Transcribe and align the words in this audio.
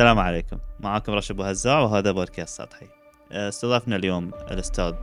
السلام 0.00 0.18
عليكم. 0.18 0.58
معاكم 0.80 1.12
رشد 1.12 1.30
أبو 1.30 1.42
هزاع 1.42 1.80
وهذا 1.80 2.12
بودكاست 2.12 2.62
سطحي. 2.62 2.86
آه، 3.32 3.48
استضفنا 3.48 3.96
اليوم 3.96 4.30
الأستاذ 4.50 4.94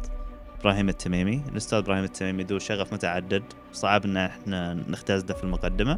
إبراهيم 0.60 0.90
التميمي. 0.90 1.44
الأستاذ 1.52 1.78
إبراهيم 1.78 2.04
التميمي 2.04 2.44
ذو 2.44 2.60
شغف 2.60 2.94
متعدد. 2.94 3.44
صعب 3.74 4.06
إن 4.06 4.18
إحنا 4.18 4.74
نختزله 4.74 5.34
في 5.34 5.44
المقدمة. 5.44 5.98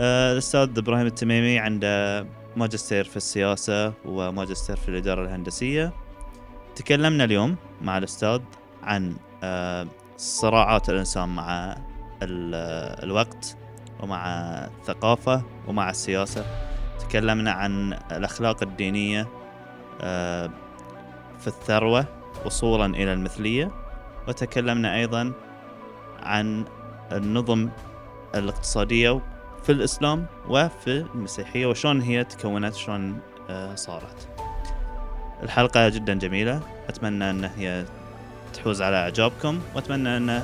آه، 0.00 0.32
الأستاذ 0.32 0.78
إبراهيم 0.78 1.06
التميمي 1.06 1.58
عنده 1.58 2.26
ماجستير 2.56 3.04
في 3.04 3.16
السياسة 3.16 3.92
وماجستير 4.04 4.76
في 4.76 4.88
الإدارة 4.88 5.22
الهندسية. 5.22 5.92
تكلمنا 6.76 7.24
اليوم 7.24 7.56
مع 7.82 7.98
الأستاذ 7.98 8.40
عن 8.82 9.16
آه، 9.42 9.86
صراعات 10.16 10.90
الإنسان 10.90 11.28
مع 11.28 11.76
الوقت 12.22 13.56
ومع 14.00 14.26
الثقافة 14.64 15.42
ومع 15.66 15.90
السياسة. 15.90 16.73
تكلمنا 17.14 17.50
عن 17.50 17.92
الأخلاق 18.12 18.62
الدينية 18.62 19.28
آه، 20.00 20.50
في 21.40 21.46
الثروة 21.46 22.06
وصولا 22.44 22.86
إلى 22.86 23.12
المثلية 23.12 23.70
وتكلمنا 24.28 24.96
أيضا 24.96 25.32
عن 26.22 26.64
النظم 27.12 27.68
الاقتصادية 28.34 29.20
في 29.62 29.72
الإسلام 29.72 30.26
وفي 30.48 31.06
المسيحية 31.14 31.66
وشون 31.66 32.00
هي 32.00 32.24
تكونت 32.24 32.74
شلون 32.74 33.18
آه، 33.50 33.74
صارت. 33.74 34.28
الحلقة 35.42 35.88
جدا 35.88 36.14
جميلة. 36.14 36.60
أتمنى 36.88 37.30
أن 37.30 37.44
هي 37.44 37.84
تحوز 38.54 38.82
على 38.82 38.96
إعجابكم 38.96 39.60
وأتمنى 39.74 40.16
أن 40.16 40.42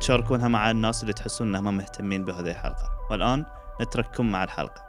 تشاركونها 0.00 0.48
مع 0.48 0.70
الناس 0.70 1.02
اللي 1.02 1.12
تحسون 1.12 1.54
أنهم 1.54 1.76
مهتمين 1.76 2.24
بهذه 2.24 2.50
الحلقة. 2.50 2.90
والآن 3.10 3.44
نترككم 3.80 4.32
مع 4.32 4.44
الحلقة. 4.44 4.84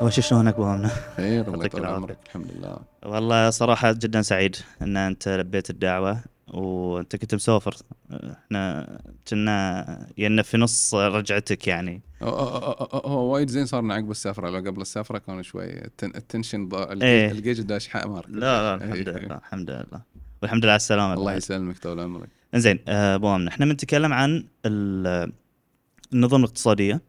أول 0.00 0.12
شيء 0.12 0.24
شلونك 0.24 0.54
أبو 0.54 0.74
أمنة؟ 0.74 0.90
خير 1.16 1.54
الله 1.54 1.64
يطول 1.64 1.86
عمرك 1.86 2.18
الحمد 2.26 2.46
لله. 2.52 2.78
والله 3.02 3.50
صراحة 3.50 3.92
جدا 3.92 4.22
سعيد 4.22 4.56
إن 4.82 4.96
أنت 4.96 5.28
لبيت 5.28 5.70
الدعوة 5.70 6.20
وأنت 6.48 7.16
كنت 7.16 7.34
مسافر. 7.34 7.76
إحنا 8.12 9.00
كنا 9.28 10.06
ينا 10.18 10.42
في 10.42 10.56
نص 10.56 10.94
رجعتك 10.94 11.66
يعني. 11.66 12.02
هو 12.22 13.32
وايد 13.32 13.50
زين 13.50 13.66
صار 13.66 13.92
عقب 13.92 14.10
السفرة 14.10 14.50
لو 14.50 14.56
قبل 14.56 14.80
السفرة 14.80 15.18
كان 15.18 15.42
شوي 15.42 15.64
ال 16.02 16.10
tension 16.10 16.68
إيه. 16.74 17.30
الجيج 17.30 17.60
داش 17.60 17.88
حمر 17.88 18.26
لا 18.28 18.76
لا 18.76 18.84
الحمد 18.84 19.08
لله 19.08 19.36
الحمد 19.36 19.70
لله. 19.70 20.00
والحمد 20.42 20.62
لله 20.62 20.72
على 20.72 20.76
السلامة 20.76 21.14
الله 21.14 21.32
يسلمك 21.32 21.78
طول 21.78 22.00
عمرك. 22.00 22.28
إنزين 22.54 22.78
أبو 22.88 23.34
أمنة 23.34 23.50
إحنا 23.50 23.66
بنتكلم 23.66 24.12
عن 24.12 24.44
النظم 24.66 26.38
الاقتصادية. 26.38 27.00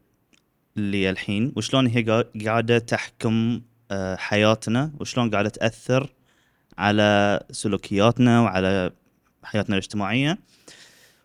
اللي 0.77 1.09
الحين؟ 1.09 1.53
وشلون 1.55 1.87
هي 1.87 2.25
قاعدة 2.45 2.79
تحكم 2.79 3.61
آه، 3.91 4.15
حياتنا؟ 4.15 4.91
وشلون 4.99 5.29
قاعدة 5.29 5.49
تأثر 5.49 6.09
على 6.77 7.39
سلوكياتنا 7.51 8.41
وعلى 8.41 8.91
حياتنا 9.43 9.75
الاجتماعية؟ 9.75 10.37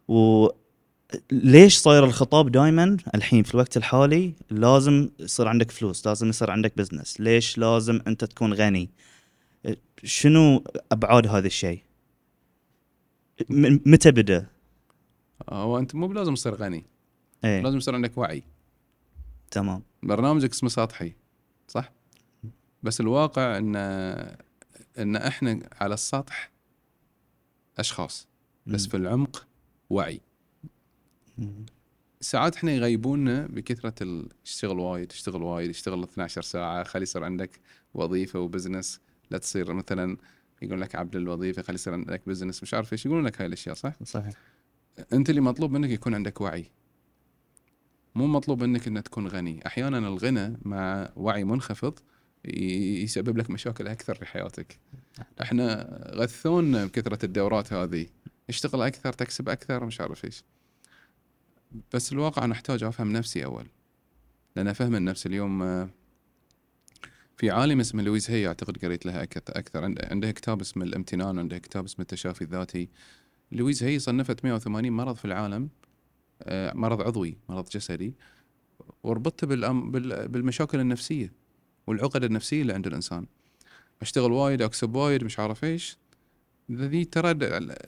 وليش 0.08 1.76
صاير 1.76 2.04
الخطاب 2.04 2.52
دائما 2.52 2.96
الحين 3.14 3.42
في 3.42 3.54
الوقت 3.54 3.76
الحالي 3.76 4.32
لازم 4.50 5.08
يصير 5.18 5.48
عندك 5.48 5.70
فلوس 5.70 6.06
لازم 6.06 6.28
يصير 6.28 6.50
عندك 6.50 6.72
business 6.76 7.20
ليش 7.20 7.58
لازم 7.58 8.00
أنت 8.06 8.24
تكون 8.24 8.54
غني؟ 8.54 8.90
شنو 10.04 10.64
أبعاد 10.92 11.26
هذا 11.26 11.46
الشيء؟ 11.46 11.82
متى 13.86 14.10
بدأ؟ 14.10 14.46
هو 15.50 15.78
أنت 15.78 15.94
مو 15.94 16.08
بلازم 16.08 16.34
تصير 16.34 16.54
غني. 16.54 16.84
إيه؟ 17.44 17.60
لازم 17.60 17.76
يصير 17.76 17.94
عندك 17.94 18.18
وعي. 18.18 18.42
تمام. 19.54 19.82
برنامجك 20.02 20.50
اسمه 20.50 20.68
سطحي 20.68 21.12
صح؟ 21.68 21.92
بس 22.82 23.00
الواقع 23.00 23.58
إن 23.58 23.76
إن 24.98 25.16
إحنا 25.16 25.68
على 25.80 25.94
السطح 25.94 26.50
أشخاص 27.78 28.28
بس 28.66 28.86
في 28.86 28.96
العمق 28.96 29.46
وعي. 29.90 30.20
ساعات 32.20 32.56
إحنا 32.56 32.72
يغيبونا 32.72 33.46
بكثرة 33.46 33.94
ال... 34.02 34.28
تشتغل 34.44 34.78
وايد 34.78 35.08
تشتغل 35.08 35.42
وايد 35.42 35.70
تشتغل 35.72 36.02
12 36.02 36.42
ساعة 36.42 36.84
خلي 36.84 37.02
يصير 37.02 37.24
عندك 37.24 37.60
وظيفة 37.94 38.40
و 38.40 38.46
business. 38.46 39.00
لا 39.30 39.38
تصير 39.38 39.72
مثلا 39.72 40.16
يقول 40.62 40.80
لك 40.80 40.94
عبد 40.94 41.16
الوظيفة 41.16 41.62
خلي 41.62 41.74
يصير 41.74 41.92
عندك 41.92 42.22
business 42.26 42.62
مش 42.62 42.74
عارف 42.74 42.92
إيش 42.92 43.06
يقولون 43.06 43.26
لك 43.26 43.40
هاي 43.40 43.46
الأشياء 43.46 43.74
صح؟ 43.74 43.92
صحيح. 44.04 44.34
أنت 45.12 45.30
اللي 45.30 45.40
مطلوب 45.40 45.72
منك 45.72 45.90
يكون 45.90 46.14
عندك 46.14 46.40
وعي. 46.40 46.70
مو 48.14 48.26
مطلوب 48.26 48.62
منك 48.62 48.86
انك 48.86 49.08
تكون 49.08 49.28
غني 49.28 49.66
أحيانا 49.66 49.98
الغنى 49.98 50.58
مع 50.62 51.12
وعي 51.16 51.44
منخفض 51.44 51.98
يسبب 52.44 53.38
لك 53.38 53.50
مشاكل 53.50 53.88
أكثر 53.88 54.14
في 54.14 54.26
حياتك. 54.26 54.78
إحنا 55.42 55.88
غثونا 56.14 56.84
بكثرة 56.84 57.24
الدورات 57.24 57.72
هذه. 57.72 58.06
اشتغل 58.48 58.82
أكثر 58.82 59.12
تكسب 59.12 59.48
أكثر 59.48 59.84
مش 59.84 60.00
عارف 60.00 60.24
إيش. 60.24 60.44
بس 61.94 62.12
الواقع 62.12 62.44
أنا 62.44 62.52
أحتاج 62.52 62.82
أفهم 62.82 63.12
نفسي 63.12 63.44
أول. 63.44 63.66
لأن 64.56 64.72
فهم 64.72 64.94
النفس 64.94 65.26
اليوم 65.26 65.88
في 67.36 67.50
عالم 67.50 67.80
اسمه 67.80 68.02
لويز 68.02 68.30
هي 68.30 68.46
أعتقد 68.46 68.84
قريت 68.84 69.06
لها 69.06 69.22
أكثر 69.22 69.84
عنده 69.84 70.30
كتاب 70.30 70.60
اسمه 70.60 70.84
الامتنان 70.84 71.38
عنده 71.38 71.58
كتاب 71.58 71.84
اسمه 71.84 72.02
التشافي 72.02 72.42
الذاتي. 72.42 72.88
لويز 73.52 73.82
هي 73.82 73.98
صنفت 73.98 74.44
180 74.44 74.92
مرض 74.92 75.16
في 75.16 75.24
العالم. 75.24 75.62
آه، 75.62 75.83
مرض 76.50 77.02
عضوي 77.02 77.36
مرض 77.48 77.68
جسدي 77.68 78.14
وربطته 79.02 79.46
بالمشاكل 80.26 80.80
النفسية 80.80 81.32
والعقد 81.86 82.24
النفسية 82.24 82.62
اللي 82.62 82.72
عند 82.72 82.86
الإنسان. 82.86 83.26
أشتغل 84.02 84.32
وايد 84.32 84.62
أكسب 84.62 84.94
وايد 84.94 85.24
مش 85.24 85.38
عارف 85.38 85.64
إيش. 85.64 85.98
ذي 86.72 87.04
ترى 87.04 87.34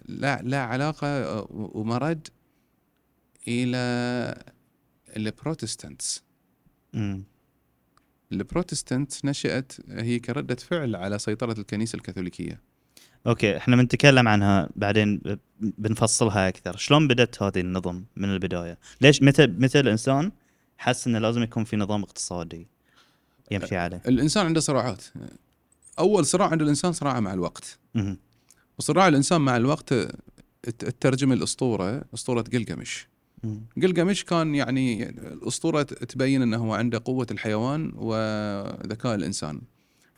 لا 0.09 0.43
لا 0.43 0.63
علاقة 0.63 1.07
آه، 1.07 1.47
ومرد 1.51 2.29
إلى 3.49 4.45
ال 5.17 5.25
Protestants. 5.25 6.23
البروتستانت 8.33 9.25
نشأت 9.25 9.73
هي 9.89 10.19
كردة 10.19 10.55
فعل 10.55 10.97
على 10.97 11.19
سيطرة 11.19 11.61
الكنيسة 11.61 11.97
الكاثوليكية. 11.97 12.61
أوكي 13.27 13.57
إحنا 13.57 13.77
بنتكلم 13.77 14.29
عنها 14.29 14.69
بعدين 14.77 15.21
بنفصلها 15.61 16.49
أكثر. 16.49 16.77
شلون 16.77 17.09
بدت 17.09 17.43
هذه 17.43 17.61
النظم 17.61 18.05
من 18.17 18.29
البداية؟ 18.29 18.79
ليش 19.01 19.23
متى 19.23 19.47
متى 19.47 19.81
الإنسان 19.81 20.33
حس 20.79 21.07
إنه 21.07 21.19
لازم 21.19 21.43
يكون 21.43 21.65
في 21.65 21.77
نظام 21.77 22.03
اقتصادي 22.03 22.67
يمشي 23.51 23.77
عليه؟ 23.77 24.03
الإنسان 24.09 24.47
عنده 24.47 24.61
صراعات. 24.61 25.05
أول 25.99 26.27
صراع 26.27 26.49
عند 26.49 26.63
الإنسان 26.63 26.93
صراع 26.93 27.21
مع 27.21 27.33
الوقت. 27.33 27.79
وصراع 28.79 29.09
الإنسان 29.09 29.41
مع 29.41 29.57
الوقت 29.57 29.95
تترجم 30.63 31.33
الاسطوره 31.33 32.05
أسطورة 32.15 32.43
قلقمش 32.43 33.09
قلقمش 33.83 34.25
كان 34.25 34.55
يعني 34.55 35.09
الأسطورة 35.09 35.83
تبين 35.83 36.43
إنه 36.43 36.57
هو 36.57 36.75
عنده 36.75 37.03
قوة 37.05 37.27
الحيوان 37.31 37.93
وذكاء 37.97 39.15
الإنسان. 39.15 39.61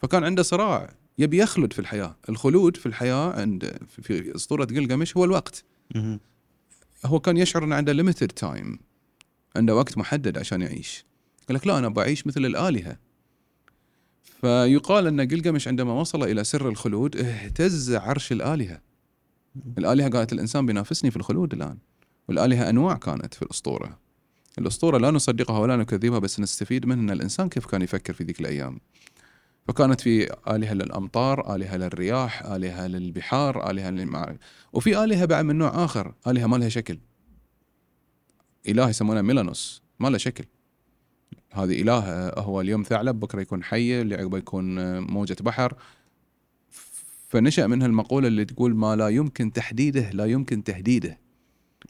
فكان 0.02 0.24
عنده 0.24 0.42
صراع 0.42 0.94
يبي 1.18 1.38
يخلد 1.38 1.72
في 1.72 1.78
الحياة. 1.78 2.16
الخلود 2.28 2.76
في 2.76 2.86
الحياة 2.86 3.40
عند 3.40 3.78
في 3.88 4.34
أسطورة 4.36 4.64
قلقمش 4.64 5.16
هو 5.16 5.24
الوقت. 5.24 5.64
هو 7.06 7.20
كان 7.20 7.36
يشعر 7.36 7.64
إنه 7.64 7.74
عنده 7.74 7.92
limited 7.92 8.28
time 8.28 8.78
عنده 9.56 9.76
وقت 9.76 9.98
محدد 9.98 10.38
عشان 10.38 10.62
يعيش. 10.62 11.04
قال 11.48 11.56
لك 11.56 11.66
لا 11.66 11.78
أنا 11.78 11.88
بعيش 11.88 12.26
مثل 12.26 12.46
الآلهة. 12.46 12.98
فيقال 14.40 15.06
إن 15.06 15.20
قلقمش 15.20 15.68
عندما 15.68 15.92
وصل 15.92 16.22
إلى 16.22 16.44
سر 16.44 16.68
الخلود 16.68 17.16
اهتز 17.16 17.94
عرش 17.94 18.32
الآلهة. 18.32 18.80
الآلهة 19.78 20.08
قالت 20.08 20.32
الإنسان 20.32 20.66
بينافسني 20.66 21.10
في 21.10 21.16
الخلود 21.16 21.52
الآن. 21.52 21.78
والآلهة 22.28 22.70
أنواع 22.70 22.94
كانت 22.94 23.34
في 23.34 23.42
الأسطورة. 23.42 23.98
الأسطورة 24.58 24.98
لا 24.98 25.10
نصدقها 25.10 25.58
ولا 25.58 25.76
نكذبها 25.76 26.18
بس 26.18 26.40
نستفيد 26.40 26.86
منها. 26.86 27.02
ان 27.02 27.10
الإنسان 27.10 27.48
كيف 27.48 27.66
كان 27.66 27.82
يفكر 27.82 28.12
في 28.12 28.24
ذيك 28.24 28.40
الأيام؟ 28.40 28.80
فكانت 29.68 30.00
في 30.00 30.36
آلهة 30.48 30.74
للأمطار 30.74 31.54
آلهة 31.54 31.76
للرياح 31.76 32.42
آلهة 32.42 32.86
للبحار 32.86 33.70
آلهة 33.70 33.90
للمع... 33.90 34.36
وفي 34.72 35.04
آلهة 35.04 35.24
بعد 35.24 35.44
من 35.44 35.58
نوع 35.58 35.84
آخر 35.84 36.14
آلهة 36.26 36.46
ما 36.46 36.56
لها 36.56 36.68
شكل. 36.68 36.98
إله 38.68 38.88
يسمونه 38.88 39.22
ميلانوس 39.22 39.82
ما 40.00 40.08
له 40.08 40.18
شكل. 40.18 40.44
هذه 41.52 41.82
إله 41.82 42.28
هو 42.28 42.60
اليوم 42.60 42.82
ثعلب 42.82 43.20
بكرة 43.20 43.40
يكون 43.40 43.64
حية 43.64 44.02
اللي 44.02 44.14
عقبه 44.14 44.38
يكون 44.38 44.98
موجة 44.98 45.36
بحر. 45.40 45.74
فنشأ 47.28 47.66
منها 47.66 47.86
المقولة 47.86 48.28
اللي 48.28 48.44
تقول 48.44 48.74
ما 48.74 48.96
لا 48.96 49.08
يمكن 49.08 49.52
تحديده 49.52 50.10
لا 50.10 50.24
يمكن 50.24 50.64
تهديده. 50.64 51.18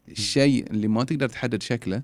الشيء 0.08 0.70
اللي 0.70 0.88
ما 0.88 1.04
تقدر 1.04 1.28
تحدد 1.28 1.62
شكله 1.62 2.02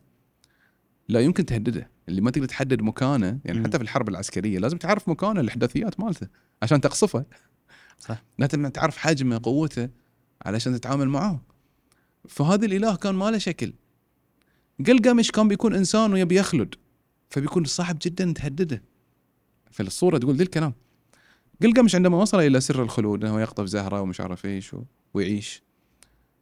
لا 1.09 1.21
يمكن 1.21 1.47
تهدده. 1.47 1.91
اللي 2.09 2.21
ما 2.21 2.31
تقدر 2.31 2.47
تحدد 2.47 2.83
مكانه 2.83 3.39
يعني 3.45 3.61
م. 3.61 3.65
حتى 3.65 3.79
في 3.79 3.85
الحرب 3.85 4.09
العسكرية 4.09 4.59
لازم 4.59 4.79
تعرف 4.79 5.09
مكانه 5.09 5.41
الأحداثيات 5.41 6.01
مالته 6.01 6.29
عشان 6.63 6.81
تقصفه. 6.81 7.25
صح. 7.99 8.25
لازم 8.39 8.69
تعرف 8.69 8.97
حجمه 8.97 9.41
قوته 9.43 9.89
علشان 10.43 10.81
تتعامل 10.81 11.09
معاه 11.09 11.41
فهذا 12.29 12.67
الإله 12.67 12.97
كان 12.97 13.15
ما 13.15 13.31
له 13.31 13.39
شكل. 13.39 13.73
قلقمش 14.87 15.31
كان 15.31 15.49
بيكون 15.49 15.75
إنسان 15.75 16.13
ويبي 16.13 16.37
يخلد 16.37 16.75
فبيكون 17.29 17.65
صعب 17.65 17.99
جدا 18.03 18.33
تهدده. 18.33 18.83
فالصورة 19.71 20.19
تقول 20.19 20.37
ذي 20.37 20.43
الكلام. 20.43 20.75
قلقمش 21.63 21.95
عندما 21.95 22.17
وصل 22.17 22.41
إلى 22.41 22.61
سر 22.61 22.83
الخلود 22.83 23.25
إنه 23.25 23.41
يقطف 23.41 23.65
زهرة 23.65 24.01
ومش 24.01 24.21
عارف 24.21 24.47
إيش 24.47 24.77
ويعيش. 25.15 25.64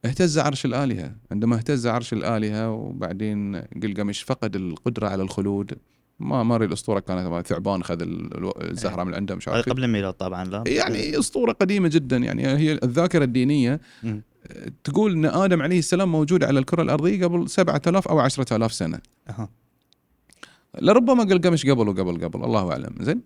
اهتز 0.05 0.39
عرش 0.39 0.65
الآلهة. 0.65 1.17
عندما 1.31 1.57
اهتز 1.57 1.87
عرش 1.87 2.13
الآلهة 2.13 2.71
وبعدين 2.71 3.57
قلقمش 3.57 4.23
فقد 4.23 4.57
القدرة 4.57 5.09
على 5.09 5.23
الخلود 5.23 5.73
ما 6.19 6.43
ما 6.43 6.55
أريد 6.55 6.69
الاسطوره 6.69 7.01
كانت 7.01 7.47
ثعبان 7.47 7.83
خذ 7.83 7.99
الزهرة 8.61 9.05
من 9.05 9.15
عنده 9.15 9.35
مش 9.35 9.49
عارف. 9.49 9.69
قبل 9.69 9.85
الميلاد 9.85 10.13
طبعا 10.13 10.45
لا. 10.45 10.65
يعني 10.67 11.19
أسطورة 11.19 11.53
قديمة 11.53 11.89
جدا. 11.89 12.17
يعني 12.17 12.47
هي 12.47 12.73
الذاكرة 12.73 13.25
الدينية 13.25 13.81
تقول 14.85 15.13
إن 15.13 15.25
آدم 15.25 15.63
عليه 15.63 15.79
السلام 15.79 16.13
موجود 16.13 16.45
على 16.45 16.59
الكرة 16.59 16.83
الأرضية 16.83 17.25
قبل 17.25 17.49
7000 17.49 18.09
أو 18.09 18.21
10000 18.21 18.73
سنة. 18.73 19.01
أه. 19.29 19.49
لربما 20.81 21.25
قلقمش 21.25 21.67
قبل 21.67 21.89
وقبل 21.89 22.25
قبل 22.25 22.45
الله 22.45 22.71
أعلم. 22.71 22.95
زين 23.01 23.23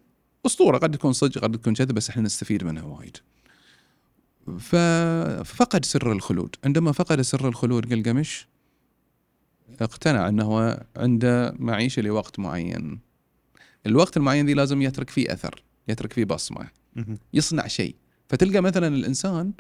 أسطورة 0.46 0.78
قد 0.78 0.90
تكون 0.90 1.12
صدق 1.12 1.38
قد 1.43 1.58
تكون 1.58 1.75
كذب 1.75 1.94
بس 1.94 2.08
إحنا 2.11 2.23
نستفيد 2.23 2.64
منها 2.64 2.82
وايد. 2.82 3.17
ففقد 4.58 5.84
سر 5.84 6.12
الخلود. 6.12 6.56
عندما 6.64 6.93
فقد 6.93 7.20
سر 7.20 7.48
الخلود 7.48 7.93
قلقمش 7.93 8.48
اقتنع 9.81 10.28
أنه 10.28 10.78
عنده 10.96 11.54
معيشه 11.58 12.02
لوقت 12.02 12.38
معين. 12.38 13.00
الوقت 13.87 14.16
المعين 14.16 14.46
ذي 14.46 14.54
لازم 14.54 14.82
يترك 14.82 15.10
فيه 15.10 15.32
أثر 15.32 15.62
يترك 15.88 16.12
فيه 16.12 16.25
بصمة 16.25 16.69
يصنع 17.34 17.66
شيء. 17.66 17.94
فتلقى 18.28 18.60
مثلا 18.60 18.87
الإنسان 18.87 19.52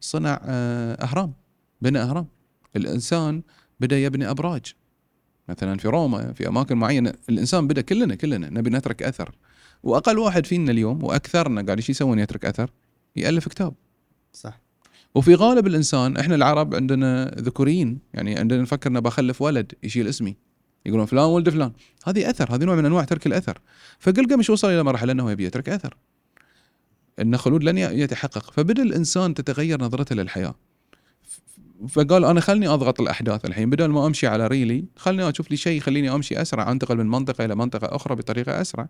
صنع 0.00 0.40
آه، 0.44 1.04
أهرام 1.04 1.32
بنى 1.80 1.98
أهرام. 1.98 2.26
الإنسان 2.76 3.42
بدا 3.80 3.98
يبني 3.98 4.30
أبراج. 4.30 4.74
مثلا 5.48 5.78
في 5.78 5.88
روما 5.88 6.32
في 6.32 6.48
أماكن 6.48 6.76
معينة 6.76 7.14
الإنسان 7.28 7.66
بدا 7.66 7.80
كلنا 7.80 8.14
كلنا 8.14 8.50
نبي 8.50 8.70
نترك 8.70 9.02
أثر. 9.02 9.34
وأقل 9.82 10.18
واحد 10.18 10.46
فينا 10.46 10.70
اليوم 10.70 11.04
وأكثرنا 11.04 11.62
قاعد 11.62 11.76
إيش 11.76 11.90
يسوون؟ 11.90 12.18
يترك 12.18 12.44
أثر 12.44 12.70
يألف 13.16 13.48
كتاب. 13.48 13.74
صح. 14.32 14.60
وفي 15.14 15.34
غالب 15.34 15.66
الإنسان 15.66 16.16
إحنا 16.16 16.34
العرب 16.34 16.74
عندنا 16.74 17.34
ذكوريين 17.38 17.98
يعني 18.14 18.38
عندنا 18.38 18.62
نفكر 18.62 18.90
إنه 18.90 19.00
بخلف 19.00 19.42
ولد 19.42 19.72
يشيل 19.82 20.08
اسمي. 20.08 20.36
يقولون 20.86 21.06
فلان 21.06 21.24
ولد 21.24 21.50
فلان. 21.50 21.72
هذه 22.04 22.30
أثر 22.30 22.54
هذه 22.54 22.64
نوع 22.64 22.74
من 22.74 22.86
أنواع 22.86 23.04
ترك 23.04 23.26
الأثر. 23.26 23.58
فقلقمش 23.98 24.50
وصل 24.50 24.68
إلى 24.68 24.82
مرحلة 24.82 25.12
إنه 25.12 25.30
يبي 25.30 25.44
يترك 25.44 25.68
أثر. 25.68 25.96
إن 27.20 27.36
خلود 27.36 27.64
لن 27.64 27.78
يتحقق. 27.78 28.50
فبدأ 28.50 28.82
الإنسان 28.82 29.34
تتغير 29.34 29.82
نظرته 29.82 30.14
للحياة. 30.14 30.54
فقال 31.88 32.24
أنا 32.24 32.40
خلني 32.40 32.68
أضغط 32.68 33.00
الأحداث 33.00 33.44
الحين. 33.44 33.70
بدل 33.70 33.86
ما 33.86 34.06
أمشي 34.06 34.26
على 34.26 34.46
ريلي 34.46 34.84
خلني 34.96 35.28
أشوف 35.28 35.50
لي 35.50 35.56
شيء 35.56 35.78
يخليني 35.78 36.14
أمشي 36.14 36.42
أسرع 36.42 36.72
أنتقل 36.72 36.96
من 36.96 37.06
منطقة 37.06 37.44
إلى 37.44 37.54
منطقة 37.54 37.96
أخرى 37.96 38.14
بطريقة 38.16 38.60
أسرع. 38.60 38.88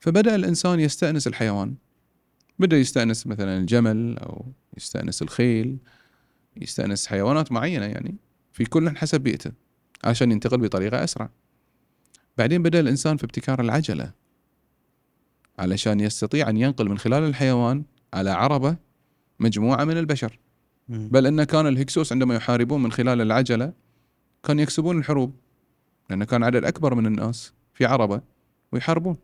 فبدأ 0.00 0.34
الإنسان 0.34 0.80
يستأنس 0.80 1.26
الحيوان. 1.26 1.74
بدا 2.58 2.76
يستأنس 2.76 3.26
مثلا 3.26 3.58
الجمل 3.58 4.18
أو 4.18 4.52
يستأنس 4.76 5.22
الخيل 5.22 5.76
يستأنس 6.56 7.06
حيوانات 7.06 7.52
معينة 7.52 7.86
يعني 7.86 8.16
في 8.52 8.64
كل 8.64 8.96
حسب 8.96 9.20
بيئته 9.20 9.52
عشان 10.04 10.32
ينتقل 10.32 10.58
بطريقة 10.58 11.04
أسرع. 11.04 11.30
بعدين 12.38 12.62
بدأ 12.62 12.80
الإنسان 12.80 13.16
في 13.16 13.24
ابتكار 13.24 13.60
العجلة 13.60 14.12
علشان 15.58 16.00
يستطيع 16.00 16.48
أن 16.48 16.56
ينقل 16.56 16.88
من 16.88 16.98
خلال 16.98 17.22
الحيوان 17.22 17.84
على 18.14 18.30
عربة 18.30 18.76
مجموعة 19.40 19.84
من 19.84 19.98
البشر. 19.98 20.38
بل 20.88 21.26
إن 21.26 21.44
كان 21.44 21.66
الهكسوس 21.66 22.12
عندما 22.12 22.34
يحاربون 22.34 22.82
من 22.82 22.92
خلال 22.92 23.20
العجلة 23.20 23.72
كان 24.42 24.60
يكسبون 24.60 24.98
الحروب 24.98 25.34
لأن 26.10 26.24
كان 26.24 26.42
عدد 26.44 26.64
أكبر 26.64 26.94
من 26.94 27.06
الناس 27.06 27.52
في 27.74 27.86
عربة 27.86 28.20
ويحاربون. 28.72 29.16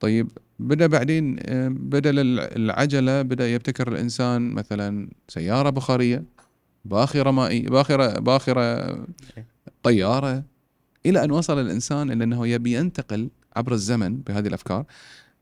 طيب 0.00 0.28
بدأ 0.58 0.86
بعدين 0.86 1.36
آه، 1.40 1.68
بدل 1.68 2.40
العجلة 2.40 3.22
بدأ 3.22 3.48
يبتكر 3.48 3.88
الإنسان 3.88 4.50
مثلا 4.50 5.08
سيارة 5.28 5.70
بخارية 5.70 6.24
باخره 6.84 7.30
مائيه 7.30 7.68
باخره 7.68 8.20
باخره 8.20 9.06
طيارة 9.82 10.44
إلى 11.06 11.24
أن 11.24 11.30
وصل 11.30 11.60
الإنسان 11.60 12.10
إلى 12.10 12.24
أنه 12.24 12.46
يبي 12.46 12.72
ينتقل 12.72 13.30
عبر 13.56 13.72
الزمن 13.72 14.16
بهذه 14.16 14.46
الأفكار. 14.46 14.84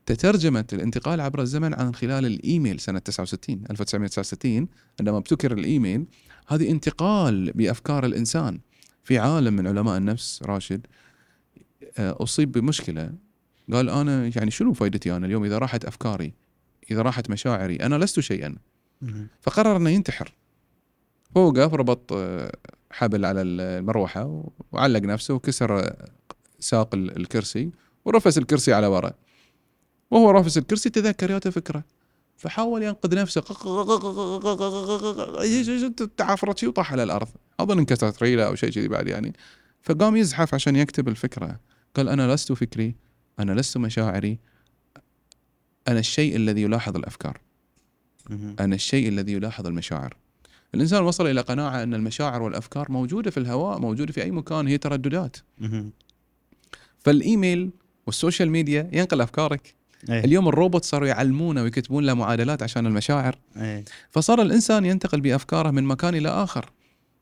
تترجمت 0.05 0.73
الانتقال 0.73 1.21
عبر 1.21 1.41
الزمن 1.41 1.73
عن 1.73 1.95
خلال 1.95 2.25
الإيميل 2.25 2.79
سنة 2.79 2.99
69 2.99 3.63
1969 3.71 4.67
عندما 4.99 5.17
ابتكر 5.17 5.53
الإيميل. 5.53 6.05
هذه 6.47 6.71
انتقال 6.71 7.51
بأفكار 7.51 8.05
الإنسان. 8.05 8.59
في 9.03 9.17
عالم 9.17 9.53
من 9.53 9.67
علماء 9.67 9.97
النفس 9.97 10.43
راشد 10.43 10.87
آه، 11.97 12.17
أصيب 12.19 12.51
بمشكلة 12.51 13.11
قال 13.73 13.89
أنا 13.89 14.31
يعني 14.35 14.51
شنو 14.51 14.73
فائدتي 14.73 15.15
أنا 15.15 15.25
اليوم 15.25 15.43
اذا 15.43 15.57
راحت 15.57 15.85
افكاري 15.85 16.33
اذا 16.91 17.01
راحت 17.01 17.29
مشاعري 17.29 17.75
أنا 17.75 17.95
لست 17.95 18.19
شيئا 18.19 18.55
فقرر 19.41 19.77
انه 19.77 19.89
ينتحر 19.89 20.33
وقف 21.35 21.73
ربط 21.73 22.13
آه، 22.13 22.51
حبل 22.91 23.25
على 23.25 23.41
المروحه 23.41 24.43
وعلق 24.71 25.01
نفسه 25.01 25.33
وكسر 25.33 25.95
ساق 26.59 26.95
الكرسي 26.95 27.71
ورفس 28.05 28.37
الكرسي 28.37 28.73
على 28.73 28.87
ورا 28.87 29.11
وهو 30.11 30.31
رافس 30.31 30.57
الكرسي 30.57 30.89
تذكر 30.89 31.31
ياته 31.31 31.49
فكره 31.49 31.83
فحاول 32.37 32.83
ينقذ 32.83 33.15
نفسه 33.15 33.41
تعافرت 36.17 36.57
شيء 36.57 36.69
وطاح 36.69 36.91
على 36.91 37.03
الأرض 37.03 37.27
اظن 37.59 37.79
انكسرت 37.79 38.23
ريله 38.23 38.43
أو 38.47 38.55
شيء 38.55 38.69
كذي 38.69 38.87
بعد 38.87 39.07
يعني 39.07 39.33
فقام 39.81 40.15
يزحف 40.15 40.53
عشان 40.53 40.75
يكتب 40.75 41.07
الفكرة 41.07 41.59
قال 41.95 42.09
أنا 42.09 42.33
لست 42.33 42.51
فكري 42.51 42.95
أنا 43.39 43.51
لست 43.51 43.77
مشاعري 43.77 44.39
أنا 45.87 45.99
الشيء 45.99 46.35
الذي 46.35 46.61
يلاحظ 46.61 46.95
الأفكار 46.95 47.41
أنا 48.59 48.75
الشيء 48.75 49.07
الذي 49.07 49.33
يلاحظ 49.33 49.67
المشاعر 49.67 50.15
الإنسان 50.75 51.03
وصل 51.03 51.27
إلى 51.27 51.41
قناعة 51.41 51.83
أن 51.83 51.93
المشاعر 51.93 52.41
والأفكار 52.41 52.91
موجودة 52.91 53.31
في 53.31 53.37
الهواء 53.37 53.79
موجودة 53.79 54.13
في 54.13 54.23
أي 54.23 54.31
مكان 54.31 54.67
هي 54.67 54.77
ترددات 54.77 55.37
فال 56.99 57.19
email 57.19 57.69
وال 58.07 58.18
social 58.18 58.51
media 58.51 58.89
ينقل 58.93 59.21
أفكارك 59.21 59.75
أيه. 60.09 60.23
اليوم 60.25 60.47
الروبوت 60.47 60.85
صاروا 60.85 61.07
يعلمونه 61.07 61.63
ويكتبون 61.63 62.05
له 62.05 62.13
معادلات 62.13 62.63
عشان 62.63 62.85
المشاعر 62.85 63.37
أيه. 63.57 63.85
فصار 64.09 64.41
الإنسان 64.41 64.85
ينتقل 64.85 65.21
بأفكاره 65.21 65.71
من 65.71 65.83
مكان 65.83 66.15
إلى 66.15 66.29
آخر 66.29 66.71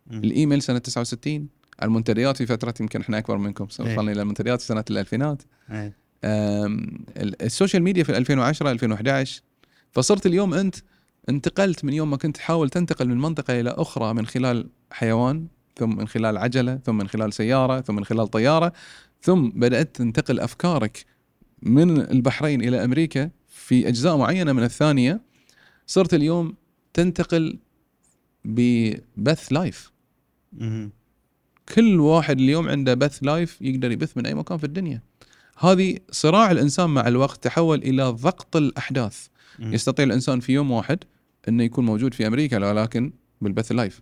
م. 0.08 0.18
الإيميل 0.18 0.62
سنة 0.62 0.78
69 0.78 1.48
المنتديات 1.84 2.38
في 2.38 2.46
فترة 2.46 2.74
يمكن 2.80 3.02
إحنا 3.02 3.18
أكبر 3.18 3.38
منكم 3.38 3.68
إيه. 3.80 3.94
وصلنا 3.94 4.12
إلى 4.12 4.22
المنتديات 4.22 4.62
في 4.62 4.68
سنة 4.68 4.84
الألفينات 4.90 5.42
أيه. 5.72 6.03
ال 6.24 6.47
social 6.47 7.84
media 7.84 8.04
في 8.04 8.18
2010 8.18 8.72
2011 8.72 9.42
فصرت 9.92 10.26
اليوم 10.26 10.54
أنت 10.54 10.76
انتقلت 11.30 11.86
من 11.86 11.94
يوم 11.94 12.10
ما 12.10 12.18
كنت 12.18 12.36
تحاول 12.36 12.70
تنتقل 12.70 13.08
من 13.08 13.18
منطقة 13.18 13.60
إلى 13.60 13.70
أخرى 13.70 14.14
من 14.14 14.26
خلال 14.26 14.70
حيوان 14.92 15.48
ثم 15.76 15.98
من 15.98 16.08
خلال 16.08 16.38
عجلة 16.38 16.80
ثم 16.86 16.98
من 16.98 17.08
خلال 17.08 17.34
سيارة 17.34 17.82
ثم 17.82 17.96
من 17.96 18.06
خلال 18.06 18.28
طيارة 18.28 18.74
ثم 19.22 19.50
بدأت 19.50 19.96
تنتقل 19.96 20.40
أفكارك 20.40 21.06
من 21.62 22.02
البحرين 22.02 22.62
إلى 22.62 22.84
أمريكا 22.84 23.30
في 23.48 23.88
أجزاء 23.88 24.18
معينة 24.18 24.54
من 24.54 24.64
الثانية. 24.64 25.22
صرت 25.88 26.14
اليوم 26.14 26.56
تنتقل 26.94 27.60
ببث 28.46 29.54
live. 29.54 29.92
كل 31.76 32.00
واحد 32.00 32.40
اليوم 32.40 32.70
عنده 32.70 32.94
بث 32.94 33.20
live 33.22 33.62
يقدر 33.62 33.92
يبث 33.92 34.18
من 34.18 34.26
أي 34.26 34.34
مكان 34.34 34.58
في 34.58 34.64
الدنيا. 34.64 35.02
هذه 35.64 35.98
صراع 36.12 36.52
الإنسان 36.52 36.90
مع 36.90 37.08
الوقت 37.08 37.44
تحول 37.44 37.78
إلى 37.84 38.04
ضغط 38.04 38.56
الأحداث. 38.56 39.28
يستطيع 39.60 40.06
الإنسان 40.06 40.40
في 40.40 40.54
يوم 40.54 40.72
واحد 40.72 41.00
إنه 41.48 41.64
يكون 41.64 41.86
موجود 41.86 42.14
في 42.14 42.28
أمريكا 42.28 42.70
ولكن 42.70 43.14
بالبث 43.42 43.72
live. 43.72 44.02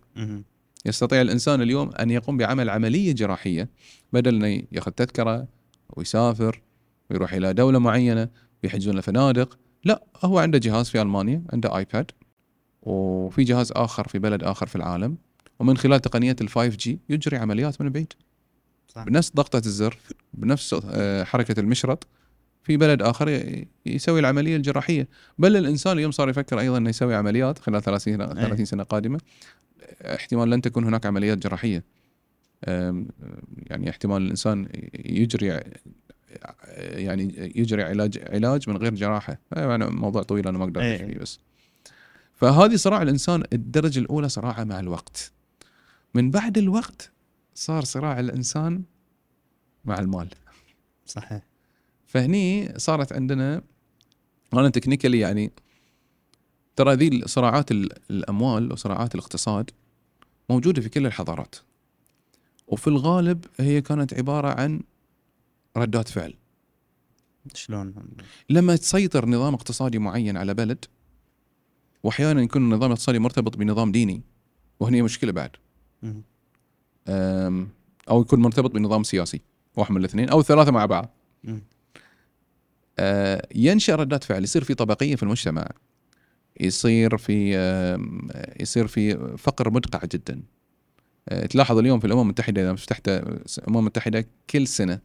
يستطيع 0.86 1.20
الإنسان 1.20 1.62
اليوم 1.62 1.90
أن 2.00 2.10
يقوم 2.10 2.36
بعمل 2.36 2.70
عملية 2.70 3.12
جراحية 3.12 3.68
بدل 4.12 4.34
إنه 4.34 4.62
يأخذ 4.72 4.90
تذكرة 4.90 5.46
ويسافر 5.90 6.62
ويروح 7.10 7.32
إلى 7.32 7.54
دولة 7.54 7.78
معينة 7.78 8.28
ويحجزون 8.64 8.94
له 8.94 9.00
فنادق. 9.00 9.58
لا 9.84 10.04
هو 10.24 10.38
عنده 10.38 10.58
جهاز 10.58 10.88
في 10.88 11.02
ألمانيا 11.02 11.42
عنده 11.52 11.76
آيباد 11.76 12.10
وفي 12.82 13.44
جهاز 13.44 13.72
آخر 13.72 14.08
في 14.08 14.18
بلد 14.18 14.44
آخر 14.44 14.66
في 14.66 14.76
العالم. 14.76 15.16
ومن 15.60 15.76
خلال 15.76 16.00
تقنية 16.00 16.36
ال 16.40 16.48
5 16.48 16.76
جي 16.76 16.98
يجري 17.08 17.36
عمليات 17.36 17.80
من 17.80 17.88
بعيد. 17.88 18.12
صح. 18.88 19.04
بنفس 19.04 19.32
ضغطة 19.36 19.62
الزر 19.66 19.98
بنفس 20.34 20.76
آه، 20.84 21.24
حركة 21.24 21.60
المشرط 21.60 22.06
في 22.62 22.76
بلد 22.76 23.02
آخر 23.02 23.54
يسوي 23.86 24.20
العملية 24.20 24.56
الجراحية. 24.56 25.08
بل 25.38 25.56
الإنسان 25.56 25.92
اليوم 25.92 26.10
صار 26.10 26.28
يفكر 26.28 26.60
أيضا 26.60 26.78
إنه 26.78 26.90
يسوي 26.90 27.14
عمليات 27.14 27.58
خلال 27.58 27.82
30 27.82 28.16
30 28.16 28.64
سنة 28.64 28.82
قادمة. 28.82 29.20
احتمال 30.02 30.50
لن 30.50 30.60
تكون 30.62 30.84
هناك 30.84 31.06
عمليات 31.06 31.38
جراحية. 31.38 31.84
يعني 33.56 33.90
احتمال 33.90 34.22
الإنسان 34.22 34.68
يجري 34.94 35.60
يعني 36.78 37.52
يجري 37.56 37.82
علاج 37.82 38.18
علاج 38.28 38.70
من 38.70 38.76
غير 38.76 38.94
جراحة. 38.94 39.38
يعني 39.52 39.86
موضوع 39.86 40.22
طويل 40.22 40.48
أنا 40.48 40.58
ما 40.58 40.64
أقدر 40.64 40.80
أحكي 40.80 41.06
فيه 41.06 41.18
بس. 41.18 41.38
فهذه 42.34 42.76
صراع 42.76 43.02
الإنسان 43.02 43.42
الدرجة 43.52 43.98
الأولى 43.98 44.28
صراعه 44.28 44.64
مع 44.64 44.80
الوقت. 44.80 45.32
من 46.14 46.30
بعد 46.30 46.58
الوقت 46.58 47.11
صار 47.62 47.84
صراع 47.84 48.20
الإنسان 48.20 48.82
مع 49.84 49.98
المال. 49.98 50.28
صحيح. 51.06 51.42
فهني 52.06 52.78
صارت 52.78 53.12
عندنا 53.12 53.62
أنا 54.52 54.68
تكنيكالي 54.68 55.18
يعني 55.18 55.52
ترى 56.76 56.94
ذي 56.94 57.22
صراعات 57.26 57.70
الأموال 58.10 58.72
وصراعات 58.72 59.14
الاقتصاد 59.14 59.70
موجودة 60.50 60.82
في 60.82 60.88
كل 60.88 61.06
الحضارات. 61.06 61.54
وفي 62.66 62.86
الغالب 62.86 63.44
هي 63.60 63.80
كانت 63.80 64.14
عبارة 64.14 64.60
عن 64.60 64.80
ردات 65.76 66.08
فعل. 66.08 66.34
شلون؟ 67.54 67.94
لما 68.50 68.76
تسيطر 68.76 69.28
نظام 69.28 69.54
اقتصادي 69.54 69.98
معين 69.98 70.36
على 70.36 70.54
بلد 70.54 70.84
وأحيانا 72.02 72.42
يكون 72.42 72.62
النظام 72.62 72.86
الاقتصادي 72.86 73.18
مرتبط 73.18 73.56
بنظام 73.56 73.92
ديني 73.92 74.22
وهني 74.80 75.02
مشكلة 75.02 75.32
بعد. 75.32 75.50
أو 77.08 78.20
يكون 78.20 78.40
مرتبط 78.40 78.70
بنظام 78.70 79.02
سياسي 79.02 79.40
واحد 79.76 79.90
من 79.90 79.96
الاثنين 79.96 80.28
أو 80.28 80.40
الثلاثه 80.40 80.70
مع 80.70 80.86
بعض. 80.86 81.14
آه، 82.98 83.48
ينشأ 83.54 83.94
ردات 83.94 84.24
فعل 84.24 84.44
يصير 84.44 84.64
في 84.64 84.74
طبقية 84.74 85.16
في 85.16 85.22
المجتمع 85.22 85.68
يصير 86.60 87.16
في 87.16 87.54
يصير 88.60 88.86
في 88.86 89.36
فقر 89.38 89.70
مدقع 89.70 90.00
جدا. 90.12 90.42
آه، 91.28 91.46
تلاحظ 91.46 91.78
اليوم 91.78 92.00
في 92.00 92.06
الأمم 92.06 92.22
المتحدة 92.22 92.62
إذا 92.62 92.74
فتحت 92.74 93.08
الأمم 93.08 93.78
المتحدة 93.78 94.26
كل 94.50 94.66
سنة 94.66 95.00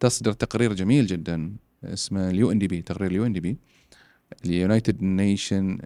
تصدر 0.00 0.32
تقرير 0.32 0.72
جميل 0.72 1.06
جدا 1.06 1.56
اسمه 1.84 2.30
ال 2.30 2.52
UNDP 2.52 2.82
تقرير 2.82 3.10
ال 3.10 3.26
UNDP 3.26 3.56
ال 4.44 4.52
United 4.52 5.02
Nation 5.02 5.78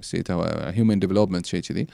نسيتها 0.00 0.70
human 0.70 0.98
development 0.98 1.46
شيء 1.46 1.60
كذي. 1.60 1.86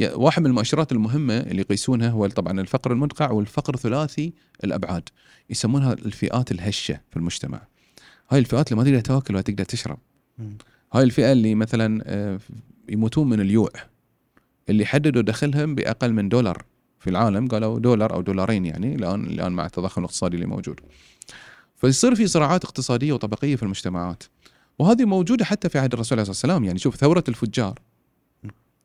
واحد 0.00 0.42
من 0.42 0.46
المؤشرات 0.50 0.92
المهمة 0.92 1.40
اللي 1.40 1.60
يقيسونها 1.60 2.10
هو 2.10 2.26
طبعا 2.26 2.60
الفقر 2.60 2.92
المدقع 2.92 3.30
والفقر 3.30 3.76
ثلاثي 3.76 4.32
الأبعاد 4.64 5.08
يسمونها 5.50 5.92
الفئات 5.92 6.50
الهشة 6.50 7.00
في 7.10 7.16
المجتمع. 7.16 7.60
هاي 8.30 8.38
الفئات 8.38 8.72
اللي 8.72 8.84
ما 8.84 8.90
تقدر 8.90 9.00
تاكل 9.00 9.34
ولا 9.34 9.42
تقدر 9.42 9.64
تشرب. 9.64 9.98
هاي 10.92 11.02
الفئة 11.02 11.32
اللي 11.32 11.54
مثلا 11.54 12.02
آه، 12.06 12.38
يموتون 12.88 13.28
من 13.28 13.40
اليوع 13.40 13.70
اللي 14.68 14.86
حددوا 14.86 15.22
دخلهم 15.22 15.74
بأقل 15.74 16.12
من 16.12 16.28
دولار 16.28 16.64
في 16.98 17.10
العالم 17.10 17.48
قالوا 17.48 17.78
دولار 17.78 18.14
أو 18.14 18.20
دولارين 18.20 18.66
يعني 18.66 18.94
الآن 18.94 19.24
الآن 19.24 19.52
مع 19.52 19.66
التضخم 19.66 20.00
الاقتصادي 20.00 20.36
اللي 20.36 20.46
موجود. 20.46 20.80
فيصير 21.76 22.14
في 22.14 22.26
صراعات 22.26 22.64
اقتصادية 22.64 23.12
وطبقية 23.12 23.56
في 23.56 23.62
المجتمعات 23.62 24.22
وهذه 24.78 25.04
موجودة 25.04 25.44
حتى 25.44 25.68
في 25.68 25.78
عهد 25.78 25.92
الرسول 25.92 26.18
عليه 26.18 26.30
الصلاة 26.30 26.52
والسلام. 26.52 26.64
يعني 26.64 26.78
شوف 26.78 26.96
ثورة 26.96 27.24
الفجار 27.28 27.78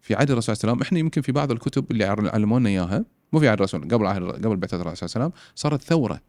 في 0.01 0.15
عهد 0.15 0.31
الرسول 0.31 0.51
عليه 0.51 0.57
السلام 0.57 0.81
إحنا 0.81 0.99
يمكن 0.99 1.21
في 1.21 1.31
بعض 1.31 1.51
الكتب 1.51 1.91
اللي 1.91 2.05
علمونا 2.05 2.69
إياها 2.69 3.05
مو 3.33 3.39
في 3.39 3.47
عهد 3.47 3.57
الرسول 3.57 3.81
قبل 3.81 4.05
عهد 4.05 4.23
قبل 4.23 4.55
بعثه 4.55 4.75
الرسول 4.75 4.87
عليه 4.87 5.03
السلام 5.03 5.31
صارت 5.55 5.81
ثورة. 5.81 6.21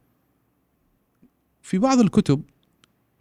في 1.62 1.79
بعض 1.79 2.00
الكتب 2.00 2.43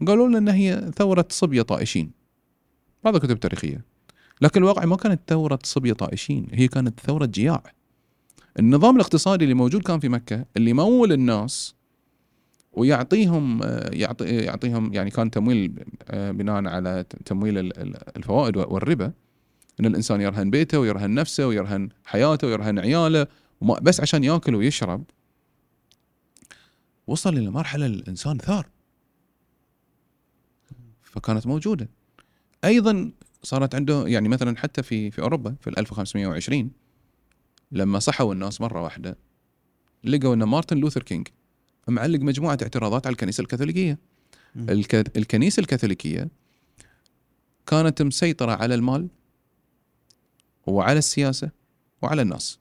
قالوا 0.08 0.28
لنا 0.28 0.38
إن 0.38 0.48
هي 0.48 0.92
ثورة 0.96 1.26
صبية 1.30 1.62
طائشين. 1.62 2.12
بعض 3.04 3.16
الكتب 3.16 3.32
التاريخية. 3.32 3.86
لكن 4.42 4.60
الواقع 4.60 4.86
ما 4.86 4.96
كانت 4.96 5.22
ثورة 5.28 5.60
صبية 5.64 5.94
طائشين 5.94 6.48
هي 6.52 6.68
كانت 6.68 7.00
ثورة 7.00 7.26
جياع. 7.26 7.64
النظام 8.60 8.96
الاقتصادي 8.96 9.44
اللي 9.44 9.56
موجود 9.56 9.82
كان 9.82 10.00
في 10.00 10.10
مكة 10.10 10.46
اللي 10.58 10.70
يمول 10.70 11.12
الناس 11.12 11.76
ويعطيهم 12.74 13.60
يعطي 13.94 14.26
يعطيهم 14.26 14.94
يعني 14.94 15.10
كان 15.10 15.32
تمويل 15.32 15.86
آه، 16.10 16.32
بناء 16.32 16.68
على 16.68 17.06
تمويل 17.26 17.72
الفوائد 18.18 18.58
والربا 18.58 19.12
إن 19.80 19.86
الإنسان 19.86 20.22
يرهن 20.22 20.50
بيته 20.50 20.80
ويرهن 20.80 21.14
نفسه 21.14 21.48
ويرهن 21.48 21.90
حياته 22.06 22.48
ويرهن 22.48 22.80
عياله 22.80 23.28
بس 23.82 24.02
عشان 24.02 24.24
ياكل 24.24 24.56
ويشرب. 24.56 25.04
وصل 27.08 27.38
إلى 27.38 27.50
مرحلة 27.50 27.86
الإنسان 27.86 28.38
ثار. 28.38 28.70
فكانت 31.04 31.48
موجودة. 31.48 31.90
أيضا 32.64 33.12
صارت 33.44 33.76
عنده 33.76 34.08
يعني 34.08 34.30
مثلا 34.30 34.58
حتى 34.58 34.84
في 34.84 35.12
في 35.12 35.22
أوروبا 35.22 35.56
في 35.62 35.70
1520 35.70 36.72
لما 37.72 38.00
صحوا 38.00 38.34
الناس 38.34 38.62
مرة 38.62 38.82
واحدة 38.84 39.18
لقوا 40.04 40.34
إن 40.34 40.44
مارتن 40.44 40.78
لوثر 40.78 41.04
كينج 41.04 41.28
معلق 41.88 42.20
مجموعة 42.20 42.58
اعتراضات 42.62 43.08
على 43.08 43.14
الكنيسة 43.14 43.42
الكاثوليكية. 43.42 43.98
الكنيسة 45.18 45.60
الكاثوليكية 45.60 46.28
كانت 47.68 48.02
مسيطرة 48.02 48.52
على 48.52 48.76
المال 48.76 49.08
وعلى 50.68 51.00
السياسة 51.00 51.52
وعلى 52.02 52.22
الناس 52.22 52.60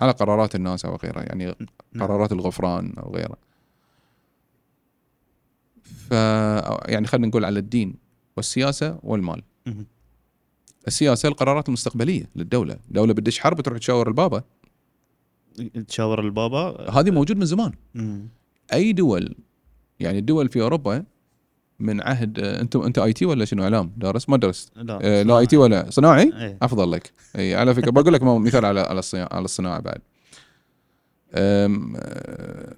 على 0.00 0.12
قرارات 0.12 0.54
الناس 0.54 0.84
أو 0.84 0.96
غيرها 0.96 1.22
يعني 1.22 1.54
نعم. 1.92 2.06
قرارات 2.06 2.32
الغفران 2.32 2.94
أو 2.98 3.14
غيرها 3.14 3.36
ف 5.82 6.10
يعني 6.90 7.06
خلينا 7.06 7.26
نقول 7.26 7.44
على 7.44 7.58
الدين 7.58 7.94
والسياسة 8.36 8.98
والمال. 9.02 9.42
السياسة 10.86 11.28
القرارات 11.28 11.68
المستقبلية 11.68 12.30
للدولة. 12.36 12.78
دولة 12.90 13.14
بدش 13.14 13.38
حرب 13.40 13.60
تروح 13.60 13.78
تشاور 13.78 14.08
البابا. 14.08 14.42
تشاور 15.88 16.20
البابا؟ 16.20 16.90
هذه 16.90 17.10
موجود 17.10 17.36
من 17.36 17.46
زمان. 17.46 17.72
أي 18.72 18.92
دول 18.92 19.34
يعني 20.00 20.18
الدول 20.18 20.48
في 20.48 20.60
أوروبا 20.62 21.04
من 21.78 22.02
عهد 22.02 22.38
انت 22.38 22.76
انت 22.76 22.98
IT 22.98 23.26
ولا 23.26 23.44
شنو؟ 23.44 23.62
إعلام 23.62 23.92
دارس 23.96 24.28
ما 24.28 24.36
درست. 24.36 24.72
لا 24.76 24.98
آه 25.02 25.22
لا 25.22 25.38
IT 25.38 25.56
ولا 25.56 25.86
صناعي؟ 25.90 26.22
إيه. 26.22 26.58
أفضل 26.62 26.92
لك. 26.92 27.12
إي 27.36 27.54
على 27.54 27.74
فكرة 27.74 27.90
بقول 27.90 28.12
لك 28.12 28.22
مثال 28.22 28.64
على 28.64 28.80
على 28.80 29.02
على 29.14 29.44
الصناعة 29.44 29.80
بعد. 29.80 30.00
آه، 31.32 32.74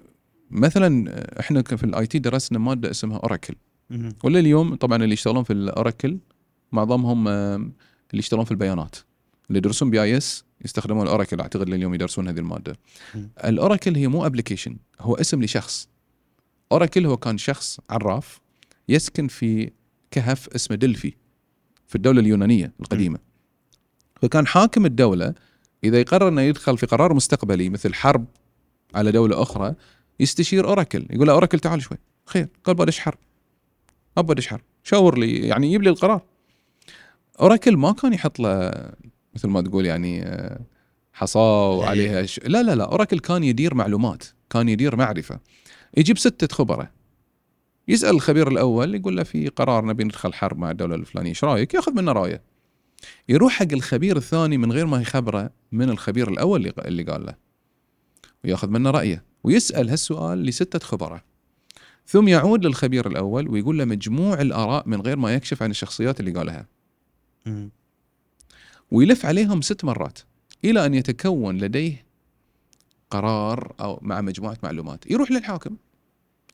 مثلا 0.51 1.15
إحنا 1.39 1.61
في 1.61 1.83
ال 1.83 2.07
IT 2.07 2.19
درسنا 2.19 2.59
مادة 2.59 2.91
اسمها 2.91 3.17
Oracle 3.17 3.55
ولا 4.23 4.39
اليوم 4.39 4.75
طبعا 4.75 5.03
اللي 5.03 5.13
يشتغلون 5.13 5.43
في 5.43 5.53
ال 5.53 5.62
Oracle 5.62 6.17
معظمهم 6.71 7.27
اللي 7.27 7.73
يشتغلون 8.13 8.45
في 8.45 8.51
البيانات. 8.51 8.95
اللي 9.47 9.57
يدرسون 9.57 9.89
BIS 9.89 10.43
يستخدمون 10.65 11.03
ال 11.03 11.08
Oracle 11.08 11.41
أعتقد 11.41 11.69
لليوم 11.69 11.93
يدرسون 11.93 12.27
هذه 12.27 12.39
المادة. 12.39 12.77
الـ 13.45 13.52
Oracle 13.52 13.95
هي 13.95 14.07
مو 14.07 14.25
application 14.25 14.77
هو 15.01 15.15
اسم 15.15 15.43
لشخص. 15.43 15.89
اوراكل 16.71 17.05
هو 17.05 17.17
كان 17.17 17.37
شخص 17.37 17.79
عراف 17.89 18.39
يسكن 18.89 19.27
في 19.27 19.71
كهف 20.11 20.49
اسمه 20.49 20.77
دلفي 20.77 21.13
في 21.87 21.95
الدولة 21.95 22.19
اليونانية 22.21 22.73
القديمة. 22.79 23.19
فكان 24.21 24.47
حاكم 24.47 24.85
الدولة 24.85 25.33
إذا 25.83 25.99
يقرر 25.99 26.27
أنه 26.27 26.41
يدخل 26.41 26.77
في 26.77 26.85
قرار 26.85 27.13
مستقبلي 27.13 27.69
مثل 27.69 27.93
حرب 27.93 28.25
على 28.95 29.11
دولة 29.11 29.41
أخرى 29.41 29.75
يستشير 30.19 30.67
أوراكل 30.67 31.05
يقول 31.09 31.27
له 31.27 31.33
أوراكل 31.33 31.59
تعال 31.59 31.81
شوي. 31.81 31.97
خير 32.25 32.47
قال 32.63 32.75
بدش 32.75 32.99
حرب؟ 32.99 33.17
أبى 34.17 34.33
بدش 34.33 34.47
حرب؟ 34.47 34.61
شاور 34.83 35.17
لي 35.17 35.47
يعني 35.47 35.67
يجيب 35.67 35.83
لي 35.83 35.89
القرار. 35.89 36.21
أوراكل 37.41 37.77
ما 37.77 37.91
كان 37.91 38.13
يحط 38.13 38.39
له 38.39 38.71
مثل 39.35 39.47
ما 39.47 39.61
تقول 39.61 39.85
يعني 39.85 40.23
آه، 40.23 40.59
حصاه 41.13 41.71
وعليها 41.71 42.25
ش... 42.25 42.39
لا 42.45 42.63
لا 42.63 42.75
لا 42.75 42.83
أوراكل 42.83 43.19
كان 43.19 43.43
يدير 43.43 43.73
معلومات 43.73 44.23
كان 44.49 44.69
يدير 44.69 44.95
معرفة. 44.95 45.39
يجيب 45.97 46.17
ستة 46.17 46.55
خبراء. 46.55 46.91
يسأل 47.89 48.09
الخبير 48.09 48.47
الأول 48.47 48.95
يقول 48.95 49.17
له 49.17 49.23
في 49.23 49.47
قرار 49.47 49.85
نبي 49.85 50.03
ندخل 50.03 50.33
حرب 50.33 50.57
مع 50.57 50.71
الدولة 50.71 50.95
الفلانية 50.95 51.29
إيش 51.29 51.43
رأيك؟ 51.43 51.73
يأخذ 51.73 51.93
منه 51.93 52.11
رأيه. 52.11 52.41
يروح 53.29 53.53
حق 53.53 53.71
الخبير 53.71 54.17
الثاني 54.17 54.57
من 54.57 54.71
غير 54.71 54.85
ما 54.85 55.01
يخبره 55.01 55.49
من 55.71 55.89
الخبير 55.89 56.29
الأول 56.29 56.73
اللي 56.79 57.03
قال 57.03 57.25
له. 57.25 57.35
ويأخذ 58.43 58.69
منه 58.69 58.89
رأيه 58.91 59.23
ويسأل 59.43 59.89
هالسؤال 59.89 60.43
لستة 60.43 60.79
خبراء. 60.79 61.21
ثم 62.07 62.27
يعود 62.27 62.65
للخبير 62.65 63.07
الأول 63.07 63.49
ويقول 63.49 63.77
له 63.77 63.85
مجموع 63.85 64.41
الآراء 64.41 64.89
من 64.89 65.01
غير 65.01 65.17
ما 65.17 65.33
يكشف 65.33 65.63
عن 65.63 65.71
الشخصيات 65.71 66.19
اللي 66.19 66.31
قالها. 66.31 66.67
ويلف 68.91 69.25
عليهم 69.25 69.61
ست 69.61 69.85
مرات 69.85 70.19
إلى 70.65 70.85
أن 70.85 70.93
يتكون 70.93 71.57
لديه 71.57 72.05
قرار 73.09 73.73
أو 73.79 73.99
مع 74.01 74.21
مجموعة 74.21 74.57
معلومات 74.63 75.11
يروح 75.11 75.31
للحاكم 75.31 75.75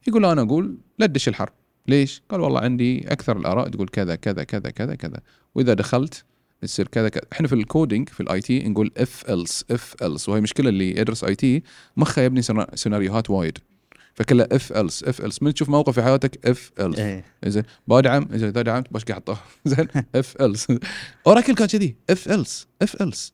يقول 0.08 0.26
أنا 0.26 0.42
أقول 0.42 0.78
لا 1.00 1.06
تدش 1.06 1.28
الحرب. 1.28 1.54
ليش؟ 1.88 2.22
قال 2.30 2.40
والله 2.42 2.60
عندي 2.60 3.12
أكثر 3.12 3.38
الآراء 3.38 3.70
تقول 3.70 3.88
كذا 3.88 4.16
كذا 4.16 4.44
كذا 4.44 4.70
كذا 4.70 4.96
كذا. 4.96 5.20
وإذا 5.56 5.74
دخلت 5.74 6.24
تصير 6.62 6.88
كذا 6.88 7.10
كذا. 7.10 7.24
إحنا 7.34 7.48
في 7.48 7.56
الـ 7.56 7.63
coding 7.63 8.10
في 8.10 8.20
الـ 8.20 8.42
IT 8.42 8.70
نقول 8.70 8.92
if 8.98 9.30
else 9.30 9.66
if 9.72 9.96
else 10.04 10.30
وهي 10.30 10.42
مشكلة 10.42 10.70
اللي 10.70 10.98
يدرس 10.98 11.24
IT 11.24 11.64
مخه 11.98 12.22
يبني 12.22 12.42
سيناريوهات 12.76 13.30
وايد. 13.30 13.58
فكلها 14.14 14.48
if 14.52 14.72
else 14.72 15.04
if 15.04 15.26
else 15.26 15.44
من 15.44 15.54
تشوف 15.54 15.70
موقف 15.70 15.94
في 15.94 16.04
حياتك 16.04 16.48
if 16.48 16.72
else 16.80 17.00
إيه. 17.00 17.26
زين 17.46 17.64
بدعم 17.88 18.28
اذا 18.34 18.50
دعمت 18.50 18.94
باش 18.94 19.04
قاعد 19.04 19.38
زين 19.66 19.88
if 20.16 20.42
else 20.42 20.68
أوراكل 21.28 21.56
كان 21.56 21.68
كذي. 21.68 21.96
if 22.10 22.32
else 22.32 22.68
if 22.82 23.02
else 23.02 23.34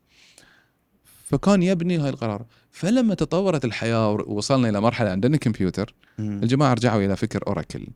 فكان 1.24 1.64
يبني 1.64 1.98
هاي 1.98 2.10
القرار. 2.10 2.46
فلما 2.72 3.14
تطورت 3.14 3.66
الحياة 3.66 4.12
ووصلنا 4.12 4.70
إلى 4.70 4.82
مرحلة 4.82 5.10
عندنا 5.10 5.38
كمبيوتر 5.38 5.94
الجماعة 6.20 6.74
رجعوا 6.74 7.02
إلى 7.02 7.16
فكر 7.16 7.48
أوراكل. 7.48 7.88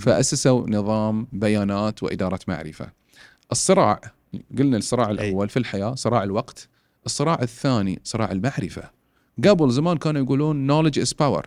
فأسسوا 0.00 0.70
نظام 0.70 1.26
بيانات 1.32 2.02
وإدارة 2.02 2.40
معرفة. 2.48 2.92
الصراع 3.52 4.00
قلنا 4.58 4.76
الصراع 4.76 5.10
الأول 5.10 5.48
في 5.48 5.58
الحياة 5.58 5.94
صراع 5.94 6.22
الوقت. 6.22 6.68
الصراع 7.06 7.38
الثاني 7.42 8.00
صراع 8.04 8.32
المعرفة. 8.32 8.90
قبل 9.44 9.70
زمان 9.70 9.96
كانوا 9.96 10.22
يقولون 10.22 10.68
knowledge 10.68 10.96
is 10.96 11.10
power. 11.10 11.42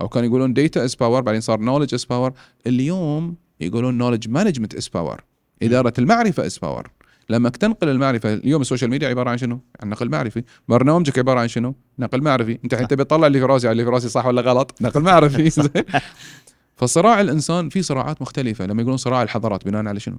أو 0.00 0.08
كانوا 0.08 0.28
يقولون 0.28 0.54
data 0.54 0.88
is 0.88 0.94
power 0.94 1.20
بعدين 1.20 1.40
صار 1.40 1.58
knowledge 1.58 1.98
is 1.98 2.04
power. 2.04 2.32
اليوم 2.66 3.36
يقولون 3.60 3.98
knowledge 4.02 4.26
management 4.26 4.78
is 4.78 4.84
power. 4.84 5.20
إدارة 5.62 5.92
المعرفة 5.98 6.48
is 6.48 6.52
power. 6.52 6.86
لما 7.30 7.48
تنقل 7.48 7.88
المعرفة 7.88 8.34
اليوم 8.34 8.60
الـ 8.60 8.64
social 8.64 8.90
media 8.90 9.08
عبارة 9.08 9.30
عن 9.30 9.38
شنو؟ 9.38 9.60
عن 9.80 9.88
نقل 9.88 10.08
معرفي، 10.08 10.44
برنامجك 10.68 11.18
عبارة 11.18 11.40
عن 11.40 11.48
شنو؟ 11.48 11.74
نقل 11.98 12.22
معرفي، 12.22 12.58
أنت 12.64 12.72
الحين 12.72 12.88
تبي 12.88 13.04
تطلع 13.04 13.26
اللي 13.26 13.38
في 13.38 13.44
راسي 13.44 13.68
على 13.68 13.72
اللي 13.72 13.84
في 13.84 13.90
راسي 13.90 14.08
صح 14.08 14.26
ولا 14.26 14.42
غلط؟ 14.42 14.82
نقل 14.82 15.00
معرفي 15.00 15.50
فصراع 16.76 17.20
الإنسان 17.20 17.68
في 17.68 17.82
صراعات 17.82 18.22
مختلفة 18.22 18.66
لما 18.66 18.82
يقولون 18.82 18.96
صراع 18.96 19.22
الحضارات 19.22 19.64
بناء 19.64 19.86
على 19.86 20.00
شنو؟ 20.00 20.16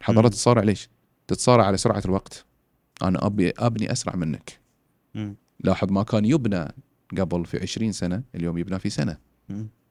الحضارات. 0.00 0.32
تتصارع 0.32 0.62
ليش؟ 0.62 0.88
تتصارع 1.28 1.64
على 1.64 1.76
سرعة 1.76 2.02
الوقت 2.04 2.44
أنا 3.02 3.26
أبي 3.26 3.50
أبني 3.58 3.92
أسرع 3.92 4.16
منك. 4.16 4.60
لاحظ 5.60 5.92
ما 5.92 6.02
كان 6.02 6.24
يبنى 6.24 6.68
قبل 7.18 7.44
في 7.44 7.62
20 7.62 7.92
سنة 7.92 8.22
اليوم 8.34 8.58
يبنى 8.58 8.78
في 8.78 8.90
سنة. 8.90 9.16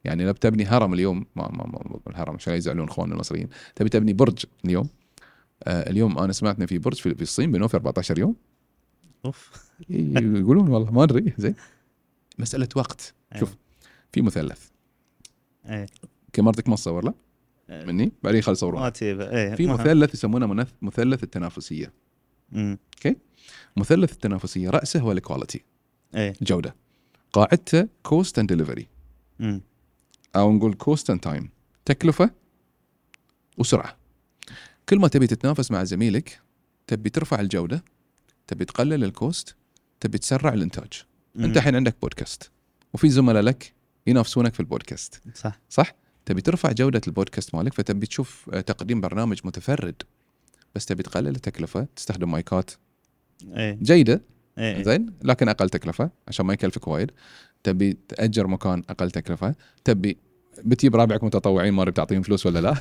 يعني 0.03 0.25
لو 0.25 0.33
بتبني 0.33 0.65
هرم 0.65 0.93
اليوم 0.93 1.25
ما 1.35 1.49
ما 1.51 1.67
ما 1.67 1.99
الهرم 2.07 2.35
عشان 2.35 2.53
يزعلون 2.53 2.87
اخواننا 2.87 3.13
المصريين 3.13 3.47
تبي 3.75 3.89
تبني 3.89 4.13
برج 4.13 4.45
اليوم 4.65 4.89
اليوم 5.67 6.17
أنا 6.17 6.33
سمعت 6.33 6.55
انه 6.57 6.65
في 6.65 6.77
برج 6.77 6.95
في 6.95 7.21
الصين 7.21 7.51
بنوه 7.51 7.67
في 7.67 7.77
14 7.77 8.19
يوم. 8.19 8.35
أوف. 9.25 9.69
يقولون 9.89 10.67
والله 10.67 10.91
ما 10.91 11.03
أدري 11.03 11.33
زين. 11.37 11.55
مسألة 12.39 12.69
وقت. 12.75 13.13
شوف 13.39 13.55
في 14.11 14.21
مثلث. 14.21 14.67
إيه. 15.65 15.85
كاميرتك 16.33 16.69
ما 16.69 16.75
تصور 16.75 17.05
له 17.05 17.13
مني؟ 17.69 18.11
بعدين 18.23 18.41
خل 18.41 18.55
تجيبه 18.91 19.29
إيه. 19.29 19.55
في 19.55 19.67
مثلث 19.67 20.13
يسمونه 20.13 20.65
مثلث 20.81 21.23
التنافسية. 21.23 21.93
مم. 22.51 22.77
مثلث 23.77 24.11
التنافسية 24.13 24.69
رأسه 24.69 24.99
هو 24.99 25.11
الـ 25.11 25.18
quality 25.18 25.63
إيه. 26.15 26.33
الجوده 26.41 26.75
قاعدته 27.33 27.87
cost 28.03 28.39
and 28.39 28.53
delivery. 28.53 28.87
أو 30.35 30.51
نقول 30.51 30.73
cost 30.73 31.09
and 31.09 31.19
time 31.19 31.49
تكلفة 31.85 32.31
وسرعة. 33.57 33.98
كل 34.89 34.99
ما 34.99 35.07
تبي 35.07 35.27
تتنافس 35.27 35.71
مع 35.71 35.83
زميلك 35.83 36.41
تبي 36.87 37.09
ترفع 37.09 37.39
الجودة 37.39 37.83
تبي 38.47 38.65
تقلل 38.65 39.03
الـ 39.03 39.14
cost 39.14 39.55
تبي 39.99 40.17
تسرع 40.17 40.53
الإنتاج. 40.53 41.03
مم. 41.35 41.45
أنت 41.45 41.57
الحين 41.57 41.75
عندك 41.75 41.95
بودكاست 42.01 42.51
وفي 42.93 43.09
زملاء 43.09 43.41
لك 43.41 43.73
ينافسونك 44.07 44.53
في 44.53 44.59
البودكاست. 44.59 45.21
صح. 45.35 45.59
صح؟ 45.69 45.95
تبي 46.25 46.41
ترفع 46.41 46.71
جودة 46.71 47.01
البودكاست 47.07 47.55
مالك 47.55 47.73
فتبي 47.73 48.07
تشوف 48.07 48.49
آه، 48.53 48.61
تقديم 48.61 49.01
برنامج 49.01 49.39
متفرد. 49.43 49.95
بس 50.75 50.85
تبي 50.85 51.03
تقلل 51.03 51.35
التكلفة 51.35 51.87
تستخدم 51.95 52.31
مايكات. 52.31 52.71
إيه. 53.53 53.79
جيدة. 53.81 54.21
إيه. 54.57 54.83
زين؟ 54.83 55.13
لكن 55.23 55.49
أقل 55.49 55.69
تكلفة 55.69 56.09
عشان 56.27 56.45
ما 56.45 56.53
يكلفك 56.53 56.87
وايد. 56.87 57.11
تبي 57.63 57.97
تأجر 58.07 58.47
مكان 58.47 58.83
أقل 58.89 59.11
تكلفة. 59.11 59.55
تبي 59.83 60.17
بتجيب 60.65 60.95
ربعك 60.95 61.23
متطوعين 61.23 61.73
ما 61.73 61.83
بتعطيهم 61.83 62.21
فلوس 62.21 62.45
ولا 62.45 62.59
لا. 62.59 62.75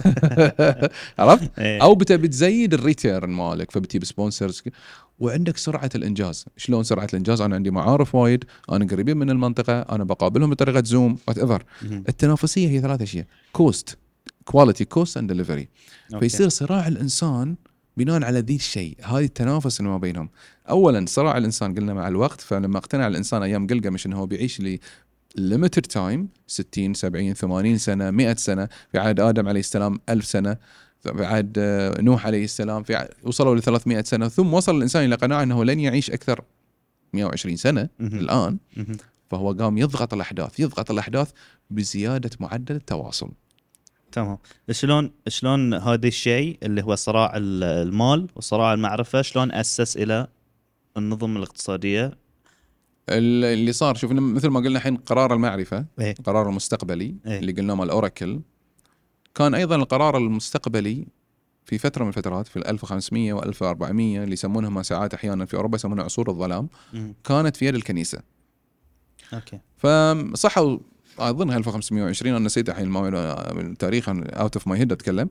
عرفت؟ 1.18 1.58
إيه. 1.58 1.82
أو 1.82 1.94
بتبي 1.94 2.28
تزيد 2.28 2.74
الـ 2.74 2.82
return 2.82 3.30
مالك 3.30 3.70
فبتجيب 3.70 4.04
sponsors 4.04 4.62
وعندك 5.18 5.56
سرعة 5.56 5.90
الإنجاز. 5.94 6.44
شلون 6.56 6.84
سرعة 6.84 7.08
الإنجاز؟ 7.12 7.40
أنا 7.40 7.54
عندي 7.54 7.70
معارف 7.70 8.14
وايد 8.14 8.44
أنا 8.72 8.86
قريبين 8.86 9.16
من 9.16 9.30
المنطقة 9.30 9.80
أنا 9.80 10.04
بقابلهم 10.04 10.50
بطريقة 10.50 10.82
زوم 10.84 11.18
whatever. 11.28 11.64
التنافسية 12.08 12.68
هي 12.68 12.80
ثلاث 12.80 13.02
أشياء. 13.02 13.26
cost 13.52 13.98
quality 14.44 14.84
cost 14.84 15.16
and 15.16 15.32
delivery. 15.32 15.68
فيصير 16.20 16.48
صراع 16.48 16.88
الإنسان 16.88 17.56
بناء 17.96 18.24
على 18.24 18.40
ذي 18.40 18.56
الشيء. 18.56 18.96
هذه 19.02 19.24
التنافس 19.24 19.80
اللي 19.80 19.90
ما 19.90 19.98
بينهم. 19.98 20.28
اولا 20.70 21.04
صراع 21.08 21.36
الإنسان. 21.38 21.74
قلنا 21.74 21.94
مع 21.94 22.08
الوقت 22.08 22.40
فلما 22.40 22.78
اقتنع 22.78 23.06
الإنسان 23.06 23.42
أيام 23.42 23.66
جلجامش 23.66 24.06
إنه 24.06 24.18
هو 24.18 24.26
بيعيش 24.26 24.60
لي 24.60 24.80
limited 25.38 25.82
time 25.82 26.28
60 26.46 26.94
70 26.94 27.34
80 27.34 27.78
سنة 27.78 28.10
100 28.10 28.34
سنة. 28.34 28.68
في 28.92 28.98
عهد 28.98 29.20
آدم 29.20 29.48
عليه 29.48 29.60
السلام 29.60 30.00
1000 30.08 30.24
سنة. 30.24 30.56
في 31.00 31.24
عهد 31.26 31.54
آه، 31.58 32.00
نوح 32.00 32.26
عليه 32.26 32.44
السلام 32.44 32.82
في 32.82 32.94
عهد 32.94 33.08
وصلوا 33.22 33.56
ل 33.56 33.62
300 33.62 34.02
سنة. 34.02 34.28
ثم 34.28 34.54
وصل 34.54 34.76
الإنسان 34.76 35.04
إلى 35.04 35.14
قناعة 35.14 35.42
إنه 35.42 35.64
لن 35.64 35.80
يعيش 35.80 36.10
أكثر 36.10 36.40
120 37.12 37.56
سنة. 37.56 37.88
الآن. 38.00 38.58
فهو 39.30 39.52
قام 39.52 39.78
يضغط 39.78 40.14
الأحداث 40.14 40.60
يضغط 40.60 40.90
الأحداث 40.90 41.30
بزيادة 41.70 42.30
معدل 42.40 42.74
التواصل. 42.76 43.30
تمام. 44.12 44.38
شلون 44.70 45.10
شلون 45.28 45.74
هذا 45.74 46.06
الشيء 46.06 46.58
اللي 46.62 46.82
هو 46.82 46.94
صراع 46.94 47.36
ال- 47.36 47.64
المال 47.64 48.26
وصراع 48.36 48.74
المعرفة 48.74 49.22
شلون 49.22 49.52
أسس 49.52 49.96
إلى 49.96 50.26
النظم 50.96 51.36
الاقتصادية 51.36 52.06
ال- 52.06 52.16
اللي 53.08 53.72
صار 53.72 53.94
شوف 53.94 54.12
مثل 54.12 54.48
ما 54.48 54.60
قلنا 54.60 54.78
الحين 54.78 54.96
قرار 54.96 55.34
المعرفة 55.34 55.86
إيه 56.00 56.14
القرار 56.18 56.48
المستقبلي 56.48 57.14
إيه. 57.26 57.38
اللي 57.38 57.52
قلناه 57.52 57.74
مال 57.74 57.90
أوراكل 57.90 58.40
كان 59.34 59.54
أيضا 59.54 59.76
القرار 59.76 60.16
المستقبلي 60.16 61.06
في 61.64 61.78
فترة 61.78 62.02
من 62.02 62.08
الفترات 62.08 62.48
في 62.48 62.56
ال 62.56 62.66
1500 62.66 63.32
و 63.32 63.42
1400 63.42 64.22
اللي 64.22 64.32
يسمونها 64.32 64.82
ساعات 64.82 65.14
أحيانا 65.14 65.44
في 65.44 65.56
أوروبا 65.56 65.76
يسمونها 65.76 66.04
عصور 66.04 66.30
الظلام 66.30 66.68
مم. 66.92 67.14
كانت 67.24 67.56
في 67.56 67.66
يد 67.66 67.74
الكنيسة 67.74 68.18
okay 69.34 69.60
فصحوا 69.76 70.78
اظنها 71.18 71.56
1520 71.56 72.34
أنا 72.34 72.44
نسيت 72.44 72.68
الحين 72.68 72.96
التاريخ 72.96 74.08
out 74.08 74.56
of 74.56 74.68
my 74.68 74.78
head 74.78 74.92
أتكلم 74.92 75.30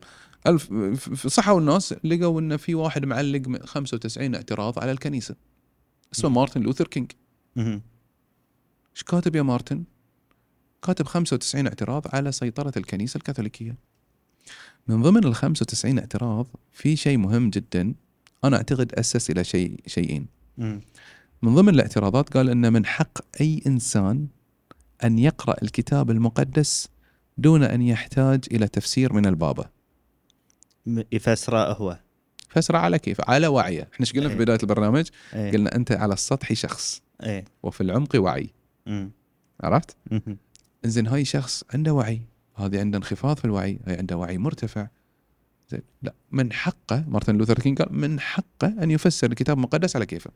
صحوا 1.27 1.59
الناس 1.59 1.95
لقوا 2.03 2.41
إن 2.41 2.57
في 2.57 2.75
واحد 2.75 3.05
معلق 3.05 3.65
95 3.65 4.35
اعتراض 4.35 4.79
على 4.79 4.91
الكنيسة 4.91 5.35
اسمه. 6.13 6.29
مارتن 6.29 6.61
لوثر 6.61 6.87
كينج 6.87 7.11
إيش 7.57 9.03
كاتب 9.07 9.35
يا 9.35 9.41
مارتن؟ 9.41 9.83
كاتب 10.83 11.05
95 11.05 11.67
اعتراض 11.67 12.15
على 12.15 12.31
سيطرة 12.31 12.73
الكنيسة 12.77 13.17
الكاثوليكية. 13.17 13.75
من 14.87 15.01
ضمن 15.01 15.23
ال 15.25 15.35
95 15.35 15.99
اعتراض 15.99 16.47
في 16.71 16.95
شيء 16.95 17.17
مهم 17.17 17.49
جدا 17.49 17.93
أنا 18.43 18.57
أعتقد 18.57 18.93
أسس 18.93 19.29
إلى 19.29 19.43
شيء 19.43 19.79
شيئين. 19.87 20.27
مم. 20.57 20.81
من 21.41 21.55
ضمن 21.55 21.69
الاعتراضات 21.73 22.29
قال 22.37 22.49
إن 22.49 22.73
من 22.73 22.85
حق 22.85 23.17
أي 23.41 23.61
إنسان 23.67 24.27
أن 25.03 25.19
يقرأ 25.19 25.55
الكتاب 25.63 26.11
المقدس 26.11 26.87
دون 27.37 27.63
أن 27.63 27.81
يحتاج 27.81 28.43
إلى 28.51 28.67
تفسير 28.67 29.13
من 29.13 29.25
البابا. 29.25 29.69
م- 30.85 31.01
يفسره 31.11 31.73
هو 31.73 31.99
فسر 32.49 32.75
على 32.75 32.99
كيف؟ 32.99 33.21
على 33.29 33.47
وعيه، 33.47 33.81
إحنا 33.93 33.99
إيش 34.05 34.13
قلنا 34.13 34.27
في 34.29 34.33
إيه. 34.35 34.39
بداية 34.39 34.59
البرنامج؟ 34.63 35.07
إيه 35.33 35.51
قلنا 35.51 35.75
أنت 35.75 35.91
على 35.91 36.13
السطح 36.13 36.53
شخص 36.53 37.01
إيه 37.23 37.45
وفي 37.63 37.81
العمق 37.81 38.15
وعي، 38.15 38.49
مم. 38.85 39.11
عرفت؟ 39.61 39.97
إنزين 40.85 41.07
هاي 41.07 41.25
شخص 41.25 41.63
عنده 41.73 41.93
وعي 41.93 42.21
هذه 42.55 42.79
عنده 42.79 42.97
انخفاض 42.97 43.37
في 43.37 43.45
الوعي 43.45 43.79
هاي 43.87 43.97
عنده 43.97 44.17
وعي 44.17 44.37
مرتفع 44.37 44.87
زين 45.69 45.81
لا 46.01 46.13
من 46.31 46.53
حقه 46.53 47.05
مارتن 47.07 47.37
لوثر 47.37 47.59
كينج 47.59 47.81
قال 47.81 47.95
من 47.95 48.19
حقه 48.19 48.67
أن 48.83 48.91
يفسر 48.91 49.31
الكتاب 49.31 49.57
المقدس 49.57 49.95
على 49.95 50.05
كيفه 50.05 50.31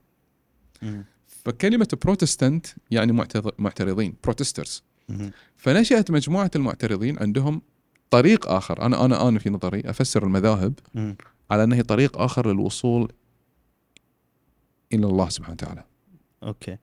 مم. 0.82 1.06
فكلمة 1.28 1.88
بروتستانت 2.06 2.68
يعني 2.92 3.26
معترضين 3.60 4.16
protesters 4.24 4.84
مهم. 5.10 5.32
فنشأت 5.58 6.12
مجموعة 6.12 6.52
المعترضين 6.56 7.20
عندهم 7.20 7.62
طريق 8.10 8.48
آخر 8.48 8.86
أنا 8.86 9.06
أنا 9.06 9.28
أنا 9.28 9.40
في 9.40 9.50
نظري 9.50 9.82
أفسر 9.86 10.24
المذاهب 10.24 10.74
مم. 10.96 11.16
على 11.52 11.64
أنه 11.64 11.82
طريق 11.82 12.18
آخر 12.18 12.52
للوصول 12.52 13.12
إلى 14.94 15.06
الله 15.06 15.30
سبحانه 15.30 15.54
وتعالى 15.54 15.84
okay. 16.44 16.78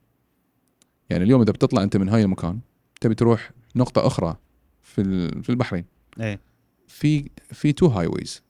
يعني 1.10 1.24
اليوم 1.24 1.42
إذا 1.42 1.52
بتطلع 1.52 1.82
أنت 1.82 1.96
من 1.96 2.08
هاي 2.08 2.22
المكان 2.22 2.60
تبي 3.00 3.14
تروح 3.14 3.50
نقطة 3.76 4.06
أخرى 4.06 4.36
في 4.82 5.28
في 5.42 5.50
البحرين. 5.50 5.84
إيه. 6.20 6.40
في 6.86 7.30
في 7.52 7.72
two 7.72 7.86
highways 7.86 8.42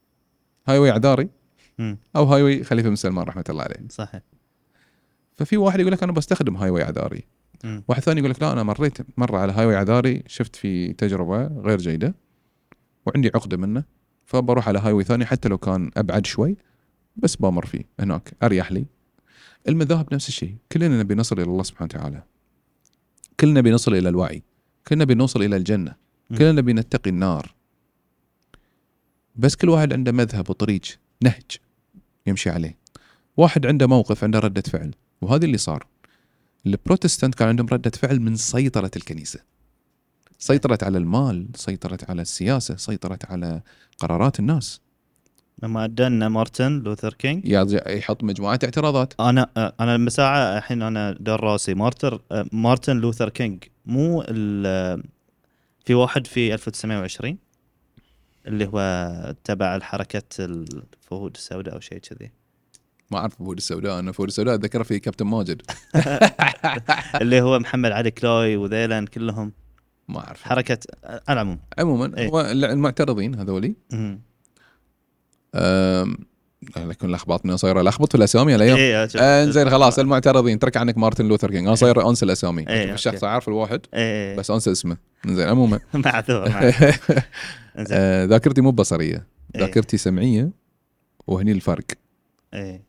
highway 0.67 0.91
عذاري. 0.91 1.29
أو 2.17 2.25
highway 2.25 2.65
خليفة 2.65 2.89
بن 2.89 2.97
سلمان 2.97 3.25
رحمة 3.25 3.45
الله 3.49 3.63
عليه. 3.63 3.89
صحيح. 3.91 4.23
ففي 5.37 5.57
واحد 5.57 5.81
يقول 5.81 5.93
لك 5.93 6.03
أنا 6.03 6.13
بستخدم 6.13 6.57
highway 6.57 6.83
عذاري 6.83 7.25
مم. 7.65 7.85
واحد 7.89 8.03
ثاني 8.03 8.21
يقول 8.21 8.31
لك 8.31 8.43
لا 8.43 8.53
أنا 8.53 8.63
مريت 8.63 8.99
مرة 9.19 9.39
على 9.39 9.53
highway 9.53 9.77
عذاري 9.77 10.23
شفت 10.27 10.57
في 10.57 10.93
تجربة 10.93 11.47
غير 11.47 11.79
جيدة 11.79 12.15
وعندي 13.07 13.29
عقدة 13.35 13.57
منه 13.57 13.85
فبروح 14.25 14.69
على 14.69 14.79
highway 14.79 15.05
ثاني 15.05 15.27
حتى 15.27 15.49
لو 15.49 15.59
كان 15.59 15.91
أبعد 15.97 16.27
شوي 16.27 16.57
بس 17.17 17.37
بمر 17.37 17.67
فيه 17.67 17.85
هناك 18.01 18.35
أريح 18.43 18.73
لي. 18.73 18.87
المذاهب 19.69 20.15
نفس 20.15 20.29
الشيء. 20.29 20.57
كلنا 20.73 21.01
نبي 21.03 21.15
نصل 21.15 21.41
إلى 21.41 21.51
الله 21.51 21.63
سبحانه 21.63 21.91
وتعالى. 21.95 22.23
كلنا 23.41 23.61
نبي 23.61 23.71
نصل 23.71 23.95
إلى 23.95 24.09
الوعي. 24.09 24.43
كلنا 24.89 25.05
نبي 25.05 25.15
نوصل 25.15 25.43
إلى 25.43 25.57
الجنة. 25.57 25.95
مم. 26.31 26.39
كلنا 26.39 26.53
نبي 26.53 26.73
نتقي 26.73 27.11
النار. 27.11 27.55
بس 29.37 29.57
كل 29.57 29.69
واحد 29.69 29.93
عنده 29.93 30.13
مذهب 30.13 30.51
وطريق 30.51 30.81
نهج 31.23 31.57
يمشي 32.27 32.51
عليه. 32.51 32.77
واحد 33.37 33.67
عنده 33.67 33.87
موقف 33.87 34.25
عنده 34.25 34.39
ردة 34.39 34.63
فعل. 34.63 34.95
وهذا 35.21 35.45
اللي 35.45 35.59
صار. 35.59 35.87
البروتستانت 36.67 37.35
كان 37.35 37.49
عندهم 37.49 37.67
ردة 37.67 37.91
فعل 37.91 38.21
من 38.21 38.37
سيطرة 38.37 38.91
الكنيسة. 38.97 39.41
سيطرت 40.39 40.83
على 40.83 40.99
المال 40.99 41.49
سيطرت 41.55 42.11
على 42.11 42.23
السياسة 42.23 42.77
سيطرت 42.77 43.25
على 43.25 43.63
قرارات 43.99 44.41
الناس. 44.41 44.81
لما 45.63 45.85
عندنا 45.85 46.29
مارتن 46.29 46.79
لوثر 46.79 47.15
كينج. 47.15 47.43
يحط 47.87 48.25
مجموعة 48.25 48.59
اعتراضات. 48.65 49.13
أنا 49.21 49.51
أنا 49.81 49.95
المساعة 49.95 50.59
الحين 50.59 50.83
أنا 50.83 51.17
دار 51.21 51.41
راسي. 51.45 51.75
مارتر 51.75 52.23
مارتن 52.53 52.97
لوثر 52.97 53.29
كينج 53.29 53.65
مو 53.87 54.25
ال- 54.29 55.03
في 55.85 55.95
واحد 55.95 56.27
في 56.27 56.55
1920 56.55 57.39
اللي 58.47 58.67
هو 58.67 59.35
تبع 59.45 59.77
الحركة 59.77 60.23
الفهود 60.41 61.35
السوداء 61.37 61.75
أو 61.75 61.81
شيء 61.81 61.99
كذي. 61.99 62.31
ما 63.11 63.19
أعرف 63.19 63.35
فهود 63.39 63.57
السوداء 63.57 63.99
أنا 63.99 64.13
فهود 64.13 64.27
السوداء 64.29 64.55
اتذكر 64.55 64.85
في 64.85 64.99
كابتن 64.99 65.27
ماجد. 65.27 65.63
اللي 67.23 67.41
هو 67.41 67.59
محمد 67.59 67.91
علي 67.91 68.11
كلاي 68.11 68.57
وذيلا 68.57 69.07
كلهم. 69.07 69.53
ما 70.09 70.19
أعرف. 70.27 70.43
حركة 70.43 70.79
على 71.05 71.21
العموم. 71.29 71.59
عموما 71.79 72.19
إيه. 72.19 72.29
هو 72.29 72.41
المعترضين 72.41 73.35
هذولي. 73.35 73.75
لكن 76.77 77.09
لخبطنا 77.11 77.57
صاير 77.57 77.83
لخبط 77.83 78.09
في 78.13 78.15
الأسامي 78.15 78.55
الأيام 78.55 78.77
إيه، 78.77 79.05
أشوف. 79.05 79.21
آه، 79.21 79.45
زين 79.45 79.71
خلاص 79.71 79.99
المعترضين 79.99 80.59
ترك 80.59 80.77
عنك 80.77 80.99
مارتن 80.99 81.29
لوثر 81.29 81.51
كينج 81.51 81.67
أنا 81.67 81.75
صاير 81.75 82.09
أنسى 82.09 82.25
الأسامي. 82.25 82.69
إيه، 82.69 82.85
أشوف 82.85 82.95
الشخص. 82.95 83.25
عارف 83.25 83.49
الواحد 83.49 83.81
إيه 83.95 84.37
بس 84.37 84.51
أنسى 84.51 84.73
اسمه. 84.73 84.97
زين 85.27 85.49
عموما. 85.49 85.81
معذور. 85.95 86.53
آه، 87.93 88.25
ذاكرتي 88.25 88.61
مو 88.61 88.71
بصرية. 88.71 89.27
إيه. 89.55 89.61
ذاكرتي 89.61 89.97
سمعية 89.97 90.51
وهني 91.27 91.53
الفرق. 91.53 91.85
إيه. 92.55 92.89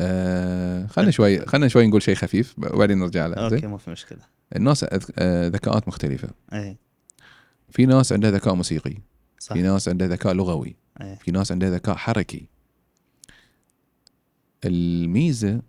آه 0.00 0.86
خلينا 0.86 1.10
شوي 1.10 1.46
خلينا 1.46 1.68
شوي 1.68 1.86
نقول 1.86 2.02
شيء 2.02 2.14
خفيف 2.14 2.54
وبعدين 2.58 2.98
نرجع 2.98 3.26
له. 3.26 3.34
okay 3.34 3.66
ما 3.66 3.78
في 3.78 3.90
مشكلة. 3.90 4.18
الناس 4.56 4.84
ذكاءات 5.22 5.88
مختلفة. 5.88 6.28
إيه. 6.52 6.76
في 7.70 7.86
ناس 7.86 8.12
عندها 8.12 8.30
ذكاء 8.30 8.54
موسيقي. 8.54 8.94
صح. 9.38 9.52
في 9.52 9.62
ناس 9.62 9.88
عندها 9.88 10.08
ذكاء 10.08 10.32
لغوي. 10.32 10.81
إيه. 11.00 11.14
في 11.14 11.30
ناس 11.30 11.52
عندها 11.52 11.70
ذكاء 11.70 11.96
حركي. 11.96 12.48
الميزة 14.64 15.62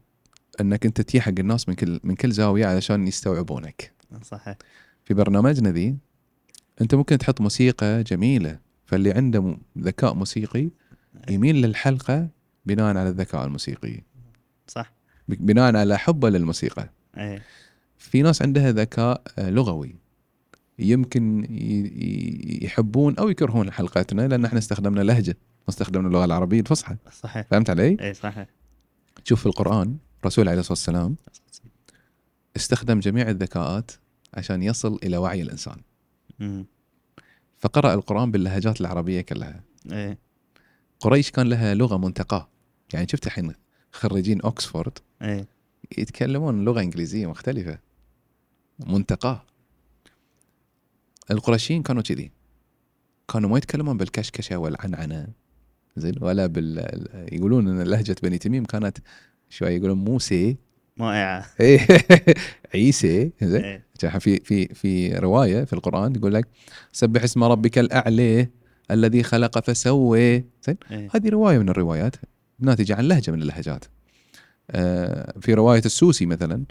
أنك 0.61 0.85
أنت 0.85 1.01
تجي 1.01 1.21
حق 1.21 1.33
الناس 1.39 1.69
من 1.69 1.75
كل 1.75 1.99
من 2.03 2.15
كل 2.15 2.31
زاوية 2.31 2.65
علشان 2.65 3.07
يستوعبونك. 3.07 3.93
صحيح. 4.21 4.57
في 5.03 5.13
برنامجنا 5.13 5.71
ذي 5.71 5.97
أنت 6.81 6.95
ممكن 6.95 7.17
تحط 7.17 7.41
موسيقى 7.41 8.03
جميلة 8.03 8.59
فاللي 8.85 9.11
عنده 9.11 9.57
ذكاء 9.77 10.13
موسيقي 10.13 10.69
يميل 11.29 11.55
للحلقة 11.61 12.29
بناء 12.65 12.97
على 12.97 13.09
الذكاء 13.09 13.45
الموسيقي. 13.45 14.01
صح. 14.67 14.93
بناء 15.27 15.75
على 15.75 15.97
حبه 15.97 16.29
للموسيقى. 16.29 16.89
إيه. 17.17 17.41
في 17.97 18.21
ناس 18.21 18.41
عندها 18.41 18.71
ذكاء 18.71 19.21
آه، 19.37 19.49
لغوي. 19.49 19.95
يمكن 20.79 21.47
يحبون 22.61 23.15
أو 23.17 23.29
يكرهون 23.29 23.71
حلقتنا 23.71 24.27
لأن 24.27 24.45
إحنا 24.45 24.59
استخدمنا 24.59 25.01
لهجة 25.01 25.37
ما 25.39 25.69
استخدمنا 25.69 26.07
اللغة 26.07 26.25
العربية 26.25 26.59
الفصحى. 26.59 26.95
صحيح. 27.11 27.47
فهمت 27.47 27.69
علي؟ 27.69 27.97
إيه 27.99 28.13
صحيح. 28.13 28.47
شوف 29.23 29.39
في 29.39 29.45
القرآن 29.45 29.97
الرسول 30.19 30.49
عليه 30.49 30.59
الصلاة 30.59 30.73
والسلام 30.73 31.15
استخدم 32.55 32.99
جميع 32.99 33.29
الذكاءات 33.29 33.91
عشان 34.33 34.63
يصل 34.63 34.99
إلى 35.03 35.17
وعي 35.17 35.41
الإنسان. 35.41 35.77
فقرأ 37.59 37.93
القرآن 37.93 38.31
باللهجات 38.31 38.81
العربية 38.81 39.21
كلها. 39.21 39.63
إيه. 39.91 40.17
قريش 40.99 41.31
كان 41.31 41.49
لها 41.49 41.73
لغة 41.73 41.97
منتقاة 41.97 42.49
يعني 42.93 43.07
شفت 43.07 43.27
الحين 43.27 43.53
خريجين 43.91 44.39
أكسفورد 44.43 44.99
إيه. 45.21 45.47
يتكلمون 45.97 46.65
لغة 46.65 46.81
إنجليزية 46.81 47.27
مختلفة. 47.27 47.79
منتقاة 48.79 49.43
القرشيين 51.31 51.83
كانوا 51.83 52.01
كذي. 52.01 52.31
كانوا 53.33 53.49
ما 53.49 53.57
يتكلمون 53.57 53.97
بالكشكشة 53.97 54.57
والعنعنة 54.57 55.27
زين؟ 55.97 56.15
ولا 56.21 56.45
بال 56.45 56.87
يقولون 57.31 57.67
إن 57.67 57.81
لهجة 57.81 58.15
بني 58.23 58.37
تميم 58.37 58.65
كانت 58.65 58.97
شوي 59.49 59.69
يقولون 59.69 59.97
موسى. 59.97 60.57
مائعة. 60.97 61.45
إيه، 61.59 61.87
عيسى 62.75 63.31
زين؟ 63.41 63.81
جاء 64.01 64.19
في 64.19 64.39
في 64.39 64.67
في 64.67 65.13
رواية 65.13 65.63
في 65.63 65.73
القرآن 65.73 66.15
يقول 66.15 66.33
لك 66.33 66.47
سبح 66.91 67.23
اسم 67.23 67.43
ربك 67.43 67.77
الأعلى 67.77 68.47
الذي 68.91 69.23
خلق 69.23 69.59
فسوى. 69.59 70.43
زين؟ 70.67 70.77
إيه. 70.91 71.09
هذه 71.15 71.29
رواية 71.29 71.57
من 71.57 71.69
الروايات 71.69 72.15
ناتجة 72.59 72.95
عن 72.95 73.07
لهجة 73.07 73.31
من 73.31 73.41
اللهجات. 73.41 73.85
آه، 74.71 75.33
في 75.41 75.53
رواية 75.53 75.81
السوسي 75.85 76.25
مثلا 76.25 76.65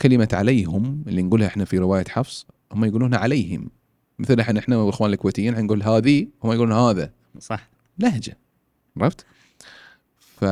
كلمة 0.00 0.28
عليهم 0.32 1.04
اللي 1.06 1.22
نقولها 1.22 1.46
إحنا 1.46 1.64
في 1.64 1.78
رواية 1.78 2.04
حفص 2.08 2.46
هم 2.72 2.84
يقولونها 2.84 3.18
عليهم. 3.18 3.70
مثل 4.18 4.40
إحنا 4.40 4.60
إحنا 4.60 4.76
والإخوان 4.76 5.12
الكويتيين 5.12 5.64
نقول 5.64 5.82
هذه 5.82 6.26
هم 6.44 6.52
يقولون 6.52 6.72
هذا. 6.72 7.12
صح. 7.38 7.70
لهجة. 7.98 8.38
عرفت؟ 8.96 9.26
ف 10.18 10.44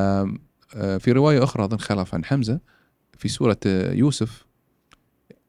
آه، 0.74 0.98
في 0.98 1.12
رواية 1.12 1.44
أخرى 1.44 1.64
أظن 1.64 1.78
خلف 1.78 2.14
عن 2.14 2.24
حمزة 2.24 2.60
في 3.18 3.28
سورة 3.28 3.56
آه، 3.66 3.92
يوسف 3.92 4.46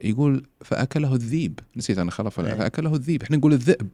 يقول 0.01 0.47
فأكله 0.61 1.15
الذيب. 1.15 1.59
نسيت 1.75 1.97
أنا 1.97 2.11
خلف 2.11 2.39
إيه. 2.39 2.53
فأكله 2.53 2.95
الذيب. 2.95 3.23
إحنا 3.23 3.37
نقول 3.37 3.53
الذئب. 3.53 3.89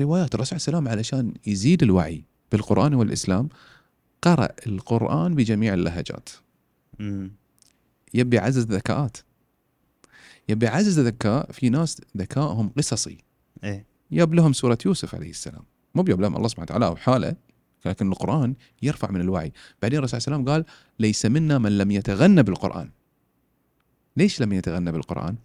روايات 0.00 0.34
الرسول 0.34 0.50
عليه 0.50 0.56
السلام 0.56 0.88
علشان 0.88 1.34
يزيد 1.46 1.82
الوعي 1.82 2.24
بالقرآن 2.52 2.94
والإسلام 2.94 3.48
قرأ 4.22 4.48
القرآن 4.66 5.34
بجميع 5.34 5.74
اللهجات. 5.74 6.28
مم. 6.98 7.30
يبي 8.14 8.36
يعزز 8.36 8.64
ذكاءات 8.64 9.16
يبي 10.48 10.66
يعزز 10.66 11.00
ذكاء 11.00 11.52
في 11.52 11.68
ناس 11.68 12.00
ذكائهم 12.16 12.68
قصصي. 12.78 13.18
إيه. 13.64 13.86
ياب 14.10 14.34
لهم 14.34 14.52
سورة 14.52 14.78
يوسف 14.86 15.14
عليه 15.14 15.30
السلام. 15.30 15.62
مو 15.94 16.02
بياب 16.02 16.20
لهم 16.20 16.36
الله 16.36 16.48
سبحانه 16.48 16.64
وتعالى 16.64 16.86
أو 16.86 16.96
حاله 16.96 17.36
لكن 17.86 18.12
القرآن 18.12 18.54
يرفع 18.82 19.10
من 19.10 19.20
الوعي. 19.20 19.52
بعدين 19.82 19.98
الرسول 19.98 20.20
صلى 20.20 20.34
الله 20.34 20.52
عليه 20.52 20.62
وسلم 20.62 20.72
قال 20.72 20.76
ليس 20.98 21.26
منا 21.26 21.58
من 21.58 21.78
لم 21.78 21.90
يتغنى 21.90 22.42
بالقرآن. 22.42 22.90
ليش 24.16 24.42
لم 24.42 24.52
يتغنى 24.52 24.92
بالقرآن؟ 24.92 25.36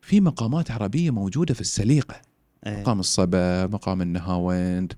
في 0.00 0.20
مقامات 0.20 0.70
عربية 0.70 1.10
موجودة 1.10 1.54
في 1.54 1.60
السليقة. 1.60 2.20
إيه. 2.66 2.80
مقام 2.80 3.00
الصبا 3.00 3.66
مقام 3.66 4.02
النهاوند 4.02 4.92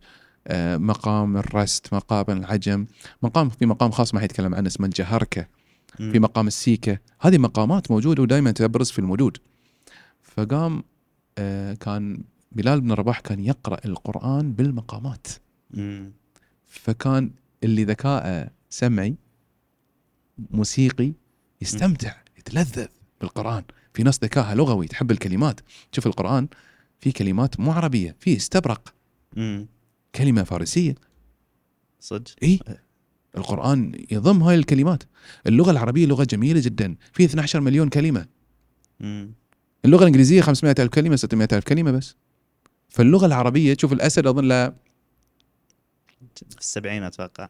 آه، 0.46 0.76
مقام 0.76 1.36
الرست 1.36 1.94
مقام 1.94 2.24
العجم. 2.28 2.86
مقام 3.22 3.48
في 3.48 3.66
مقام 3.66 3.90
خاص 3.90 4.14
ما 4.14 4.20
حيتكلم 4.20 4.54
عنه 4.54 4.66
اسمه 4.66 4.86
الجهركة. 4.86 5.40
مم. 5.40 5.48
في 5.96 6.18
مقام 6.18 6.46
السيكة. 6.46 6.98
هذه 7.20 7.38
مقامات 7.38 7.90
موجودة 7.90 8.22
ودائما 8.22 8.50
تبرز 8.50 8.90
في 8.90 8.98
المدود 8.98 9.38
فقام 10.22 10.82
آه، 11.38 11.74
كان 11.74 12.24
بلال 12.52 12.80
بن 12.80 12.92
رباح 12.92 13.20
كان 13.20 13.40
يقرأ 13.40 13.78
القرآن 13.84 14.52
بالمقامات. 14.52 15.26
فكان 16.66 17.30
اللي 17.64 17.84
ذكاءه 17.84 18.50
سمعي 18.70 19.14
موسيقي 20.50 21.12
يستمتع 21.62 22.16
يتلذذ 22.38 22.86
بالقرآن. 23.20 23.64
في 23.94 24.02
ناس 24.02 24.24
ذكائها 24.24 24.54
لغوي 24.54 24.86
تحب 24.86 25.10
الكلمات. 25.10 25.60
شوف 25.92 26.06
القرآن 26.06 26.48
في 27.00 27.12
كلمات 27.12 27.60
مو 27.60 27.72
عربية 27.72 28.16
في 28.20 28.36
استبرق. 28.36 28.94
مم. 29.36 29.66
كلمة 30.14 30.42
فارسية. 30.42 30.94
صدق؟ 32.00 32.30
اي 32.42 32.60
القرآن 33.36 34.04
يضم 34.10 34.42
هاي 34.42 34.54
الكلمات. 34.54 35.02
اللغة 35.46 35.70
العربية 35.70 36.06
لغة 36.06 36.24
جميلة 36.24 36.60
جدا. 36.60 36.96
في 37.12 37.24
12 37.24 37.60
مليون 37.60 37.88
كلمة. 37.88 38.26
اللغة 39.84 40.02
الإنجليزية 40.02 40.40
500 40.40 40.74
ألف 40.78 40.88
كلمة 40.88 41.16
600 41.16 41.48
ألف 41.52 41.64
كلمة 41.64 41.90
بس. 41.90 42.14
فاللغة 42.88 43.26
العربية 43.26 43.74
تشوف 43.74 43.92
الأسد 43.92 44.26
أظن 44.26 44.44
له 44.48 44.68
في 46.50 46.58
السبعين 46.60 47.02
أتوقع. 47.02 47.48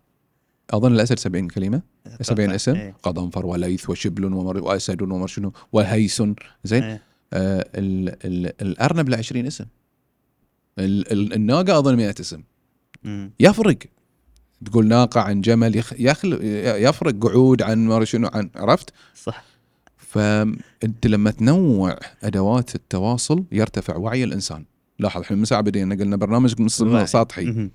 أظن 0.71 0.93
الأسد 0.93 1.19
70 1.19 1.49
كلمة. 1.49 1.83
70 2.21 2.41
أتوقع. 2.41 2.55
اسم. 2.55 2.75
إيه. 2.75 2.97
قضنفر 3.03 3.47
وليث 3.47 3.91
وشبل 3.91 4.25
ومر 4.25 4.59
وأسد 4.59 5.03
ومرشن 5.03 5.51
وهيس. 5.73 6.23
زين. 6.65 6.83
إيه. 6.83 7.03
آه 7.33 7.69
ال 7.75 8.09
ال 8.25 8.63
الأرنب 8.63 9.09
له 9.09 9.17
20 9.17 9.47
اسم. 9.47 9.67
ال 10.79 11.13
ال 11.13 11.33
الناقة 11.33 11.79
أظن 11.79 11.97
100 11.97 12.15
اسم. 12.21 12.43
مم. 13.05 13.31
يفرق. 13.41 13.79
تقول 14.65 14.87
ناقة 14.87 15.21
عن 15.21 15.41
جمل 15.41 15.77
يخ 15.77 15.93
يخل 15.99 16.39
يفرق 16.65 17.15
قعود 17.21 17.63
عن 17.63 17.87
ما 17.87 18.05
شنو 18.05 18.31
عن 18.35 18.51
عرفت 18.57 18.91
صح 19.15 19.45
فأنت 19.97 21.07
لما 21.07 21.31
تنوع 21.31 21.99
أدوات 22.23 22.75
التواصل 22.75 23.45
يرتفع 23.53 23.97
وعي 23.97 24.25
الإنسان 24.25 24.65
لاحظ 24.99 25.21
إحنا 25.21 25.37
من 25.37 25.45
ساعة 25.45 25.61
بدينا 25.61 25.95
قلنا 25.95 26.17
برنامج. 26.17 26.55
سطحي. 27.05 27.69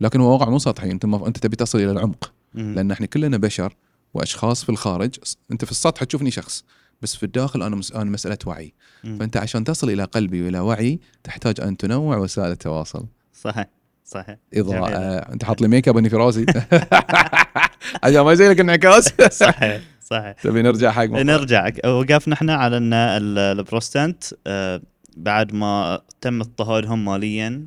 لكن 0.00 0.20
هو 0.20 0.32
واقع 0.32 0.50
مو 0.50 0.58
سطحي 0.58 0.90
أنت 0.90 1.06
ما 1.06 1.26
أنت 1.26 1.38
تبي 1.38 1.56
تصل 1.56 1.78
إلى 1.78 1.90
العمق. 1.90 2.32
لأن 2.54 2.90
إحنا 2.90 3.06
كلنا 3.06 3.36
بشر 3.36 3.76
وأشخاص 4.14 4.64
في 4.64 4.68
الخارج 4.68 5.14
أنت 5.52 5.64
في 5.64 5.70
السطح 5.70 6.04
تشوفني 6.04 6.30
شخص 6.30 6.64
بس 7.02 7.16
في 7.16 7.22
الداخل 7.22 7.62
أنا 7.62 7.76
مس... 7.76 7.92
أنا 7.92 8.10
مسألة 8.10 8.38
وعي. 8.46 8.72
فأنت 9.02 9.36
عشان 9.36 9.64
تصل 9.64 9.90
إلى 9.90 10.04
قلبي 10.04 10.42
وإلى 10.42 10.60
وعي 10.60 11.00
تحتاج 11.24 11.60
أن 11.60 11.76
تنوع 11.76 12.16
وسائل 12.16 12.50
التواصل 12.50 13.06
صحيح 13.42 13.66
صحيح. 14.04 14.36
إضاءة. 14.54 14.88
جميل. 14.90 15.02
أنت 15.32 15.44
حاط 15.44 15.60
لي 15.60 15.68
make 15.68 15.88
up 15.88 16.08
في 16.08 16.16
راسي. 16.16 16.46
عشان 18.04 18.20
ما 18.20 18.32
يصير 18.32 18.50
لك 18.50 18.60
انعكاس 18.60 19.08
صحيح 19.44 19.82
صحيح. 20.00 20.32
تبي 20.42 20.62
نرجع 20.62 20.90
حق. 20.90 21.04
نرجع. 21.04 21.70
وقفنا 21.86 22.34
إحنا 22.34 22.54
على 22.54 22.76
إن 22.76 22.92
ال- 22.92 23.38
البروستانت 23.38 24.24
آه، 24.46 24.82
بعد 25.16 25.52
ما 25.54 26.00
تم 26.20 26.40
اضطهادهم 26.40 27.04
ماليا 27.04 27.66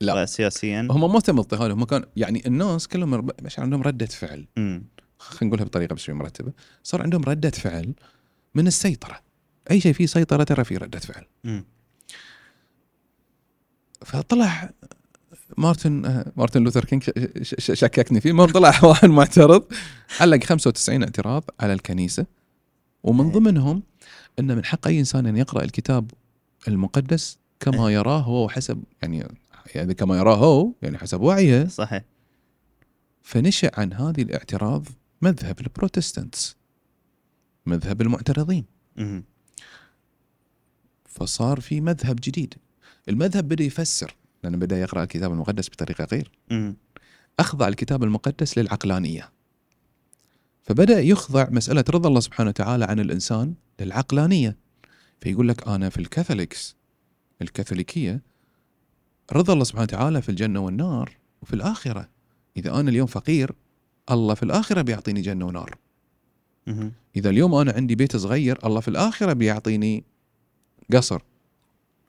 لا. 0.00 0.26
سياسيا 0.26 0.88
هم 0.90 1.12
ما 1.12 1.20
تم 1.20 1.38
اضطهاد 1.38 1.70
هم 1.70 1.84
كان 1.84 2.04
يعني 2.16 2.42
الناس 2.46 2.88
كلهم 2.88 3.28
مش 3.42 3.58
عندهم 3.58 3.82
ردة 3.82 4.06
فعل. 4.06 4.46
خلينا 5.18 5.42
نقولها 5.42 5.64
بطريقة 5.64 5.94
بس 5.94 6.00
شوي 6.00 6.14
مرتبة. 6.14 6.52
صار 6.82 7.02
عندهم 7.02 7.22
ردة 7.22 7.50
فعل 7.50 7.94
من 8.54 8.66
السيطرة. 8.66 9.18
أي 9.70 9.80
شيء 9.80 9.92
فيه 9.92 10.06
سيطرة 10.06 10.42
ترى 10.44 10.64
فيه 10.64 10.78
ردة 10.78 10.98
فعل. 10.98 11.24
مم. 11.44 11.64
فطلع 14.04 14.70
مارتن 15.58 16.04
آه، 16.04 16.32
مارتن 16.36 16.62
لوثر 16.62 16.84
كينج 16.84 17.10
شككني 17.58 18.20
فيه. 18.20 18.30
المهم 18.30 18.50
طلع 18.50 18.84
واحد 18.84 19.08
معترض 19.08 19.64
علق 20.20 20.44
95 20.44 21.02
اعتراض 21.02 21.44
على 21.60 21.72
الكنيسة. 21.72 22.26
ومن 23.02 23.26
إيه. 23.26 23.32
ضمنهم 23.32 23.82
إن 24.38 24.56
من 24.56 24.64
حق 24.64 24.86
أي 24.86 24.98
إنسان 24.98 25.26
أن 25.26 25.36
يقرأ 25.36 25.64
الكتاب 25.64 26.10
المقدس 26.68 27.38
كما 27.60 27.90
يراه 27.90 28.18
هو 28.18 28.48
حسب 28.48 28.84
يعني 29.02 29.28
يعني 29.74 29.94
كما 29.94 30.18
يراه 30.18 30.36
هو 30.36 30.72
يعني 30.82 30.98
حسب 30.98 31.20
وعيه 31.20 31.66
صحيح. 31.66 32.02
فنشأ 33.22 33.70
عن 33.74 33.92
هذه 33.92 34.22
الاعتراض 34.22 34.86
مذهب 35.22 35.60
البروتستانتس. 35.60 36.56
مذهب 37.66 38.00
المعترضين. 38.02 38.64
فصار 41.04 41.60
في 41.60 41.80
مذهب 41.80 42.16
جديد. 42.22 42.54
المذهب 43.08 43.48
بدأ 43.48 43.64
يفسر 43.64 44.16
لأنه 44.46 44.58
بدأ 44.58 44.80
يقرأ 44.80 45.02
الكتاب 45.02 45.32
المقدس 45.32 45.68
بطريقة 45.68 46.04
غير. 46.12 46.30
مم. 46.50 46.76
أخضع 47.38 47.68
الكتاب 47.68 48.04
المقدس 48.04 48.58
للعقلانية. 48.58 49.32
فبدأ 50.62 51.00
يخضع 51.00 51.46
مسألة 51.50 51.84
رضا 51.90 52.08
الله 52.08 52.20
سبحانه 52.20 52.48
وتعالى 52.48 52.84
عن 52.84 53.00
الإنسان 53.00 53.54
للعقلانية. 53.80 54.56
فيقول 55.20 55.48
لك 55.48 55.68
أنا 55.68 55.88
في 55.88 55.98
الكاثوليكس 55.98 56.76
الكاثوليكية 57.42 58.22
رضا 59.32 59.52
الله 59.52 59.64
سبحانه 59.64 59.82
وتعالى 59.82 60.22
في 60.22 60.28
الجنة 60.28 60.60
والنار 60.60 61.16
وفي 61.42 61.54
الآخرة. 61.54 62.08
إذا 62.56 62.80
أنا 62.80 62.90
اليوم 62.90 63.06
فقير 63.06 63.52
الله 64.10 64.34
في 64.34 64.42
الآخرة 64.42 64.82
بيعطيني 64.82 65.20
جنة 65.20 65.46
ونار. 65.46 65.78
إذا 67.16 67.30
اليوم 67.30 67.54
أنا 67.54 67.72
عندي 67.72 67.94
بيت 67.94 68.16
صغير 68.16 68.58
الله 68.66 68.80
في 68.80 68.88
الآخرة 68.88 69.32
بيعطيني 69.32 70.04
قصر. 70.92 71.22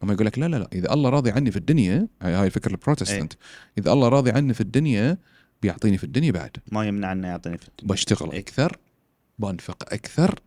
اما 0.04 0.14
يقول 0.14 0.26
لك 0.26 0.40
لا 0.40 0.46
لا 0.46 0.56
لا 0.56 0.70
إذا 0.74 0.94
الله 0.94 1.10
راضي 1.10 1.32
عني 1.32 1.52
في 1.52 1.58
الدنيا 1.58 2.08
هاي 2.22 2.46
الفكر 2.46 2.72
البروتستانت 2.72 3.34
إذا 3.78 3.92
الله 3.92 4.08
راضي 4.10 4.32
عني 4.32 4.54
في 4.54 4.62
الدنيا 4.62 5.18
بيعطيني 5.62 5.98
في 5.98 6.04
الدنيا 6.04 6.32
بعد 6.32 6.58
ما 6.72 6.88
يمنع 6.88 7.12
إنه 7.12 7.28
يعطيني 7.28 7.58
في 7.58 7.68
الدنيا. 7.68 7.94
بشتغل 7.94 8.32
إيه. 8.32 8.40
أكثر 8.40 8.78
بنفق 9.40 9.94
أكثر 9.94 10.40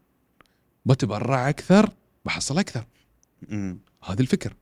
بتبرع 0.87 1.49
أكثر 1.49 1.91
بحصل 2.25 2.59
أكثر 2.59 2.85
مم. 3.49 3.79
هذا 4.05 4.21
الفكر 4.21 4.55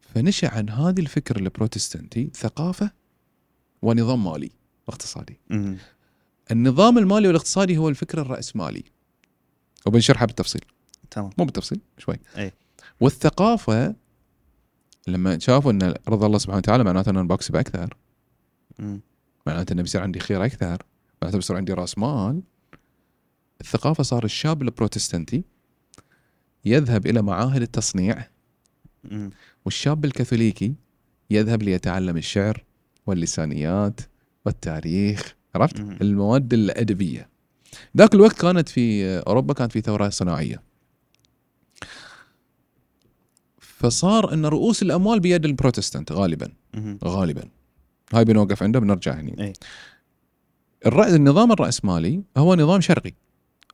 فنشأ 0.00 0.48
عن 0.48 0.70
هذه 0.70 1.00
الفكر 1.00 1.36
البروتستانتي 1.36 2.30
ثقافة 2.34 2.90
ونظام 3.82 4.24
مالي 4.24 4.50
واقتصادي 4.88 5.38
مم. 5.50 5.76
النظام 6.50 6.98
المالي 6.98 7.28
والاقتصادي 7.28 7.76
هو 7.78 7.88
الفكر 7.88 8.20
الرأسمالي 8.20 8.84
وبنشرحها 9.86 10.26
بالتفصيل 10.26 10.64
تمام. 11.12 11.30
مو 11.38 11.44
بالتفصيل 11.44 11.80
شوي. 11.98 12.16
أي. 12.38 12.52
والثقافة 13.00 13.94
لما 15.08 15.38
شافوا 15.38 15.72
إن 15.72 15.94
رضا 16.08 16.26
الله 16.26 16.38
سبحانه 16.38 16.58
وتعالى 16.58 16.84
معناته 16.84 17.10
أن 17.10 17.16
أنا 17.16 17.28
بكسب 17.28 17.56
أكثر. 17.56 17.96
معناته 19.46 19.72
إنه 19.72 19.82
بيصير 19.82 20.02
عندي 20.02 20.20
خير 20.20 20.44
أكثر. 20.44 20.82
معناته 21.22 21.38
بيصير 21.38 21.56
عندي 21.56 21.72
راس 21.72 21.98
مال. 21.98 22.42
الثقافة 23.60 24.02
صار 24.02 24.24
الشاب 24.24 24.62
البروتستانتي 24.62 25.44
يذهب 26.64 27.06
إلى 27.06 27.22
معاهد 27.22 27.62
التصنيع. 27.62 28.26
والشاب 29.64 30.04
الكاثوليكي 30.04 30.74
يذهب 31.30 31.62
ليتعلم 31.62 32.16
الشعر 32.16 32.64
واللسانيات 33.06 34.00
والتاريخ. 34.46 35.34
عرفت. 35.54 35.80
المواد 35.80 36.54
الأدبية. 36.54 37.28
ذاك 37.96 38.14
الوقت 38.14 38.40
كانت 38.40 38.68
في 38.68 39.18
أوروبا 39.18 39.54
كانت 39.54 39.72
في 39.72 39.80
ثورة 39.80 40.08
صناعية. 40.08 40.62
فصار 43.82 44.32
إن 44.32 44.46
رؤوس 44.46 44.82
الأموال 44.82 45.20
بيد 45.20 45.44
البروتستانت 45.44 46.12
غالبا. 46.12 46.48
مم. 46.74 46.98
غالبا. 47.04 47.48
هاي 48.12 48.24
بنوقف 48.24 48.62
عنده 48.62 48.80
بنرجع 48.80 49.12
هني. 49.12 49.36
أي. 49.40 49.52
النظام 51.14 51.52
الرأسمالي 51.52 52.22
هو 52.36 52.54
نظام 52.54 52.80
شرقي 52.80 53.12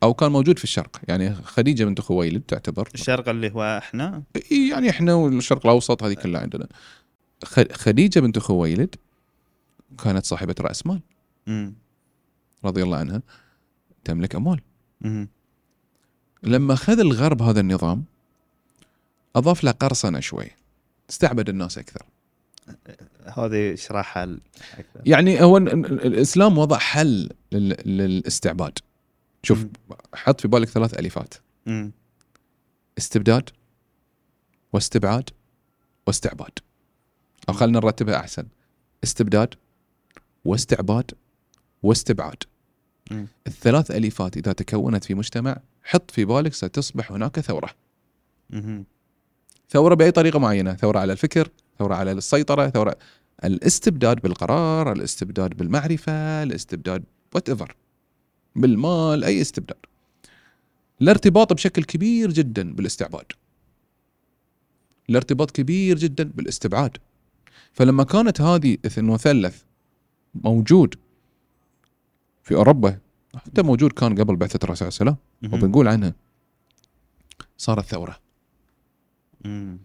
أو 0.03 0.15
كان 0.15 0.33
موجود 0.33 0.59
في 0.59 0.65
الشرق. 0.65 1.01
يعني 1.09 1.35
خديجة 1.35 1.85
بنت 1.85 2.01
خويلد 2.01 2.41
تعتبر. 2.41 2.89
الشرق 2.95 3.29
اللي 3.29 3.51
هو 3.51 3.79
إحنا؟ 3.79 4.23
يعني 4.71 4.91
إحنا 4.91 5.15
والشرق 5.15 5.67
الأوسط 5.67 6.03
هذه 6.03 6.15
كلها 6.15 6.41
عندنا. 6.41 6.69
خديجة 7.73 8.21
بنت 8.21 8.39
خويلد 8.39 8.95
كانت 10.05 10.27
صاحبة 10.27 10.55
رأس 10.61 10.87
مال. 10.87 11.01
رضي 12.65 12.83
الله 12.83 12.97
عنها 12.97 13.23
تملك 14.05 14.35
أموال. 14.35 14.61
مم. 15.01 15.29
لما 16.43 16.75
خذ 16.75 16.99
الغرب 16.99 17.43
هذا 17.43 17.61
النظام 17.61 18.05
أضاف 19.37 19.65
له 19.65 19.71
قرصنة 19.71 20.21
شوي. 20.21 20.51
استعبد 21.11 21.49
الناس 21.49 21.79
أكثر. 21.79 22.07
هذه 23.25 23.73
اشرحها 23.73 24.25
أكثر. 24.79 25.01
يعني 25.07 25.43
هو 25.43 25.57
ال- 25.57 25.69
ال- 25.73 26.07
الإسلام 26.07 26.59
وضع 26.59 26.79
حل 26.79 27.31
لل- 27.53 27.99
للاستعباد. 27.99 28.79
شوف. 29.43 29.67
حط 30.15 30.41
في 30.41 30.49
بالك 30.49 30.69
ثلاث 30.69 30.99
ألفات. 30.99 31.35
استبداد 32.99 33.51
واستبعاد 34.73 35.31
واستعباد. 36.07 36.59
أو 37.49 37.55
خلينا 37.55 37.79
نرتبها 37.81 38.17
أحسن. 38.17 38.47
استبداد 39.05 39.55
واستعباد 40.45 41.11
واستبعاد. 41.83 42.43
الثلاث 43.47 43.91
ألفات 43.91 44.37
إذا 44.37 44.53
تكونت 44.53 45.05
في 45.05 45.15
مجتمع 45.15 45.57
حط 45.83 46.11
في 46.11 46.25
بالك 46.25 46.55
ستصبح 46.55 47.13
هناك 47.13 47.41
ثورة. 47.41 47.71
ثورة 49.71 49.95
بأي 49.95 50.11
طريقة 50.11 50.39
معينة 50.39 50.75
ثورة 50.75 50.99
على 50.99 51.13
الفكر 51.13 51.49
ثورة 51.79 51.95
على 51.95 52.13
السيطرة 52.13 52.69
ثورة 52.69 52.97
الاستبداد 53.45 54.21
بالقرار 54.21 54.93
الاستبداد 54.93 55.57
بالمعرفة 55.57 56.43
الاستبداد 56.43 57.05
whatever 57.35 57.77
بالمال 58.57 59.25
أي 59.25 59.41
استبداد. 59.41 59.79
الارتباط 61.03 61.53
بشكل 61.53 61.85
كبير 61.85 62.33
جدا 62.33 62.73
بالاستعباد. 62.73 63.25
الارتباط 65.11 65.51
كبير 65.51 65.99
جدا 65.99 66.25
بالاستبعاد. 66.25 66.97
فلما 67.73 68.05
كانت 68.05 68.41
هذه 68.41 68.79
المثلث 68.99 69.63
موجود 70.35 70.95
في 72.43 72.55
أوروبا 72.55 72.99
حتى 73.37 73.63
موجود 73.63 73.93
كان 73.93 74.15
قبل 74.15 74.37
بعثة 74.37 74.59
الرسول 74.65 74.93
صلى 74.93 75.01
الله 75.01 75.17
عليه 75.41 75.49
وسلم. 75.49 75.65
وبنقول 75.65 75.89
عنها 75.89 76.15
صارت 77.57 77.85
ثورة. 77.85 78.28
مم. 79.45 79.79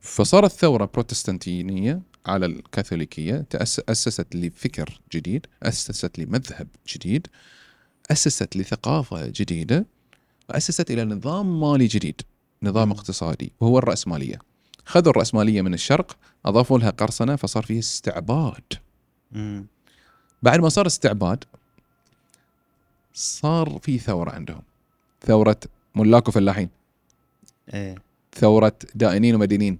فصارت 0.00 0.50
ثورة 0.52 0.90
بروتستانتينية 0.94 2.00
على 2.26 2.46
الكاثوليكية 2.46 3.46
أسست 3.88 4.36
لفكر 4.36 5.00
جديد 5.12 5.46
أسست 5.62 6.18
لمذهب 6.18 6.68
جديد 6.88 7.26
أسست 8.10 8.56
لثقافة 8.56 9.26
جديدة 9.26 9.86
أسست 10.50 10.90
إلى 10.90 11.04
نظام 11.04 11.60
مالي 11.60 11.86
جديد 11.86 12.20
نظام. 12.62 12.90
اقتصادي 12.90 13.52
وهو 13.60 13.78
الرأسمالية 13.78 14.38
خذوا 14.86 15.10
الرأسمالية 15.10 15.62
من 15.62 15.74
الشرق 15.74 16.16
أضافوا 16.46 16.78
لها 16.78 16.90
قرصنة 16.90 17.36
فصار 17.36 17.62
فيه 17.62 17.78
استعباد 17.78 18.72
مم. 19.32 19.66
بعد 20.42 20.60
ما 20.60 20.68
صار 20.68 20.86
استعباد 20.86 21.44
صار 23.14 23.78
في 23.82 23.98
ثورة 23.98 24.30
عندهم 24.30 24.62
ثورة 25.20 25.60
ملاك 25.94 26.28
وفلاحين 26.28 26.68
إيه 27.74 28.03
ثورة 28.34 28.72
دائنين 28.94 29.34
ومدينين. 29.34 29.78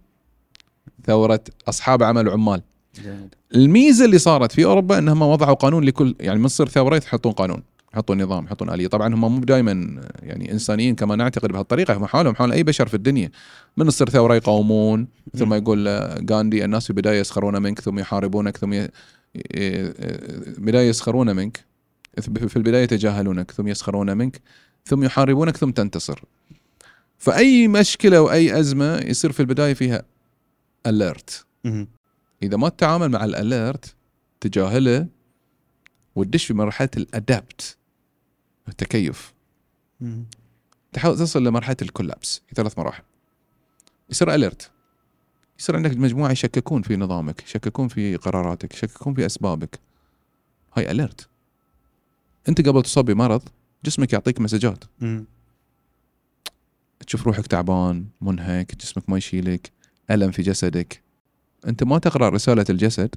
ثورة 1.07 1.45
أصحاب 1.69 2.03
عمل 2.03 2.29
وعمال 2.29 2.63
جميل. 3.05 3.29
الميزة 3.55 4.05
اللي 4.05 4.19
صارت 4.19 4.53
في 4.53 4.65
أوروبا 4.65 4.99
إنهم 4.99 5.23
وضعوا 5.23 5.55
قانون 5.55 5.85
لكل 5.85 6.15
يعني 6.21 6.39
من 6.39 6.47
تصير 6.47 6.69
ثورة 6.69 6.97
يحطون 6.97 7.33
قانون 7.33 7.63
يحطون 7.95 8.23
نظام 8.23 8.45
يحطون 8.45 8.71
آلية. 8.71 8.87
طبعا 8.87 9.15
هم 9.15 9.35
مو 9.35 9.41
دائما 9.41 10.03
يعني 10.23 10.53
إنسانيين 10.53 10.95
كما 10.95 11.17
نعتقد 11.17 11.53
بهالطريقة 11.53 11.95
هم 11.95 12.07
حالهم 12.07 12.35
حال 12.35 12.53
أي 12.53 12.63
بشر 12.63 12.89
في 12.89 12.95
الدنيا. 12.95 13.31
من 13.77 13.87
تصير 13.87 14.09
ثورة 14.09 14.35
يقاومون 14.35 15.09
ثم 15.37 15.55
يقول 15.55 15.89
غاندي 16.31 16.65
الناس 16.65 16.85
في 16.85 16.91
البداية 16.91 17.21
يسخرون 17.21 17.63
منك 17.63 17.81
ثم 17.81 17.99
يحاربونك 17.99 18.57
ثم 18.57 18.73
ي... 18.73 18.89
بداية 20.59 20.89
يسخرون 20.89 21.37
منك 21.37 21.65
في 22.21 22.57
البداية 22.57 22.83
يتجاهلونك 22.83 23.51
ثم 23.51 23.69
يسخرون 23.69 24.17
منك 24.17 24.41
ثم 24.85 25.05
يحاربونك 25.05 25.57
ثم 25.57 25.71
تنتصر. 25.71 26.25
فأي 27.25 27.69
مشكلة 27.69 28.23
وأي 28.23 28.61
أزمة 28.61 28.97
يصير 28.97 29.33
في 29.33 29.41
البداية 29.41 29.75
فيها 29.75 30.03
اليرت. 30.87 31.47
إذا 32.43 32.57
ما 32.57 32.69
تتعامل 32.69 33.09
مع 33.09 33.25
الاليرت 33.25 33.95
تجاهله 34.41 35.07
وتدش 36.15 36.45
في 36.45 36.55
مرحلة 36.55 36.89
الادابت 36.97 37.77
التكيف. 38.69 39.35
تحاول 40.93 41.19
تصل 41.19 41.45
لمرحلة 41.45 41.77
الكولابس 41.83 42.43
في 42.49 42.55
ثلاث 42.55 42.79
مراحل. 42.79 43.03
يصير 44.11 44.35
اليرت 44.35 44.71
يصير 45.59 45.77
عندك 45.77 45.97
مجموعة 45.97 46.31
يشككون 46.33 46.83
في 46.83 46.97
نظامك 46.97 47.43
يشككون 47.43 47.89
في 47.89 48.17
قراراتك 48.17 48.75
يشككون 48.75 49.15
في 49.15 49.27
أسبابك. 49.27 49.81
هاي 50.77 50.91
اليرت 50.91 51.29
أنت 52.49 52.69
قبل 52.69 52.83
تصاب 52.83 53.05
بمرض 53.05 53.43
جسمك 53.85 54.13
يعطيك 54.13 54.41
مسجات. 54.41 54.85
مم. 55.01 55.25
تشوف 57.05 57.27
روحك 57.27 57.47
تعبان 57.47 58.07
منهك 58.21 58.75
جسمك 58.77 59.11
ما 59.11 59.17
يشيلك 59.19 59.71
ألم 60.11 60.31
في 60.31 60.43
جسدك. 60.43 61.03
أنت 61.67 61.83
ما 61.83 61.99
تقرأ 61.99 62.29
رسالة 62.29 62.65
الجسد. 62.71 63.15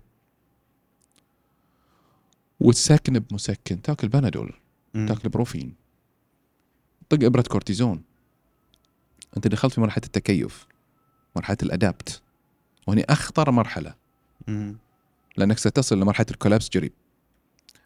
وتسكن 2.60 3.19
بمسكن. 3.19 3.82
تاكل 3.82 4.08
بنادول. 4.08 4.54
تاكل 4.93 5.30
بروفين. 5.30 5.73
طق 7.10 7.23
إبرة 7.23 7.41
كورتيزون. 7.41 8.04
أنت 9.38 9.47
دخلت 9.47 9.73
في 9.73 9.82
مرحلة 9.82 10.06
التكيف. 10.06 10.67
مرحلة 11.36 11.58
ال 11.63 11.72
adapt. 11.72 12.22
وهني 12.88 13.06
أخطر 13.10 13.52
مرحلة. 13.52 13.93
مم. 14.47 14.78
لأنك 15.38 15.58
ستصل 15.58 16.00
لمرحلة 16.00 16.26
ال 16.32 16.36
collapse 16.36 16.70
قريب 16.69 16.93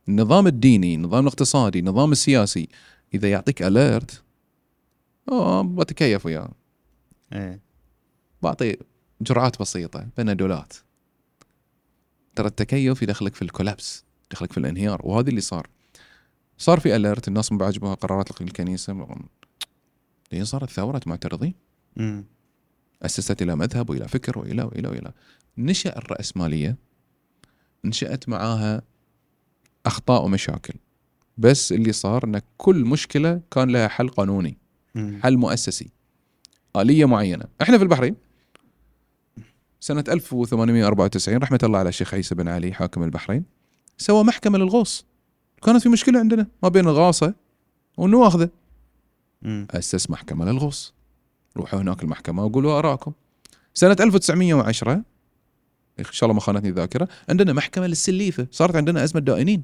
النظام 0.10 0.48
الديني 0.48 0.96
النظام 0.96 1.22
الاقتصادي 1.22 1.80
النظام 1.80 2.12
السياسي 2.12 2.68
إذا 3.14 3.30
يعطيك 3.30 3.64
alert 3.64 4.24
بتكيف 5.64 6.26
وياه. 6.26 6.52
إيه. 7.34 7.60
بعطي 8.42 8.78
جرعات 9.22 9.62
بسيطة 9.62 10.08
بنادولات 10.18 10.74
ترى 12.36 12.48
التكيف 12.48 13.02
يدخلك 13.02 13.36
في 13.36 13.42
الكولابس 13.42 14.04
يدخلك 14.32 14.52
في 14.52 14.58
الانهيار 14.58 15.02
وهذا 15.04 15.30
اللي 15.30 15.42
صار. 15.42 15.68
صار 16.58 16.80
في 16.80 16.96
اليرت 16.96 17.28
الناس 17.28 17.52
ما 17.52 17.58
بعجبها 17.58 17.94
قرارات 17.94 18.42
الكنيسة 18.42 19.08
هي 20.32 20.46
صارت 20.46 20.70
ثورة 20.70 21.02
معترضين. 21.06 21.54
أسست 23.02 23.42
إلى 23.42 23.56
مذهب 23.56 23.90
وإلى 23.90 24.08
فكر 24.08 24.40
وإلى 24.40 24.64
وإلى 24.64 24.88
وإلى. 24.88 25.12
نشأ 25.58 25.98
الرأسمالية. 25.98 26.78
نشأت 27.86 28.30
معاها 28.30 28.82
أخطاء 29.86 30.26
ومشاكل. 30.26 30.74
بس 31.38 31.72
اللي 31.72 31.92
صار 31.92 32.24
إن 32.24 32.42
كل 32.58 32.86
مشكلة 32.86 33.42
كان 33.52 33.70
لها 33.70 33.88
حل 33.88 34.10
قانوني. 34.10 34.58
حل 34.96 35.38
مؤسسي؟ 35.38 35.90
آلية 36.76 37.06
معينة. 37.06 37.46
إحنا 37.62 37.78
في 37.78 37.84
البحرين. 37.84 38.16
سنة 39.80 40.04
1894 40.10 41.38
رحمة 41.38 41.60
الله 41.64 41.80
على 41.80 41.90
الشيخ 41.90 42.14
عيسى 42.14 42.36
بن 42.36 42.48
علي 42.48 42.74
حاكم 42.74 43.04
البحرين 43.04 43.44
سوى 43.98 44.24
محكمة 44.24 44.58
للغوص. 44.58 45.06
كانت 45.64 45.84
في 45.84 45.90
مشكلة 45.90 46.20
عندنا 46.20 46.48
ما 46.64 46.70
بين 46.70 46.88
الغاصة 46.88 47.34
والنواخذة. 47.98 48.50
أسس 49.46 50.10
محكمة 50.10 50.46
للغوص. 50.46 50.94
روحوا 51.58 51.82
هناك 51.82 52.04
المحكمة 52.04 52.46
وقولوا 52.46 52.80
آراءكم. 52.80 53.14
سنة 53.74 53.96
1910 54.00 55.04
إن 56.00 56.06
شاء 56.12 56.28
الله 56.28 56.34
ما 56.34 56.42
خانتني 56.42 56.70
الذاكرة 56.70 57.08
عندنا 57.30 57.54
محكمة 57.54 57.88
للسليفة. 57.88 58.48
صارت 58.52 58.76
عندنا 58.76 59.04
أزمة 59.04 59.22
دائنين 59.22 59.64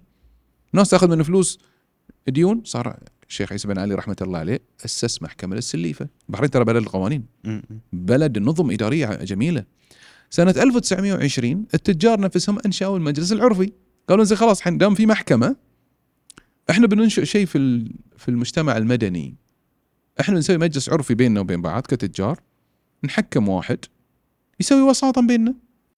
ناس 0.74 0.90
تاخذ 0.90 1.16
من 1.16 1.24
فلوس 1.24 1.60
ديون 2.28 2.62
صار 2.66 3.00
الشيخ 3.30 3.52
عيسى 3.52 3.68
بن 3.68 3.78
علي 3.78 3.96
رحمة 3.96 4.16
الله 4.22 4.40
عليه 4.40 4.60
أسس 4.86 5.22
محكمة 5.22 5.56
للسليفة. 5.56 6.08
البحرين 6.30 6.50
ترى 6.50 6.66
بلد 6.66 6.78
القوانين. 6.78 7.26
بلد 7.94 8.38
نظم 8.40 8.72
إدارية 8.72 9.06
جميلة. 9.06 9.63
سنة 10.30 10.52
1920 10.58 11.66
التجار 11.74 12.20
نفسهم 12.20 12.58
أنشأوا 12.66 12.98
المجلس 12.98 13.32
العرفي. 13.32 13.72
قالوا 14.10 14.24
زين 14.24 14.38
خلاص 14.38 14.62
حين 14.62 14.78
دام 14.78 14.96
في 14.96 15.06
محكمة 15.06 15.56
إحنا 16.70 16.88
بننشئ 16.88 17.26
شيء 17.26 17.46
في 17.46 17.86
في 18.18 18.30
المجتمع 18.30 18.78
المدني. 18.78 19.36
إحنا 20.20 20.36
بنسوي 20.36 20.58
مجلس 20.58 20.90
عرفي 20.90 21.13
بيننا 21.16 21.40
وبين 21.40 21.62
بعض 21.62 21.82
كتجار. 21.82 22.40
نحكم 23.04 23.50
واحد 23.50 23.80
يسوي 24.60 24.82
وساطا 24.82 25.22
بيننا. 25.22 25.56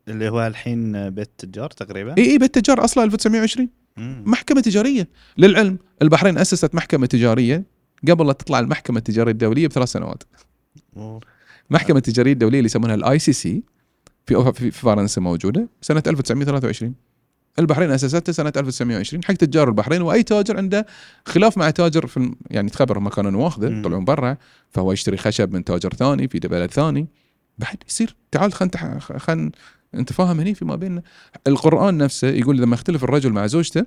اللي 0.07 0.29
هو 0.29 0.47
الحين 0.47 1.09
بيت 1.09 1.27
التجار 1.27 1.69
تقريبا؟ 1.69 2.17
اي 2.17 2.31
اي 2.31 2.37
بالتجار 2.37 2.83
أصلا 2.83 3.03
1920 3.03 3.69
مم. 3.99 4.23
محكمة 4.25 4.61
تجارية 4.61 5.07
للعلم 5.37 5.77
البحرين 6.01 6.37
أسست 6.37 6.75
محكمة 6.75 7.05
تجارية 7.05 7.63
قبل 8.09 8.27
لا 8.27 8.33
تطلع 8.33 8.59
المحكمة 8.59 8.97
التجارية 8.97 9.31
الدولية 9.31 9.67
بثلاث 9.67 9.89
سنوات 9.89 10.23
أوه. 10.97 11.19
المحكمة 11.69 11.97
التجارية 11.97 12.33
الدولية 12.33 12.57
اللي 12.59 12.65
يسمونها 12.65 12.95
ال 12.95 13.19
ICC 13.19 13.63
في 14.25 14.71
فرنسا 14.71 15.21
موجودة 15.21 15.69
سنة 15.81 16.03
1923 16.07 16.93
البحرين 17.59 17.91
اسستها 17.91 18.31
سنة 18.33 18.53
1920 18.57 19.23
حق 19.23 19.33
تجار 19.33 19.67
البحرين 19.67 20.01
وأي 20.01 20.23
تاجر 20.23 20.57
عنده 20.57 20.85
خلاف 21.25 21.57
مع 21.57 21.69
تاجر 21.69 22.07
في 22.07 22.33
يعني 22.51 22.69
تخبر 22.69 22.99
مكان 22.99 23.35
واخذه 23.35 23.69
مم. 23.69 23.79
يطلعون 23.79 24.05
برا 24.05 24.37
فهو 24.69 24.91
يشتري 24.91 25.17
خشب 25.17 25.53
من 25.53 25.63
تاجر 25.63 25.93
ثاني 25.93 26.27
في 26.27 26.39
بلد 26.39 26.71
ثاني 26.71 27.07
بعد 27.57 27.77
يصير 27.89 28.15
تعال 28.31 28.53
خلينا 28.53 28.99
خلينا 28.99 29.51
أنت 29.93 30.13
فاهم 30.13 30.39
هني 30.39 30.55
فيما 30.55 30.75
بيننا. 30.75 31.01
القرآن 31.47 31.97
نفسه 31.97 32.27
يقول 32.27 32.57
لما 32.57 32.73
يختلف 32.73 33.03
الرجل 33.03 33.31
مع 33.31 33.47
زوجته 33.47 33.85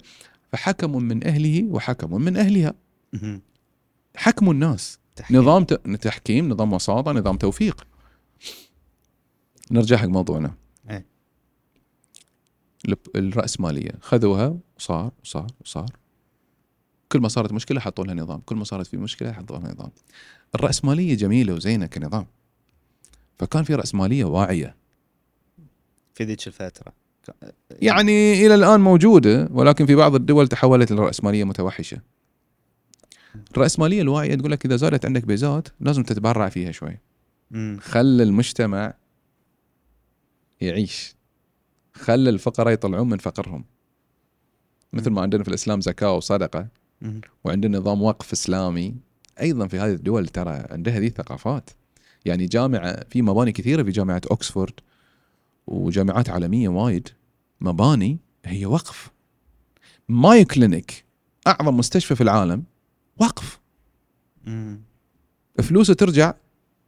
فحكم 0.52 1.02
من 1.02 1.26
أهله 1.26 1.64
وحكم 1.64 2.22
من 2.22 2.36
أهلها. 2.36 2.74
حكموا 4.16 4.52
الناس. 4.52 4.98
تحكيم. 5.16 5.36
نظام. 5.36 5.64
تحكيم 6.00 6.48
نظام 6.48 6.72
وساطة 6.72 7.12
نظام 7.12 7.36
توفيق. 7.36 7.86
نرجع 9.70 9.96
حق 9.96 10.06
موضوعنا. 10.06 10.54
إيه. 10.90 11.06
الرأسمالية 13.16 13.92
خذوها 14.00 14.58
وصار 14.78 15.12
وصار 15.24 15.46
وصار. 15.64 15.90
كل 17.12 17.20
ما 17.20 17.28
صارت 17.28 17.52
مشكلة 17.52 17.80
حطوا 17.80 18.04
لها 18.04 18.14
نظام. 18.14 18.40
كل 18.40 18.56
ما 18.56 18.64
صارت 18.64 18.86
في 18.86 18.96
مشكلة 18.96 19.32
حطوا 19.32 19.58
لها 19.58 19.72
نظام. 19.72 19.90
الرأسمالية 20.54 21.14
جميلة 21.14 21.54
وزينة 21.54 21.86
كنظام. 21.86 22.26
فكان 23.38 23.64
في 23.64 23.74
رأسمالية 23.74 24.24
واعية. 24.24 24.81
في 26.14 26.25
ذيك 26.25 26.46
الفترة. 26.46 26.92
يعني 27.70 28.46
إلى 28.46 28.55
الآن 28.55 28.81
موجودة 28.81 29.48
ولكن 29.51 29.87
في 29.87 29.94
بعض 29.94 30.14
الدول 30.14 30.48
تحولت 30.48 30.92
إلى 30.92 31.01
رأسمالية 31.01 31.44
متوحشة. 31.44 32.01
الرأسمالية 33.51 34.03
الواعية 34.03 34.35
تقول 34.35 34.51
لك 34.51 34.64
إذا 34.64 34.77
زادت 34.77 35.07
عندك 35.07 35.25
بيزات 35.25 35.68
لازم 35.81 36.03
تتبرع 36.03 36.48
فيها 36.48 36.72
شوي. 36.72 36.98
خلى 37.81 38.22
المجتمع 38.22 38.94
يعيش. 40.61 41.14
خلى 41.92 42.31
الفقراء 42.31 42.72
يطلعون 42.72 43.09
من 43.09 43.18
فقرهم. 43.18 43.64
مثل 44.92 45.11
ما 45.11 45.22
عندنا 45.22 45.42
في 45.42 45.48
الإسلام 45.48 45.81
زكاة 45.81 46.12
وصدقة. 46.16 46.68
وعندنا 47.44 47.79
نظام 47.79 48.03
وقف 48.03 48.33
إسلامي. 48.33 48.94
أيضا 49.40 49.66
في 49.66 49.79
هذه 49.79 49.92
الدول 49.92 50.29
ترى 50.29 50.66
عندها 50.70 50.98
هذه 50.98 51.07
الثقافات. 51.07 51.70
يعني 52.25 52.46
جامعة 52.46 53.05
في 53.11 53.22
مباني 53.22 53.53
كثيرة 53.53 53.83
في 53.83 53.90
جامعة 53.90 54.20
اوكسفورد 54.31 54.72
وجامعات 55.66 56.31
عالمية 56.31 56.68
وايد 56.68 57.09
مباني 57.61 58.18
هي 58.44 58.66
وقف. 58.66 59.11
مايو 60.09 60.44
كلينيك 60.44 61.05
أعظم 61.46 61.77
مستشفى 61.77 62.14
في 62.14 62.20
العالم 62.20 62.64
وقف. 63.20 63.61
مم. 64.44 64.81
فلوسه 65.62 65.94
ترجع 65.94 66.35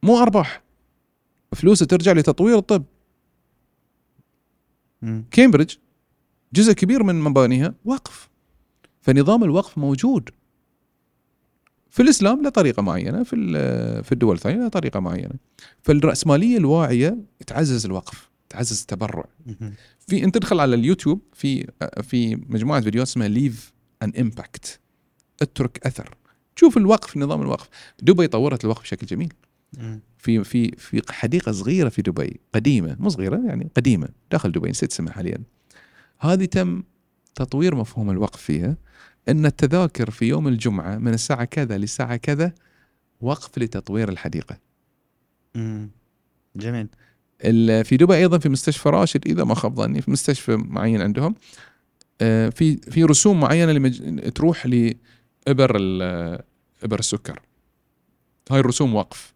مو 0.03 0.23
أرباح 0.23 0.63
فلوسه 1.53 1.87
ترجع 1.87 2.13
لتطوير 2.13 2.59
الطب. 2.59 2.85
مم. 5.03 5.25
كامبريدج 5.31 5.75
جزء 6.53 6.73
كبير 6.73 7.03
من 7.03 7.21
مبانيها 7.21 7.75
وقف. 7.85 8.31
فنظام 9.01 9.45
الوقف 9.45 9.79
موجود. 9.79 10.31
في 11.91 12.03
الإسلام 12.03 12.43
له 12.43 12.51
طريقة 12.51 12.83
معينة 12.83 13.23
في 13.23 13.37
في 14.03 14.13
الدول 14.13 14.35
الثانية 14.37 14.59
له 14.59 14.69
طريقة 14.69 15.01
معينة. 15.01 15.35
فالرأسمالية 15.83 16.57
الواعية 16.57 17.19
تعزز 17.47 17.87
الوقف. 17.87 18.31
تعزز 18.55 18.81
التبرع. 18.81 19.25
في 20.09 20.25
انت 20.25 20.35
تدخل 20.35 20.61
على 20.61 20.75
اليوتيوب 20.75 21.21
في 21.33 21.67
في 22.03 22.37
مجموعة 22.37 22.81
فيديوهات 22.81 23.09
اسمها 23.09 23.29
leave 23.29 23.73
an 24.03 24.13
impact 24.21 24.81
اترك 25.43 25.87
أثر. 25.87 26.17
شوف 26.57 26.77
الوقف 26.77 27.17
نظام 27.17 27.43
الوقف. 27.43 27.69
دبي 28.03 28.27
طورت 28.27 28.65
الوقف 28.65 28.83
بشكل 28.83 29.07
جميل. 29.07 29.33
في 30.19 30.45
في 30.45 30.71
في 30.71 31.03
حديقة 31.11 31.53
صغيرة 31.53 31.89
في 31.89 32.03
دبي 32.03 32.41
قديمة 32.55 32.97
مو 33.01 33.09
صغيرة 33.09 33.41
يعني 33.47 33.71
قديمة 33.77 34.09
داخل 34.31 34.53
دبي 34.53 34.71
نسيت 34.71 34.93
اسمها 34.93 35.13
حاليا. 35.13 35.43
هذه 36.19 36.45
تم 36.45 36.83
تطوير 37.35 37.75
مفهوم 37.75 38.11
الوقف 38.11 38.41
فيها 38.41 38.77
إن 39.29 39.47
التذاكر 39.47 40.11
في 40.11 40.25
يوم 40.25 40.49
الجمعة 40.49 40.99
من 40.99 41.15
الساعة 41.15 41.45
كذا 41.45 41.79
للساعه 41.79 42.17
كذا 42.17 42.53
وقف 43.21 43.59
لتطوير 43.59 44.09
الحديقة. 44.09 44.59
مم. 45.55 45.91
جميل. 46.57 46.89
في 47.83 47.97
دبي 47.97 48.15
أيضا 48.17 48.39
في 48.39 48.49
مستشفى 48.49 48.89
راشد 48.89 49.27
إذا 49.27 49.45
ما 49.45 49.55
خاب 49.55 49.77
ظني 49.77 50.03
في 50.03 50.11
مستشفى 50.11 50.57
معين 50.57 51.01
عندهم. 51.01 51.35
آه، 52.21 52.49
في 52.49 52.77
في 52.77 53.05
رسوم 53.05 53.41
معينة 53.41 53.73
لمج... 53.73 54.21
تروح 54.33 54.67
لإبر 54.67 55.77
إبر 56.83 56.99
السكر. 56.99 57.41
هاي 58.51 58.61
الرسوم 58.61 58.95
وقف. 58.95 59.35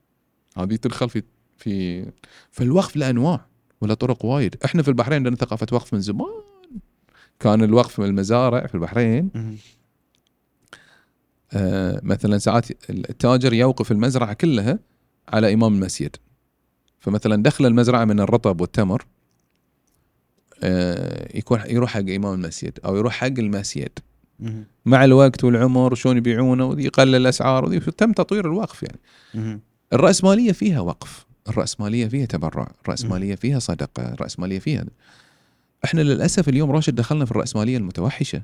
هذه 0.56 0.76
تدخل 0.76 1.09
في 1.09 1.22
في 1.56 2.04
فالوقف 2.50 2.96
له 2.96 3.11
انواع 3.11 3.46
ولا 3.80 3.94
طرق 3.94 4.24
وايد. 4.24 4.56
إحنا 4.64 4.82
في 4.82 4.88
البحرين 4.88 5.16
عندنا 5.16 5.36
ثقافة 5.36 5.66
وقف 5.72 5.94
من 5.94 6.00
زمان. 6.00 6.42
كان 7.40 7.62
الوقف 7.64 8.00
من 8.00 8.06
المزارع 8.06 8.66
في 8.66 8.74
البحرين. 8.74 9.30
آه، 11.52 12.00
مثلا 12.02 12.38
ساعات 12.38 12.90
التاجر 12.90 13.52
يوقف 13.52 13.92
المزرعة 13.92 14.32
كلها 14.32 14.78
على 15.28 15.54
إمام 15.54 15.74
المسجد. 15.74 16.16
فمثلا 17.01 17.42
دخل 17.42 17.66
المزرعة 17.66 18.05
من 18.05 18.20
الرطب 18.20 18.61
والتمر 18.61 19.07
آه، 20.62 21.36
يكون 21.38 21.61
يروح 21.66 21.90
حق 21.90 22.01
إمام 22.01 22.34
المسجد 22.34 22.78
أو 22.84 22.96
يروح 22.96 23.12
حق 23.12 23.26
المسجد. 23.26 23.99
مع 24.86 25.05
الوقت 25.05 25.44
والعمر 25.44 25.94
شلون 25.94 26.16
يبيعونه 26.16 26.64
وذي 26.66 26.84
يقلل 26.84 27.14
الأسعار 27.14 27.64
وذي 27.64 27.80
تم 27.80 28.12
تطوير 28.12 28.46
الوقف 28.46 28.82
يعني. 28.82 29.61
الرأسمالية 29.92 30.53
فيها 30.53 30.80
وقف 30.80 31.26
الرأسمالية 31.49 32.09
فيها 32.09 32.26
تبرع 32.26 32.72
الرأسمالية 32.82 33.34
فيها 33.34 33.59
صدقة 33.59 34.12
الرأسمالية 34.12 34.59
فيها 34.59 34.84
إحنا 35.84 36.01
للأسف 36.01 36.49
اليوم 36.49 36.70
راشد 36.70 36.94
دخلنا 36.94 37.24
في 37.24 37.30
الرأسمالية 37.30 37.76
المتوحشة. 37.76 38.42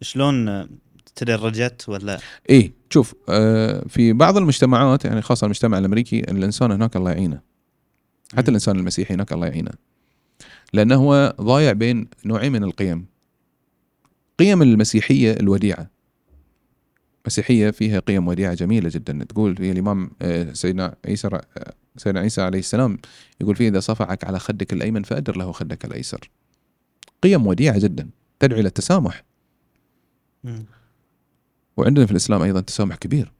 شلون 0.00 0.48
آه، 0.48 0.68
تدرجت 1.16 1.88
ولا؟ 1.88 2.18
إيه 2.50 2.72
شوف 2.90 3.14
آه 3.28 3.84
في 3.88 4.12
بعض 4.12 4.36
المجتمعات 4.36 5.04
يعني 5.04 5.22
خاصة 5.22 5.44
المجتمع 5.44 5.78
الأمريكي 5.78 6.18
الإنسان 6.18 6.72
هناك 6.72 6.96
الله 6.96 7.10
يعينه. 7.10 7.55
حتى. 8.34 8.48
الإنسان 8.48 8.78
المسيحي 8.78 9.14
هناك 9.14 9.32
الله 9.32 9.46
يعينه. 9.46 9.70
لأنه 10.72 10.94
هو 10.94 11.34
ضايع 11.40 11.72
بين 11.72 12.08
نوعين 12.24 12.52
من 12.52 12.64
القيم. 12.64 13.06
قيم 14.38 14.62
المسيحية 14.62 15.32
الوديعة. 15.32 15.90
مسيحية 17.26 17.70
فيها 17.70 17.98
قيم 17.98 18.28
وديعة 18.28 18.54
جميلة 18.54 18.90
جدا. 18.92 19.24
تقول 19.24 19.56
في 19.56 19.72
الإمام 19.72 20.10
آه، 20.22 20.52
سيدنا 20.52 20.96
عيسى 21.06 21.28
آه، 21.28 21.74
سيدنا 21.96 22.20
عيسى 22.20 22.42
عليه 22.42 22.58
السلام 22.58 22.98
يقول 23.40 23.56
فيه 23.56 23.68
إذا 23.68 23.80
صفعك 23.80 24.24
على 24.24 24.38
خدك 24.38 24.72
الأيمن 24.72 25.02
فأدر 25.02 25.36
له 25.36 25.52
خدك 25.52 25.84
الأيسر. 25.84 26.30
قيم 27.22 27.46
وديعة 27.46 27.78
جدا. 27.78 28.10
تدعو 28.40 28.60
إلى 28.60 28.68
التسامح. 28.68 29.24
وعندنا 31.76 32.06
في 32.06 32.12
الإسلام 32.12 32.42
أيضا 32.42 32.60
تسامح 32.60 32.96
كبير. 32.96 33.32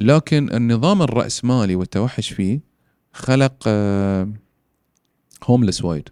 لكن 0.00 0.54
النظام 0.54 1.02
الرأسمالي 1.02 1.74
والتوحش 1.74 2.32
فيه 2.32 2.60
خلق 3.12 3.68
هوملس 5.44 5.84
وايد 5.84 6.08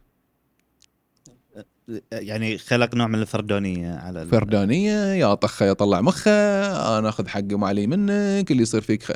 يعني 2.12 2.59
خلق 2.59 2.94
نوع 2.94 3.07
من 3.07 3.14
الفردانيه 3.22 3.94
على 3.94 4.22
ال- 4.22 4.28
فردانيه 4.28 5.12
يا 5.14 5.34
طخه 5.34 5.66
يا 5.66 5.72
طلع 5.72 6.01
مخه 6.01 6.30
أنا 6.99 7.09
أخذ 7.09 7.28
حقي 7.28 7.55
ما 7.55 7.66
علي 7.66 7.86
منك 7.86 8.51
اللي 8.51 8.62
يصير 8.62 8.80
فيك 8.80 9.03
خ... 9.03 9.11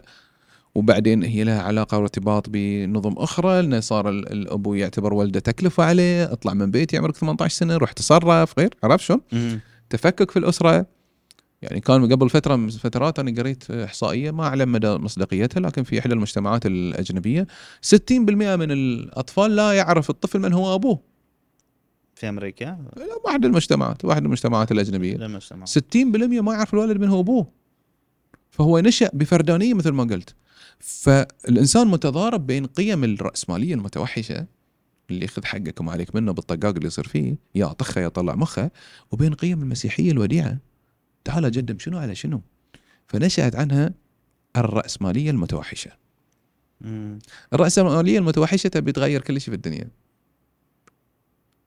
وبعدين 0.74 1.22
هي 1.22 1.44
لها 1.44 1.62
علاقة 1.62 1.98
وارتباط 1.98 2.48
بنظم 2.48 3.12
أخرى 3.18 3.62
لأنه 3.62 3.80
صار 3.80 4.08
ال- 4.08 4.32
الأبو 4.32 4.74
يعتبر 4.74 5.14
ولده 5.14 5.40
تكلفة 5.40 5.84
عليه 5.84 6.32
اطلع 6.32 6.54
من 6.54 6.70
بيتي 6.70 6.96
عمرك 6.98 7.16
18 7.16 7.54
سنة 7.56 7.76
روح 7.76 7.92
تصرف 7.92 8.58
غير 8.58 8.74
عرفت 8.84 9.04
شلون؟ 9.04 9.20
تفكك 9.90 10.30
في 10.30 10.38
الأسرة. 10.38 10.86
يعني 11.62 11.80
كان 11.80 12.12
قبل 12.12 12.30
فترة 12.30 12.56
من 12.56 12.68
الفترات 12.68 13.18
أنا 13.18 13.40
قريت 13.40 13.70
إحصائية 13.70 14.30
ما 14.30 14.44
أعلم 14.46 14.72
مدى 14.72 14.88
مصداقيتها 14.88 15.60
لكن 15.60 15.82
في 15.82 15.98
إحدى 15.98 16.14
المجتمعات 16.14 16.66
الأجنبية. 16.66 17.46
60% 17.82 18.56
من 18.56 18.70
الأطفال 18.70 19.56
لا 19.56 19.72
يعرف 19.72 20.10
الطفل 20.10 20.38
من 20.38 20.52
هو 20.52 20.74
أبوه. 20.74 21.00
في 22.14 22.28
أمريكا؟ 22.28 22.78
لا 22.96 23.06
واحد 23.24 23.44
المجتمعات 23.44 24.04
واحد 24.04 24.24
المجتمعات 24.24 24.72
الأجنبية. 24.72 25.16
للمجتمع 25.16 25.66
60% 25.66 26.40
ما 26.40 26.52
يعرف 26.52 26.74
الولد 26.74 27.00
من 27.00 27.08
هو 27.08 27.20
أبوه. 27.20 27.52
فهو 28.50 28.78
نشأ 28.78 29.10
بفردانية 29.12 29.74
مثل 29.74 29.90
ما 29.90 30.04
قلت. 30.04 30.34
فالإنسان 30.78 31.86
متضارب 31.86 32.46
بين 32.46 32.66
قيم 32.66 33.04
الرأسمالية 33.04 33.74
المتوحشة 33.74 34.46
اللي 35.10 35.22
ياخذ 35.22 35.44
حقك 35.44 35.80
وما 35.80 35.92
عليك 35.92 36.14
منه 36.14 36.32
بالطقاق 36.32 36.74
اللي 36.74 36.86
يصير 36.86 37.08
فيه 37.08 37.36
يا 37.54 37.66
طخة 37.66 38.00
يا 38.00 38.08
طلع 38.08 38.34
مخة 38.34 38.70
وبين 39.12 39.34
قيم 39.34 39.62
المسيحية 39.62 40.10
الوديعة. 40.10 40.58
تعال 41.24 41.44
قدم 41.44 41.78
شنو؟ 41.78 41.98
على 41.98 42.14
شنو؟ 42.14 42.42
فنشأت 43.08 43.56
عنها 43.56 43.94
الرأسمالية 44.56 45.30
المتوحشة. 45.30 45.90
مم. 46.80 47.18
الرأسمالية 47.52 48.18
المتوحشة 48.18 48.68
تبي 48.68 48.92
تغير 48.92 49.20
كل 49.20 49.40
شيء 49.40 49.50
في 49.50 49.56
الدنيا. 49.56 49.88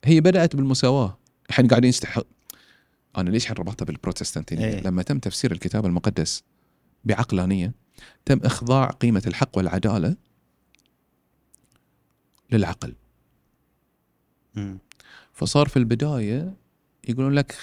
هي 0.03 0.21
بدأت 0.21 0.55
بالمساواة. 0.55 1.17
الحين 1.49 1.67
قاعدين 1.67 1.89
يستحق. 1.89 2.25
أنا 3.17 3.29
ليش 3.29 3.51
ربطتها 3.51 3.85
بالبروتستانتية 3.85 4.57
إيه. 4.57 4.81
لما 4.81 5.03
تم 5.03 5.19
تفسير 5.19 5.51
الكتاب 5.51 5.85
المقدس 5.85 6.43
بعقلانية 7.03 7.73
تم 8.25 8.39
إخضاع 8.43 8.89
قيمة 8.89 9.23
الحق 9.27 9.57
والعدالة 9.57 10.15
للعقل. 12.51 12.93
مم. 14.55 14.77
فصار 15.33 15.67
في 15.67 15.77
البداية 15.77 16.53
يقولون 17.09 17.33
لك 17.33 17.55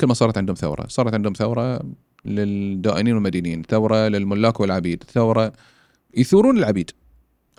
كل 0.00 0.06
ما 0.06 0.14
صارت 0.14 0.38
عندهم 0.38 0.56
ثورة. 0.56 0.86
صارت 0.88 1.14
عندهم 1.14 1.32
ثورة 1.32 1.80
للدائنين 2.24 3.14
والمدينين 3.14 3.62
ثورة 3.62 4.08
للملاك 4.08 4.60
والعبيد 4.60 5.04
ثورة 5.12 5.52
يثورون 6.16 6.58
العبيد. 6.58 6.90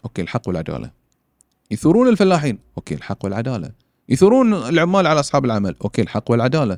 okay 0.05 0.21
الحق 0.21 0.47
والعدالة. 0.47 0.91
يثورون 1.71 2.07
الفلاحين. 2.07 2.59
okay 2.77 2.95
الحق 2.95 3.25
والعدالة. 3.25 3.71
يثورون 4.09 4.53
العمال 4.53 5.07
على 5.07 5.19
أصحاب 5.19 5.45
العمل. 5.45 5.75
okay 5.81 6.01
الحق 6.01 6.31
والعدالة. 6.31 6.77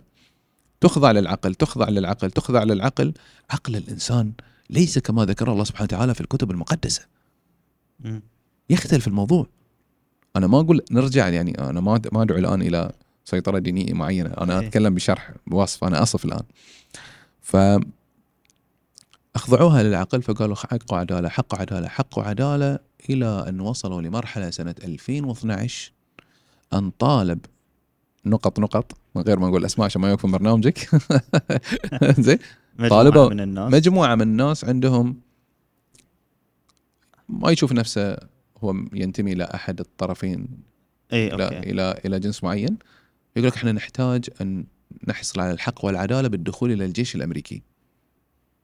تخضع 0.81 1.11
للعقل 1.11 1.55
تخضع 1.55 1.89
للعقل 1.89 2.31
تخضع 2.31 2.63
للعقل. 2.63 3.13
عقل 3.49 3.75
الإنسان 3.75 4.31
ليس 4.69 4.99
كما 4.99 5.25
ذكر 5.25 5.51
الله 5.51 5.63
سبحانه 5.63 5.83
وتعالى 5.83 6.13
في 6.13 6.21
الكتب 6.21 6.51
المقدسة. 6.51 7.05
مم. 7.99 8.21
يختلف 8.69 9.07
الموضوع. 9.07 9.47
أنا 10.35 10.47
ما 10.47 10.59
أقول 10.59 10.81
نرجع 10.91 11.29
يعني 11.29 11.59
أنا 11.59 11.81
ما 11.81 12.01
ما 12.11 12.21
أدعو 12.21 12.37
الآن 12.37 12.61
إلى 12.61 12.91
سيطرة 13.27 13.59
دينية 13.59 13.93
معينة. 13.93 14.29
أنا 14.29 14.59
إيه. 14.59 14.67
أتكلم 14.67 14.93
بشرح 14.95 15.31
بوصف 15.47 15.83
أنا 15.83 16.03
أصف 16.03 16.25
الآن. 16.25 16.43
ف 17.41 17.57
أخضعوها 19.35 19.83
للعقل 19.83 20.21
فقالوا 20.21 20.55
حق 20.55 20.93
وعداله 20.93 21.29
حق 21.29 21.53
وعداله 21.53 21.87
حق 21.87 22.17
وعداله 22.17 22.79
إلى 23.09 23.45
أن 23.49 23.59
وصلوا 23.59 24.01
لمرحلة 24.01 24.49
سنة 24.49 24.75
2012 24.83 25.91
أن 26.73 26.89
طالب 26.89 27.39
نقط 28.25 28.59
نقط 28.59 28.91
من 29.15 29.21
غير 29.21 29.39
ما 29.39 29.47
نقول 29.47 29.65
أسماء 29.65 29.85
عشان 29.85 30.01
ما 30.01 30.09
يوقفون 30.09 30.31
برنامجك. 30.31 30.89
زين. 32.19 32.37
طالبة- 32.79 33.17
من 33.29 33.39
الناس. 33.39 33.73
مجموعة 33.73 34.15
من 34.15 34.21
الناس 34.21 34.65
عندهم 34.65 35.21
ما 37.29 37.51
يشوف 37.51 37.71
نفسه 37.71 38.17
هو 38.63 38.75
ينتمي 38.93 39.33
إلى 39.33 39.43
أحد 39.43 39.79
الطرفين. 39.79 40.47
اي 41.13 41.31
أوكي. 41.31 41.59
إلى 41.59 42.01
إلى 42.05 42.19
جنس 42.19 42.43
معين. 42.43 42.77
يقول 43.37 43.47
لك 43.47 43.55
إحنا 43.55 43.71
نحتاج 43.71 44.29
أن 44.41 44.65
نحصل 45.07 45.39
على 45.39 45.51
الحق 45.51 45.85
والعدالة 45.85 46.27
بالدخول 46.27 46.71
إلى 46.71 46.85
الجيش 46.85 47.15
الأمريكي. 47.15 47.63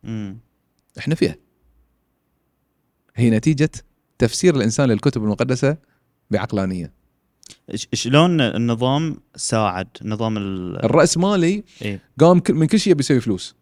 مم. 0.04 0.38
إحنا 0.98 1.16
فيها. 1.16 1.36
هي 3.16 3.30
نتيجة 3.30 3.70
تفسير 4.18 4.56
الإنسان 4.56 4.90
للكتب 4.90 5.24
المقدسة 5.24 5.78
بعقلانية. 6.32 6.94
شلون 7.94 8.42
النظام 8.42 9.18
ساعد؟ 9.36 9.88
نظام 10.02 10.38
ال 10.38 10.86
الراسمالي 10.86 11.64
اي 11.82 12.00
قام 12.20 12.42
من 12.50 12.68
كل 12.68 12.80
شيء 12.80 12.94
بيسوي 12.94 13.22
فلوس. 13.22 13.56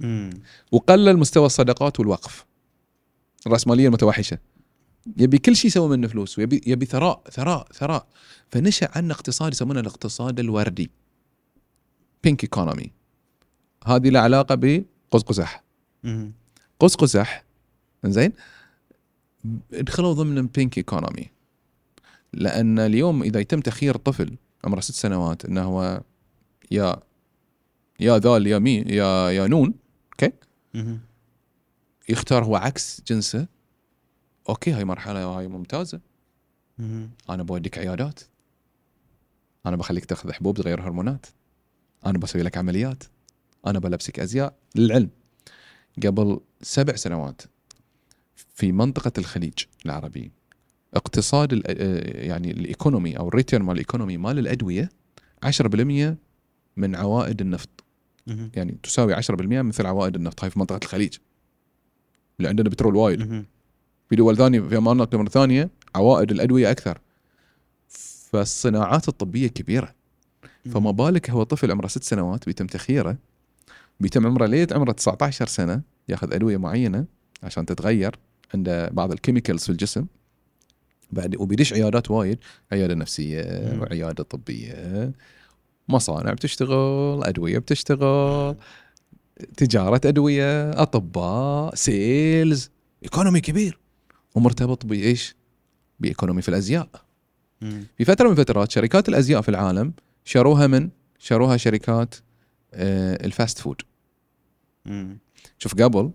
مم. 0.00 0.30
وقلل 0.72 1.16
مستوى 1.16 1.46
الصدقات 1.46 2.00
والوقف. 2.00 2.46
الرأسمالية 3.46 3.86
المتوحشة. 3.86 4.38
يبي 5.16 5.38
كل 5.38 5.56
شيء 5.56 5.66
يسوي 5.66 5.88
منه 5.88 6.08
فلوس 6.08 6.38
ويبي 6.38 6.60
يبي 6.66 6.86
ثراء 6.86 7.22
ثراء 7.30 7.66
ثراء. 7.72 8.06
فنشأ 8.50 8.88
عنا 8.94 9.14
اقتصاد 9.14 9.52
يسمونه 9.52 9.80
الاقتصاد 9.80 10.40
الوردي. 10.40 10.90
pink 12.24 12.42
economy 12.42 12.92
هذه 13.86 14.08
لها 14.08 14.20
علاقة 14.20 14.54
بقوس 14.54 15.22
قزح 15.22 15.64
مم. 16.04 16.32
قوس 16.80 16.94
قزح 16.94 17.44
زين 18.04 18.32
دخلوا 19.72 20.12
ضمن 20.12 20.46
pink 20.46 20.78
economy 20.78 21.30
لأن 22.32 22.78
اليوم 22.78 23.22
إذا 23.22 23.40
يتم 23.40 23.60
تخيير 23.60 23.96
طفل 23.96 24.36
عمره 24.64 24.80
ست 24.80 24.94
سنوات 24.94 25.44
إنه 25.44 25.62
هو 25.62 26.02
يا 26.70 26.96
يا 28.00 28.18
ذال 28.18 28.46
يا 28.46 28.58
مي 28.58 28.76
يا 28.76 29.30
يا 29.30 29.46
نون 29.46 29.74
مم. 30.74 30.98
يختار 32.08 32.44
هو 32.44 32.56
عكس 32.56 33.02
جنسه 33.06 33.46
okay 34.48 34.72
هاي 34.72 34.84
مرحلة 34.84 35.24
هاي 35.24 35.48
ممتازة. 35.48 36.00
مم. 36.78 37.10
أنا 37.30 37.42
بوديك 37.42 37.78
عيادات 37.78 38.20
أنا 39.66 39.76
بخليك 39.76 40.04
تاخذ 40.04 40.32
حبوب 40.32 40.56
تغير 40.56 40.80
هرمونات. 40.80 41.26
أنا 42.06 42.18
بسوي 42.18 42.42
لك 42.42 42.56
عمليات. 42.56 43.04
أنا 43.66 43.78
بلبسك 43.78 44.20
أزياء 44.20 44.54
للعلم. 44.74 45.10
قبل 46.06 46.40
سبع 46.62 46.96
سنوات 46.96 47.42
في 48.54 48.72
منطقة 48.72 49.12
الخليج 49.18 49.52
العربي 49.86 50.32
اقتصاد 50.94 51.62
آه، 51.66 52.20
يعني 52.26 52.50
ال 52.50 52.59
economy 52.59 53.18
أو 53.18 53.28
ال 53.28 53.33
return 53.33 53.62
مال 53.64 53.72
ال 53.72 53.78
economy 53.78 54.16
مال 54.16 54.38
الأدوية 54.38 54.88
10% 55.42 56.16
من 56.76 56.96
عوائد 56.96 57.40
النفط. 57.40 57.84
مم. 58.26 58.50
يعني 58.56 58.78
تساوي 58.82 59.14
10% 59.14 59.62
مثل 59.62 59.86
عوائد 59.86 60.14
النفط 60.14 60.44
هاي 60.44 60.50
في 60.50 60.58
منطقة 60.58 60.80
الخليج. 60.82 61.16
اللي 62.38 62.48
عندنا 62.48 62.68
بترول 62.68 62.96
وايد. 62.96 63.44
في 64.08 64.16
دول 64.16 64.36
ثانية 64.36 64.60
في 64.60 64.78
مناطق 64.80 65.28
ثانية 65.28 65.70
عوائد 65.94 66.30
الأدوية 66.30 66.70
أكثر. 66.70 66.98
فالصناعات 68.32 69.08
الطبية 69.08 69.48
كبيرة. 69.48 69.94
فما 70.72 70.90
بالك 70.90 71.30
هو 71.30 71.42
طفل 71.42 71.70
عمره 71.70 71.86
ست 71.86 72.02
سنوات 72.04 72.46
بيتم 72.46 72.66
تخييره 72.66 73.16
بيتم 74.00 74.26
عمره 74.26 74.46
ليه 74.46 74.66
عمره 74.72 74.92
19 74.92 75.46
سنة 75.46 75.82
ياخذ 76.08 76.34
أدوية 76.34 76.56
معينة 76.56 77.04
عشان 77.42 77.66
تتغير 77.66 78.16
عنده 78.54 78.88
بعض 78.88 79.12
ال 79.12 79.17
chemicals 79.17 79.62
في 79.62 79.70
الجسم. 79.70 80.06
بعد 81.10 81.36
وبيدش 81.36 81.72
عيادات 81.72 82.10
وايد 82.10 82.38
عيادة 82.72 82.94
نفسية 82.94 83.42
مم. 83.42 83.80
وعياده 83.80 84.24
طبية 84.24 85.12
مصانع 85.88 86.32
بتشتغل 86.32 87.24
أدوية 87.24 87.58
بتشتغل 87.58 88.56
تجارة 89.56 90.00
أدوية 90.04 90.70
أطباء 90.70 91.74
sales 91.74 92.70
economy 93.02 93.40
كبير. 93.40 93.78
ومرتبط 94.34 94.86
بإيش؟ 94.86 95.34
ب 96.00 96.05
economy 96.05 96.42
في 96.42 96.48
الأزياء. 96.48 96.88
مم. 97.60 97.84
في 97.98 98.04
فترة 98.04 98.24
من 98.26 98.32
الفترات 98.32 98.70
شركات 98.70 99.08
الأزياء 99.08 99.40
في 99.40 99.48
العالم 99.48 99.92
شروها 100.24 100.66
من؟ 100.66 100.90
شروها 101.18 101.56
شركات 101.56 102.14
آه، 102.74 103.26
ال 103.26 103.32
fast 103.32 103.58
food. 103.58 103.82
مم. 104.86 105.18
شوف 105.58 105.74
قبل 105.74 106.10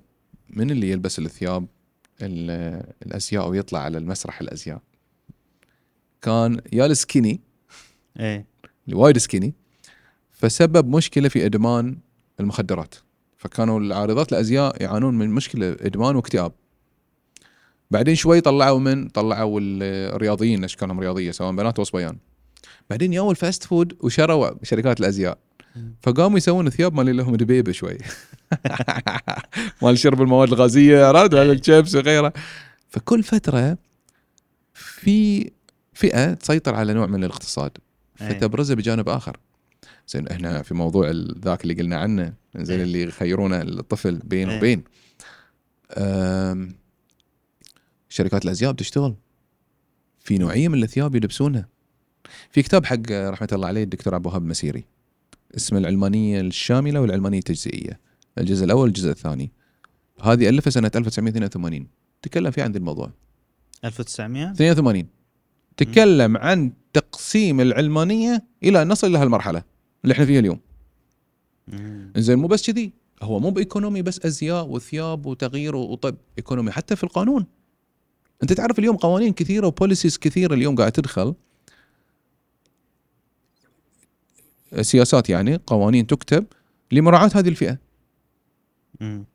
من 0.49 0.71
اللي 0.71 0.89
يلبس 0.91 1.19
الثياب 1.19 1.67
ال- 2.21 2.83
الأزياء 3.05 3.49
ويطلع 3.49 3.79
على 3.79 3.97
المسرح 3.97 4.41
الأزياء؟ 4.41 4.81
كان 6.21 6.61
يا 6.73 6.85
ال 6.85 6.93
skinny 6.93 7.41
إيه. 8.19 8.45
اللي 8.85 8.95
وايد 8.95 9.17
skinny. 9.17 9.53
فسبب 10.31 10.95
مشكلة 10.95 11.29
في 11.29 11.45
إدمان 11.45 11.97
المخدرات. 12.39 12.95
فكانوا 13.37 13.79
العارضات 13.79 14.33
الأزياء 14.33 14.83
يعانون 14.83 15.17
من 15.17 15.29
مشكلة 15.29 15.71
إدمان 15.79 16.15
واكتئاب. 16.15 16.51
بعدين 17.91 18.15
شوي 18.15 18.41
طلعوا 18.41 18.79
من 18.79 19.07
طلعوا 19.07 19.59
الرياضيين 19.61 20.63
اشكالهم 20.63 20.99
رياضية 20.99 21.31
سواء 21.31 21.51
بنات 21.51 21.77
أو 21.77 21.83
صبيان 21.83 22.17
بعدين 22.89 23.13
ياو 23.13 23.31
ال 23.31 23.38
fast 23.38 23.63
food 23.63 23.97
وشروا 24.01 24.49
شركات 24.63 24.99
الأزياء. 24.99 25.37
فقاموا 26.01 26.37
يسوون 26.37 26.69
ثياب 26.69 26.93
مال 26.93 27.17
لهم 27.17 27.35
دبيبه 27.35 27.71
شوي. 27.71 27.97
مال 29.81 29.97
شرب 29.97 30.21
المواد 30.21 30.47
الغازية 30.47 31.05
عرفت 31.05 31.35
مال 31.35 31.51
الشيبس 31.51 31.95
وغيره. 31.95 32.33
فكل 32.89 33.23
فترة 33.23 33.77
في 34.73 35.51
فئة 35.93 36.33
تسيطر 36.33 36.75
على 36.75 36.93
نوع 36.93 37.05
من 37.05 37.23
الاقتصاد. 37.23 37.71
إيه. 38.21 38.29
فتبرزه 38.29 38.75
بجانب 38.75 39.09
آخر. 39.09 39.37
زين 40.07 40.27
إحنا 40.27 40.61
في 40.61 40.73
موضوع 40.73 41.11
ذاك 41.45 41.63
اللي 41.63 41.73
قلنا 41.73 41.97
عنه 41.97 42.33
زين 42.55 42.77
إيه. 42.77 42.83
اللي 42.83 43.03
يخيرونه 43.03 43.61
الطفل 43.61 44.19
بين 44.23 44.49
إيه. 44.49 44.57
وبين. 44.57 44.83
شركات 48.09 48.45
الازياء 48.45 48.71
بتشتغل 48.71 49.15
في 50.19 50.37
نوعية 50.37 50.67
من 50.67 50.83
الثياب 50.83 51.15
يلبسونها. 51.15 51.67
في 52.49 52.61
كتاب 52.61 52.85
حق 52.85 53.11
رحمة 53.11 53.49
الله 53.51 53.67
عليه 53.67 53.83
الدكتور 53.83 54.15
ابو 54.15 54.29
وهاب 54.29 54.45
مسيري 54.45 54.85
اسمه 55.57 55.79
العلمانية 55.79 56.41
الشاملة 56.41 57.01
والعلمانية 57.01 57.37
التجزئية. 57.37 57.99
الجزء 58.37 58.65
الأول 58.65 58.81
والجزء 58.81 59.09
الثاني. 59.09 59.51
هذه 60.21 60.49
الفه 60.49 60.71
سنة 60.71 60.91
1982 60.95 61.87
تكلم 62.21 62.51
فيه 62.51 62.63
عن 62.63 62.75
الموضوع. 62.75 63.11
1900 63.85 64.51
82 64.51 65.07
تكلم 65.77 66.37
عن 66.37 66.71
تقسيم 66.93 67.61
العلمانية 67.61 68.43
إلى 68.63 68.81
ان 68.81 68.87
نصل 68.87 69.11
لهالمرحله 69.11 69.63
اللي 70.03 70.13
إحنا 70.13 70.25
فيها 70.25 70.39
اليوم. 70.39 70.59
زين 72.15 72.39
مو 72.39 72.47
بس 72.47 72.71
كذي. 72.71 72.91
هو 73.21 73.39
مو 73.39 73.49
بإيكونومي 73.49 74.01
بس 74.01 74.25
أزياء 74.25 74.67
وثياب 74.67 75.25
وتغيير 75.25 75.75
وطب. 75.75 76.15
إيكونومي 76.37 76.71
حتى 76.71 76.95
في 76.95 77.03
القانون. 77.03 77.45
أنت 78.43 78.53
تعرف 78.53 78.79
اليوم 78.79 78.97
قوانين 78.97 79.33
كثيرة 79.33 79.67
وبوليسيز 79.67 80.17
كثيرة 80.17 80.53
اليوم 80.53 80.75
قاعد 80.75 80.91
تدخل. 80.91 81.35
سياسات 84.81 85.29
يعني 85.29 85.59
قوانين 85.67 86.07
تكتب 86.07 86.45
لمراعاة 86.91 87.29
هذه 87.35 87.49
الفئة. 87.49 87.77
مم. 89.01 89.25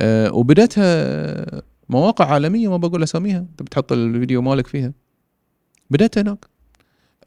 أه 0.00 0.34
وبدتها 0.34 1.62
مواقع 1.88 2.24
عالمية 2.24 2.68
ما 2.68 2.76
بقول 2.76 3.02
أساميها. 3.02 3.38
أنت 3.38 3.62
بتحط 3.62 3.92
الفيديو 3.92 4.42
مالك 4.42 4.66
فيها. 4.66 4.92
بدأت 5.90 6.18
هناك. 6.18 6.46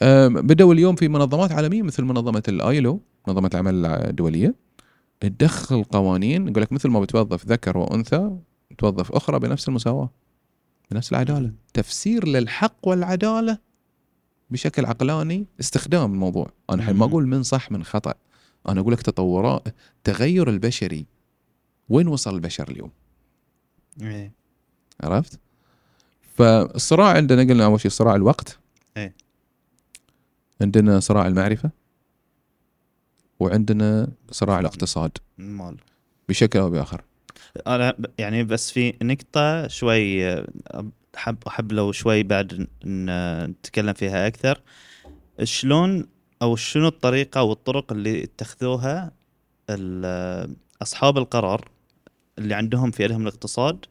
أه 0.02 0.28
بدأوا 0.28 0.74
اليوم 0.74 0.96
في 0.96 1.08
منظمات 1.08 1.52
عالمية 1.52 1.82
مثل 1.82 2.04
منظمة 2.04 2.44
الايلو 2.48 3.02
منظمة 3.28 3.50
العمل 3.54 3.86
الدوليه 3.86 4.56
تدخل 5.20 5.84
قوانين 5.84 6.48
يقول 6.48 6.62
لك 6.62 6.72
مثل 6.72 6.90
ما 6.90 7.00
بتوظف 7.00 7.46
ذكر 7.46 7.78
وأنثى 7.78 8.38
توظف 8.78 9.12
أخرى 9.12 9.40
بنفس 9.40 9.68
المساواة. 9.68 10.10
بنفس 10.92 11.12
العدالة. 11.12 11.52
تفسير 11.74 12.28
للحق 12.28 12.88
والعدالة 12.88 13.58
بشكل 14.50 14.86
عقلاني 14.86 15.46
استخدام 15.60 16.14
الموضوع. 16.14 16.52
أنا 16.70 16.82
الحين 16.82 16.96
ما. 16.96 17.06
أقول 17.06 17.28
من 17.28 17.44
صح 17.44 17.72
من 17.72 17.84
خطأ. 17.84 18.14
أنا 18.70 18.82
أقول 18.82 18.94
لك 18.94 19.02
تطورات 19.02 19.68
التغير 19.98 20.50
البشري. 20.50 21.06
وين 21.90 22.08
وصل 22.08 22.36
البشر 22.36 22.72
اليوم؟ 22.72 22.92
إيه. 24.02 24.32
عرفت؟ 25.04 25.40
فالصراع 26.36 27.08
عندنا 27.14 27.42
قلنا 27.42 27.66
أول 27.66 27.82
شيء 27.82 27.92
صراع 27.92 28.16
الوقت. 28.16 28.60
إيه. 28.98 29.16
عندنا 30.62 31.00
صراع 31.00 31.28
المعرفة. 31.28 31.72
وعندنا 33.40 34.08
صراع 34.32 34.60
الاقتصاد. 34.60 35.18
مال. 35.38 35.78
بشكل 36.30 36.60
أو 36.60 36.70
بآخر. 36.70 37.04
أنا 37.68 37.94
يعني 38.18 38.44
بس 38.44 38.72
في 38.72 38.94
نقطة 39.02 39.68
شوي 39.68 40.34
أحب 41.18 41.38
أحب 41.48 41.72
لو 41.72 41.92
شوي 41.92 42.24
بعد 42.24 42.68
نتكلم 42.86 43.94
فيها 43.94 44.28
أكثر. 44.28 44.62
شلون 45.44 46.08
أو 46.42 46.56
شنو 46.56 46.88
الطريقة 46.88 47.40
أو 47.40 47.52
الطرق 47.52 47.92
اللي 47.92 48.24
اتخذوها 48.24 49.12
أصحاب 50.82 51.18
القرار 51.18 51.70
اللي 52.40 52.54
عندهم 52.54 52.92
في 52.92 53.04
يدهم 53.04 53.22
الاقتصاد 53.22 53.86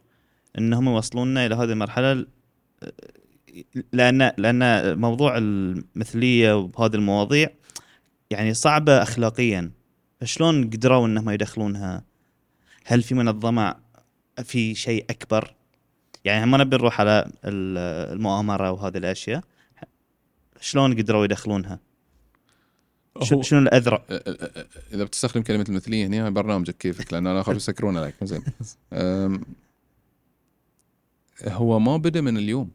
إنهم 0.59 0.89
يوصلوننا 0.89 1.47
إلى 1.47 1.55
هذه 1.55 1.73
المرحلة 1.73 2.13
ال- 2.13 2.27
لأن 3.93 4.33
لأن 4.39 4.99
موضوع 5.01 5.39
المثلية 5.39 6.57
وهذه 6.59 6.95
المواضيع 6.95 7.49
يعني 8.31 8.55
صعبة 8.55 9.03
اخلاقيا. 9.03 9.71
فشلون 10.21 10.65
قدروا 10.71 11.07
إنهم 11.07 11.31
يدخلونها؟ 11.31 12.05
هل 12.87 13.03
في 13.03 13.15
منظمة 13.15 13.75
في 14.45 14.75
شيء 14.75 15.05
أكبر؟ 15.11 15.55
يعني 16.25 16.47
ما 16.47 16.59
نبي 16.59 16.77
نروح 16.77 17.01
على 17.01 17.31
ال- 17.45 18.13
المؤامرة 18.17 18.71
وهذه 18.71 18.97
الأشياء. 18.97 19.43
شلون 20.61 20.99
قدروا 20.99 21.25
يدخلونها؟ 21.25 21.79
شنو 23.23 23.59
الأذرع؟ 23.61 23.97
أ- 23.97 24.13
أ- 24.13 24.15
أ- 24.15 24.95
إذا 24.95 25.05
بتستخدم 25.05 25.43
كلمة 25.43 25.65
المثلية 25.69 26.07
هنا 26.07 26.31
برنامجك 26.31 26.77
كيفك 26.77 27.13
لأن 27.13 27.27
أنا 27.27 27.41
اخاف 27.41 27.57
يسكرون 27.57 27.97
عليك. 27.97 28.15
زين 28.23 28.43
هو 31.49 31.79
ما 31.79 31.97
بدأ 31.97 32.21
من 32.21 32.37
اليوم. 32.37 32.71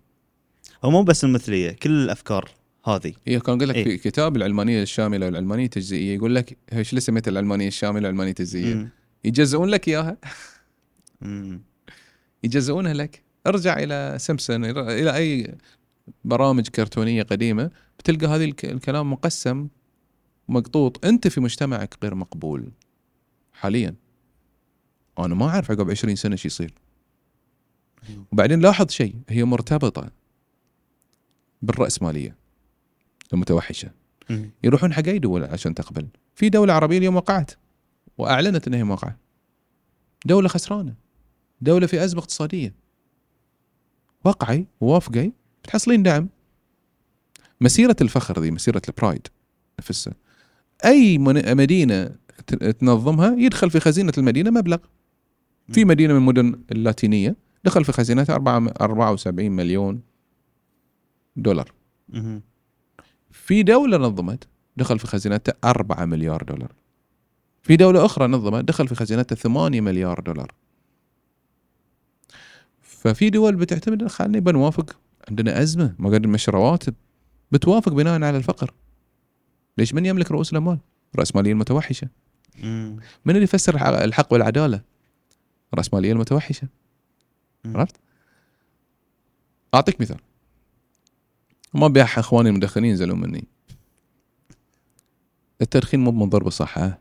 هو 0.85 0.91
مو 0.91 1.03
بس 1.03 1.23
المثلية 1.23 1.71
كل 1.71 1.89
الأفكار 2.03 2.51
هذه. 2.85 3.13
هي 3.27 3.39
كان 3.39 3.55
أقول 3.57 3.69
لك 3.69 3.75
إيه. 3.75 3.83
في 3.83 3.97
كتاب 3.97 4.35
العلمانية 4.35 4.81
الشاملة 4.83 5.25
والعلمانية 5.25 5.65
التجزئيه 5.65 6.15
يقول 6.15 6.35
لك 6.35 6.57
إيش 6.73 6.93
ليه 6.93 6.99
سميت 6.99 7.27
العلمانية 7.27 7.67
الشاملة 7.67 7.95
والعلمانية 7.95 8.29
التجزئيه؟ 8.31 8.89
يجزئون 9.25 9.69
لك 9.69 9.87
إياها. 9.87 10.17
يجزئونها 12.43 12.93
لك؟ 12.93 13.23
ارجع 13.47 13.79
إلى 13.79 14.15
سمسون 14.19 14.65
إلى 14.65 15.15
أي 15.15 15.55
برامج 16.25 16.67
كرتونية 16.67 17.23
قديمة 17.23 17.71
بتلقى 17.99 18.27
هذه 18.27 18.45
الك- 18.45 18.65
الكلام 18.65 19.11
مقسم 19.11 19.67
مقطوط. 20.49 21.05
أنت 21.05 21.27
في 21.27 21.41
مجتمعك 21.41 21.97
غير 22.03 22.15
مقبول 22.15 22.71
حاليا. 23.53 23.95
أنا 25.19 25.35
ما 25.35 25.47
أعرف 25.47 25.71
عقب 25.71 25.89
20 25.91 26.15
سنة 26.15 26.35
شو 26.35 26.47
يصير. 26.47 26.73
وبعدين 28.31 28.59
لاحظ 28.59 28.89
شيء 28.89 29.15
هي 29.29 29.43
مرتبطة 29.43 30.11
بالرأسمالية 31.61 32.35
المتوحشة. 33.33 33.91
يروحون 34.63 34.93
حق 34.93 35.07
أي 35.07 35.19
دول 35.19 35.43
عشان 35.43 35.75
تقبل. 35.75 36.07
في 36.35 36.49
دولة 36.49 36.73
عربية 36.73 36.97
اليوم 36.97 37.15
وقعت. 37.15 37.51
وأعلنت 38.17 38.67
إنها 38.67 38.83
موقعه 38.83 39.17
دولة 40.25 40.47
خسرانة. 40.47 40.95
دولة 41.61 41.87
في 41.87 42.03
أزمة 42.03 42.19
اقتصادية. 42.19 42.75
وقعي 44.25 44.67
ووافقي 44.81 45.31
بتحصلين 45.63 46.03
دعم. 46.03 46.29
مسيرة 47.61 47.95
الفخر 48.01 48.41
ذي 48.41 48.51
مسيرة 48.51 48.81
البرايد 48.89 49.27
نفسها. 49.79 50.13
أي 50.85 51.17
مدينة 51.17 52.15
تنظمها 52.79 53.35
يدخل 53.37 53.71
في 53.71 53.79
خزينة 53.79 54.13
المدينة 54.17 54.49
مبلغ. 54.49 54.77
في. 55.71 55.85
مدينة 55.85 56.13
من 56.13 56.19
المدن 56.19 56.61
اللاتينية 56.71 57.35
دخل 57.63 57.85
في 57.85 57.91
خزينتها 57.91 58.35
4 58.35 58.73
74 58.81 59.51
مليون 59.51 60.01
دولار. 61.35 61.71
في 63.31 63.63
دولة 63.63 63.97
نظمت 63.97 64.47
دخل 64.77 64.99
في 64.99 65.07
خزينتها 65.07 65.53
4 65.63 66.05
مليار 66.05 66.43
دولار. 66.43 66.71
في 67.65 67.75
دولة 67.75 68.05
أخرى 68.05 68.27
نظمت 68.27 68.63
دخل 68.63 68.87
في 68.87 68.95
خزينتها 68.95 69.35
8 69.35 69.81
مليار 69.81 70.19
دولار. 70.19 70.51
ففي 72.81 73.29
دول 73.29 73.55
بتعتمد 73.55 74.07
خلني 74.07 74.39
بنوافق 74.39 74.97
عندنا 75.29 75.61
أزمة 75.61 75.95
ما 75.99 76.09
قاعدين 76.09 76.29
نمشي 76.29 76.51
رواتب 76.51 76.93
بتوافق 77.51 77.91
بناء 77.91 78.13
على 78.23 78.37
الفقر. 78.37 78.73
ليش 79.77 79.93
من 79.93 80.05
يملك 80.05 80.31
رؤوس 80.31 80.51
الأموال؟ 80.51 80.79
رأسمالية 81.15 81.51
المتوحشة. 81.51 82.07
مم. 82.63 82.99
من 83.25 83.33
اللي 83.35 83.43
يفسر 83.43 83.75
الحق- 84.03 84.33
والعدالة؟ 84.33 84.81
رأسمالية 85.73 86.11
المتوحشة. 86.11 86.67
عرفت؟ 87.65 87.95
أعطيك 89.73 90.01
مثال. 90.01 90.17
ما 91.73 91.87
بيح 91.87 92.19
إخواني 92.19 92.49
المدخنين 92.49 92.91
يزعلون 92.91 93.19
مني. 93.21 93.47
التدخين 95.61 95.99
مو 95.99 96.11
مضر 96.11 96.43
بالصحه 96.43 96.99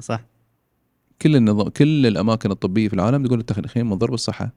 صح. 0.00 0.24
كل 1.22 1.36
النظام 1.36 1.68
كل 1.68 2.06
الأماكن 2.06 2.50
الطبية 2.50 2.88
في 2.88 2.94
العالم 2.94 3.26
تقول 3.26 3.40
التدخين 3.40 3.86
مضر 3.86 4.10
بالصحة. 4.10 4.52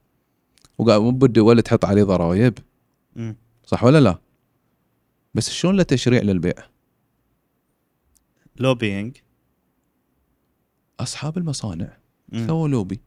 وقاعد 0.78 1.00
مو 1.00 1.10
بالدول 1.10 1.62
تحط 1.62 1.84
عليه 1.84 2.04
ضرائب. 2.04 2.58
صح 3.66 3.84
ولا 3.84 4.00
لا؟ 4.00 4.18
بس 5.34 5.50
شلون 5.50 5.76
له 5.76 5.82
تشريع 5.82 6.22
للبيع؟ 6.22 6.54
لوبينج 8.56 9.16
أصحاب 11.00 11.38
المصانع. 11.38 11.96
سووا 12.46 12.68
لوبي 12.68 13.00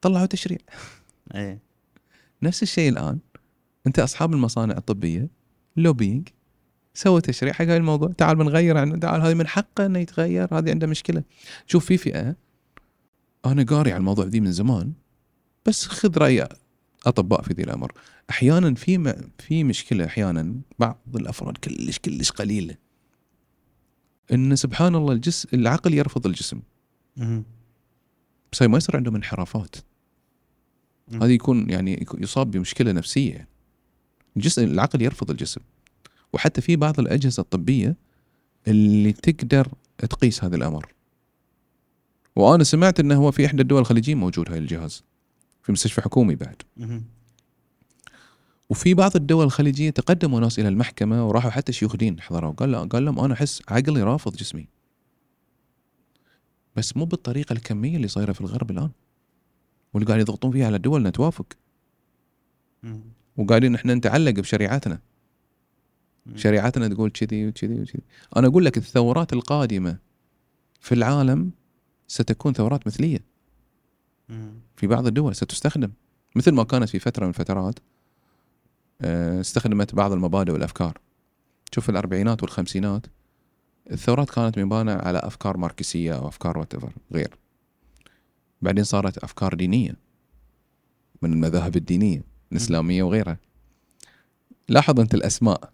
طلعوا 0.00 0.26
تشريع. 0.26 0.58
إيه. 1.34 1.62
نفس 2.42 2.62
الشيء 2.62 2.88
الآن. 2.88 3.18
أنت 3.86 3.98
أصحاب 3.98 4.32
المصانع 4.32 4.76
الطبية. 4.76 5.28
lobbying 5.76 6.28
سووا 6.94 7.20
تشريع. 7.20 7.52
حق 7.52 7.64
هاي 7.64 7.76
الموضوع. 7.76 8.12
تعال 8.18 8.36
بنغير 8.36 8.78
عنه 8.78 8.96
تعال 8.96 9.20
هذه 9.20 9.34
من 9.34 9.46
حقه 9.46 9.86
إنه 9.86 9.98
يتغير. 9.98 10.58
هذه 10.58 10.70
عنده 10.70 10.86
مشكلة. 10.86 11.22
شوف 11.66 11.86
في 11.86 11.96
فئة 11.96 12.36
أنا 13.46 13.62
قاري 13.62 13.92
على 13.92 14.00
الموضوع 14.00 14.24
ذي 14.24 14.40
من 14.40 14.52
زمان 14.52 14.92
بس 15.66 15.86
خذ 15.86 16.18
رأي 16.18 16.48
أطباء 17.06 17.42
في 17.42 17.54
ذي 17.54 17.62
الأمر. 17.62 17.92
أحيانا 18.30 18.74
في 18.74 18.98
م... 18.98 19.12
في 19.38 19.64
مشكلة 19.64 20.04
أحيانا 20.04 20.54
بعض 20.78 20.98
الأفراد 21.14 21.56
كلش 21.56 21.98
كلش 21.98 22.30
قليلة. 22.30 22.74
إن 24.32 24.56
سبحان 24.56 24.94
الله 24.94 25.12
الجسم 25.12 25.48
العقل 25.54 25.94
يرفض 25.94 26.26
الجسم. 26.26 26.60
بس 28.52 28.62
ما 28.62 28.76
يصير 28.76 28.96
عندهم 28.96 29.14
انحرافات. 29.14 29.76
هذا 31.14 31.32
يكون 31.32 31.70
يعني 31.70 32.06
يصاب 32.18 32.50
بمشكلة 32.50 32.92
نفسية. 32.92 33.48
الجسم 34.36 34.64
العقل 34.64 35.02
يرفض 35.02 35.30
الجسم. 35.30 35.60
وحتى 36.32 36.60
في 36.60 36.76
بعض 36.76 37.00
الأجهزة 37.00 37.40
الطبية 37.40 37.96
اللي 38.68 39.12
تقدر 39.12 39.68
تقيس 39.98 40.44
هذا 40.44 40.56
الأمر 40.56 40.86
وأنا 42.36 42.64
سمعت 42.64 43.00
إنه 43.00 43.14
هو 43.14 43.30
في 43.30 43.46
إحدى 43.46 43.62
الدول 43.62 43.80
الخليجية 43.80 44.14
موجود 44.14 44.50
هاي 44.50 44.58
الجهاز 44.58 45.04
في 45.62 45.72
مستشفى 45.72 46.00
حكومي 46.02 46.34
بعد. 46.34 46.62
وفي 48.70 48.94
بعض 48.94 49.16
الدول 49.16 49.44
الخليجية 49.44 49.90
تقدموا 49.90 50.40
ناس 50.40 50.58
إلى 50.58 50.68
المحكمة 50.68 51.28
وراحوا 51.28 51.50
حتى 51.50 51.72
شيوخ 51.72 51.96
دين 51.96 52.20
حضروا 52.20 52.52
قال 52.52 52.72
لا 52.72 52.84
قال 52.84 53.04
لهم 53.04 53.20
أنا 53.20 53.34
أحس 53.34 53.62
عقلي 53.68 54.02
رافض 54.02 54.36
جسمي 54.36 54.66
بس 56.76 56.96
مو 56.96 57.04
بالطريقة 57.04 57.52
الكمية 57.52 57.96
اللي 57.96 58.08
صايرة 58.08 58.32
في 58.32 58.40
الغرب 58.40 58.70
الآن 58.70 58.90
واللي 59.94 60.06
قاعد 60.06 60.20
يضغطون 60.20 60.52
فيها 60.52 60.66
على 60.66 60.76
الدول 60.76 61.00
إنها 61.00 61.10
توافق 61.10 61.46
مم. 62.82 63.00
وقاعدين 63.36 63.74
إحنا 63.74 63.94
نتعلق 63.94 64.30
بشريعتنا. 64.30 64.98
شريعتنا 66.34 66.88
تقول 66.88 67.10
كذي 67.10 67.48
وكذي 67.48 67.80
وكذي. 67.80 68.02
أنا 68.36 68.46
أقول 68.46 68.64
لك 68.64 68.76
الثورات 68.76 69.32
القادمة 69.32 69.98
في 70.80 70.94
العالم 70.94 71.50
ستكون 72.06 72.52
ثورات 72.52 72.86
مثلية. 72.86 73.24
في 74.76 74.86
بعض 74.86 75.06
الدول 75.06 75.36
ستستخدم. 75.36 75.90
مثل 76.36 76.52
ما 76.52 76.64
كانت 76.64 76.88
في 76.88 76.98
فترة 76.98 77.24
من 77.24 77.28
الفترات 77.28 77.78
آه، 79.02 79.40
استخدمت 79.40 79.94
بعض 79.94 80.12
المبادئ 80.12 80.52
والأفكار. 80.52 80.98
شوف 81.74 81.90
الأربعينات 81.90 82.42
والخمسينات 82.42 83.06
الثورات 83.90 84.30
كانت 84.30 84.58
مبانة 84.58 84.92
على 84.92 85.18
أفكار 85.18 85.56
ماركسية 85.56 86.16
أو 86.16 86.28
أفكار 86.28 86.58
وات 86.58 86.72
غير. 87.12 87.38
بعدين 88.62 88.84
صارت 88.84 89.18
أفكار 89.18 89.54
دينية 89.54 89.96
من 91.22 91.32
المذاهب 91.32 91.76
الدينية 91.76 92.24
الإسلامية 92.52 93.02
وغيرها. 93.02 93.38
لاحظ 94.68 95.00
أنت 95.00 95.14
الأسماء. 95.14 95.70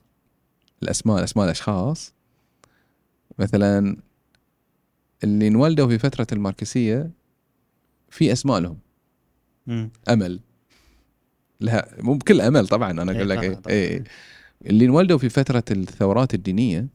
الأسماء 0.83 1.25
اسماء 1.25 1.45
الأشخاص 1.45 2.15
مثلا 3.39 3.97
اللي 5.25 5.49
انولدوا 5.49 5.89
في 5.89 5.99
فترة 5.99 6.27
الماركسية 6.33 7.11
في 8.11 8.33
أسماء 8.33 8.61
لهم 8.61 8.79
مم. 9.67 9.91
أمل 10.09 10.41
لا 11.61 11.89
مو 12.01 12.15
بكل 12.15 12.41
أمل 12.41 12.69
طبعا 12.69 12.91
أنا 12.91 13.13
إيه 13.13 13.17
أقول 13.19 13.29
لك 13.29 13.39
طبعاً. 13.39 13.63
إيه. 13.69 14.05
اللي 14.67 14.85
انولدوا 14.85 15.19
في 15.19 15.29
فترة 15.29 15.65
الثورات 15.71 16.35
الدينية 16.35 16.87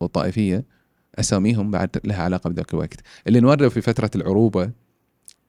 والطائفية 0.00 0.64
أساميهم 1.18 1.70
بعد 1.70 2.00
لها 2.04 2.22
علاقة 2.22 2.50
بذاك 2.50 2.74
الوقت 2.74 3.00
اللي 3.26 3.38
انولدوا 3.38 3.68
في 3.68 3.80
فترة 3.80 4.10
العروبة 4.14 4.70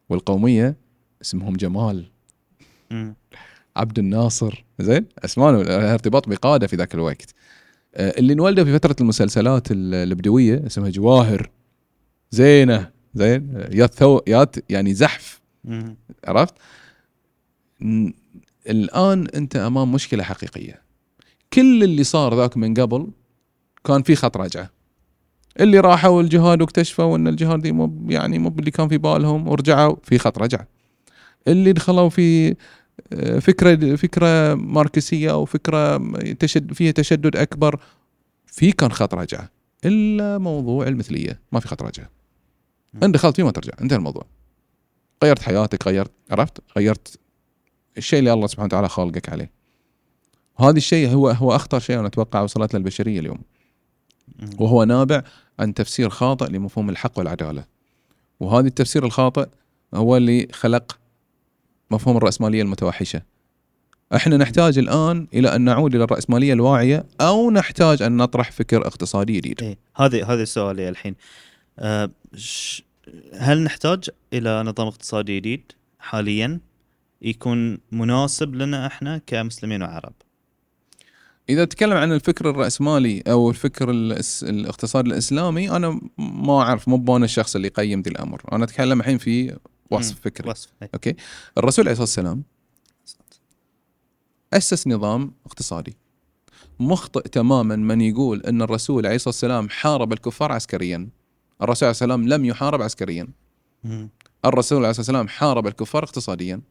والقومية 0.10 0.76
اسمهم 1.22 1.56
جمال 1.56 2.06
مم. 2.92 3.16
عبد 3.76 4.00
الناصر 4.00 4.66
زين 4.80 5.06
لها 5.38 5.94
ارتباط 5.94 6.30
بقادة 6.30 6.68
في 6.68 6.76
ذاك 6.76 6.96
الوقت 6.96 7.34
اللي 7.98 8.34
انولدوا 8.34 8.64
في 8.66 8.74
فترة 8.74 8.96
المسلسلات 9.02 9.72
ال- 9.72 9.94
البدويه 9.96 10.64
اسمها 10.68 10.90
جواهر 10.90 11.50
زينة 12.32 12.90
زين 13.14 13.68
يا 13.72 13.88
ثو 13.88 14.22
يا 14.28 14.48
يعني 14.70 14.94
زحف. 14.94 15.42
عرفت؟ 16.28 16.54
الآن 18.70 19.28
أنت 19.28 19.56
أمام 19.56 19.92
مشكلة 19.92 20.24
حقيقية 20.24 20.82
كل 21.54 21.84
اللي 21.84 22.04
صار 22.04 22.36
ذاك 22.38 22.58
من 22.58 22.74
قبل 22.74 23.08
كان 23.84 24.04
في 24.04 24.16
خط 24.16 24.38
رجعه 24.38 24.70
اللي 25.60 25.80
راحوا 25.80 26.22
الجهاد 26.22 26.62
واكتشفوا 26.62 27.18
إن 27.18 27.28
الجهاد 27.28 27.62
دي 27.62 27.72
مو 27.72 28.06
يعني 28.10 28.40
مو 28.40 28.56
اللي 28.60 28.72
كان 28.72 28.88
في 28.88 28.98
بالهم 28.98 29.48
ورجعوا 29.48 29.96
في 30.04 30.18
خط 30.18 30.38
رجعه 30.38 30.68
اللي 31.48 31.74
دخلوا 31.74 32.10
في 32.10 32.50
آه، 32.50 32.56
فكرة 33.40 33.96
فكرة 33.96 34.54
ماركسية 34.54 35.32
أو 35.32 35.46
فكرة 35.46 35.98
تشد 36.34 36.74
فيها 36.74 36.92
تشدد 36.92 37.36
أكبر 37.36 37.80
في 38.46 38.72
كان 38.72 38.92
خط 38.92 39.14
رجعه 39.14 39.50
إلا 39.86 40.38
موضوع 40.38 40.88
المثلية 40.88 41.40
ما 41.52 41.60
في 41.60 41.68
خط 41.68 41.84
رجعه 41.84 42.10
ان 43.04 43.12
دخلت 43.12 43.36
فيه 43.36 43.44
ما 43.44 43.52
ترجع. 43.52 43.74
انتهى 43.82 43.98
الموضوع. 43.98 44.26
غيرت 45.24 45.42
حياتك 45.42 45.88
غيرت 45.88 46.12
عرفت؟ 46.32 46.62
غيرت 46.78 47.20
الشيء 47.98 48.20
اللي 48.20 48.34
الله 48.34 48.48
سبحانه 48.48 48.66
وتعالى 48.66 48.90
خالقك 48.90 49.30
عليه. 49.30 49.52
هذا 50.60 50.78
الشيء 50.78 51.10
هو 51.10 51.30
هو 51.30 51.56
أخطر 51.56 51.80
شيء 51.80 52.00
أنا 52.00 52.08
أتوقع 52.08 52.42
وصلت 52.42 52.74
له 52.74 52.78
البشرية 52.78 53.20
اليوم. 53.20 53.40
وهو 54.60 54.84
نابع 54.84 55.24
عن 55.60 55.74
تفسير 55.74 56.10
خاطئ 56.10 56.46
لمفهوم 56.46 56.90
الحق 56.90 57.20
والعدالة. 57.20 57.66
وهذا 58.40 58.68
التفسير 58.68 59.06
الخاطئ 59.06 59.48
هو 59.94 60.18
اللي 60.18 60.48
خلق 60.52 60.98
مفهوم 61.92 62.18
الرأسمالية 62.18 62.62
المتوحشة. 62.62 63.22
إحنا 64.16 64.38
نحتاج 64.38 64.78
الآن 64.78 65.28
إلى 65.34 65.56
أن 65.56 65.62
نعود 65.62 65.96
إلى 65.96 66.04
الرأسمالية 66.04 66.54
الواعية 66.54 67.06
أو 67.22 67.52
نحتاج 67.52 68.02
أن 68.02 68.18
نطرح 68.18 68.52
فكر 68.52 68.88
اقتصادي 68.88 69.34
جديد 69.38 69.64
إيه 69.64 69.78
هذه 69.96 70.34
هذه 70.34 70.44
سؤالي 70.44 70.90
الحين. 70.90 71.16
أه 71.80 72.10
ش- 72.36 72.84
هل 73.38 73.64
نحتاج 73.64 74.10
إلى 74.34 74.64
نظام 74.64 74.88
اقتصادي 74.88 75.36
جديد 75.40 75.72
حاليا 76.00 76.60
يكون 77.22 77.78
مناسب 77.92 78.56
لنا 78.56 78.88
إحنا 78.88 79.22
كمسلمين 79.28 79.84
وعرب؟ 79.84 80.14
إذا 81.50 81.66
تتكلم 81.66 81.94
عن 81.98 82.12
الفكر 82.12 82.50
الرأسمالي 82.50 83.24
أو 83.28 83.50
الفكر 83.50 83.90
الاقتصاد 84.44 85.06
الإسلامي 85.06 85.70
أنا 85.72 86.02
ما 86.18 86.62
أعرف 86.62 86.88
مو 86.88 86.98
بأنا 86.98 87.26
الشخص 87.26 87.56
اللي 87.56 87.68
يقيم 87.68 88.02
ذي 88.02 88.10
الأمر. 88.10 88.42
أنا 88.52 88.64
أتكلم 88.64 89.00
الحين 89.00 89.18
في 89.18 89.58
وصف. 89.92 90.20
فكري. 90.20 90.50
وصف 90.50 90.70
إيه. 90.82 90.90
أوكي. 90.94 91.16
الرسول 91.58 91.86
عليه 91.86 91.92
الصلاة 91.92 92.04
والسلام 92.04 92.44
أسس 94.54 94.88
نظام 94.88 95.32
اقتصادي. 95.46 95.98
مخطئ 96.80 97.22
تماما 97.22 97.76
من 97.76 98.02
يقول 98.02 98.42
أن 98.42 98.62
الرسول 98.62 99.06
عليه 99.06 99.16
الصلاة 99.16 99.30
والسلام 99.30 99.70
حارب 99.70 100.14
الكفار 100.14 100.52
عسكريا. 100.52 101.10
الرسول 101.62 101.86
عليه 101.86 101.92
الصلاة 101.92 102.14
والسلام 102.14 102.28
لم 102.28 102.46
يحارب 102.46 102.82
عسكريا. 102.82 103.28
الرسول 104.46 104.78
عليه 104.78 104.90
الصلاة 104.90 105.02
والسلام 105.02 105.28
حارب 105.28 105.68
الكفار 105.68 106.04
اقتصاديا. 106.04 106.62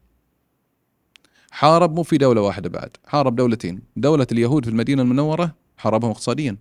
حارب 1.51 1.95
مو 1.95 2.03
في 2.03 2.17
دولة 2.17 2.41
واحدة 2.41 2.69
بعد 2.69 2.97
حارب 3.05 3.35
دولتين. 3.35 3.81
دولة 3.95 4.27
اليهود 4.31 4.63
في 4.65 4.71
المدينة 4.71 5.01
المنورة 5.01 5.55
حاربهم 5.77 6.11
اقتصاديا. 6.11 6.57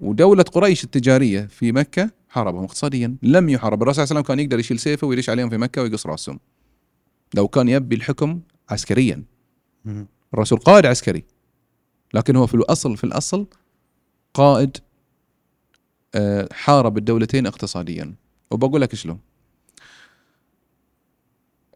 ودولة 0.00 0.42
قريش 0.42 0.84
التجارية 0.84 1.46
في 1.46 1.72
مكة 1.72 2.10
حاربهم 2.36 2.64
اقتصاديا. 2.64 3.16
لم 3.22 3.48
يحارب. 3.48 3.82
الرسول 3.82 4.00
عليه 4.00 4.02
والسلام 4.02 4.22
كان 4.22 4.40
يقدر 4.40 4.58
يشيل 4.58 4.78
سيفه 4.78 5.06
ويدش 5.06 5.30
عليهم 5.30 5.50
في 5.50 5.56
مكة 5.56 5.82
ويقص 5.82 6.06
رأسهم. 6.06 6.40
لو 7.34 7.48
كان 7.48 7.68
يبي 7.68 7.96
الحكم 7.96 8.40
عسكريا. 8.70 9.24
الرسول 10.34 10.58
قائد 10.58 10.86
عسكري. 10.86 11.24
لكن 12.14 12.36
هو 12.36 12.46
في 12.46 12.54
الأصل 12.54 12.96
في 12.96 13.04
الأصل 13.04 13.46
قائد 14.34 14.76
آه، 16.14 16.48
حارب 16.52 16.98
الدولتين 16.98 17.46
اقتصاديا. 17.46 18.14
وبقول 18.50 18.80
لك 18.80 18.94
شلون. 18.94 19.18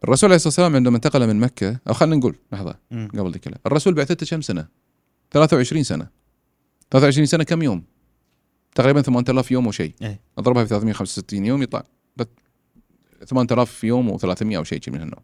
الرسول 0.03 0.27
عليه 0.27 0.35
الصلاة 0.35 0.49
والسلام 0.49 0.75
عندما 0.75 0.95
انتقل 0.95 1.27
من 1.27 1.39
مكة 1.39 1.79
أو 1.87 1.93
خلينا 1.93 2.15
نقول 2.15 2.35
لحظة. 2.51 2.75
قبل 2.91 3.31
ذي 3.31 3.39
كلها 3.39 3.59
الرسول 3.65 3.93
بعثته 3.93 4.25
كم 4.25 4.41
سنة؟ 4.41 4.67
23 5.31 5.83
سنة. 5.83 6.07
23 6.91 7.25
سنة 7.25 7.43
كم 7.43 7.61
يوم؟ 7.61 7.83
تقريبا 8.75 9.01
8000 9.01 9.51
يوم 9.51 9.67
وشيء 9.67 9.93
إيه. 10.01 10.19
أضربها 10.37 10.63
في 10.63 10.69
365 10.69 11.45
يوم 11.45 11.63
يطلع. 11.63 11.83
8000 13.25 13.83
يوم 13.83 14.17
و300 14.17 14.55
أو 14.55 14.63
شيء 14.63 14.79
من 14.87 14.99
هالنوع. 14.99 15.21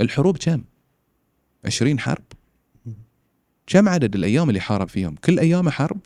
الحروب 0.00 0.36
كم؟ 0.36 0.64
20 1.64 2.00
حرب؟ 2.00 2.24
كم 3.66 3.88
عدد 3.88 4.14
الأيام 4.14 4.48
اللي 4.48 4.60
حارب 4.60 4.88
فيهم؟ 4.88 5.14
كل 5.14 5.38
ايامه 5.38 5.70
حرب؟ 5.70 5.98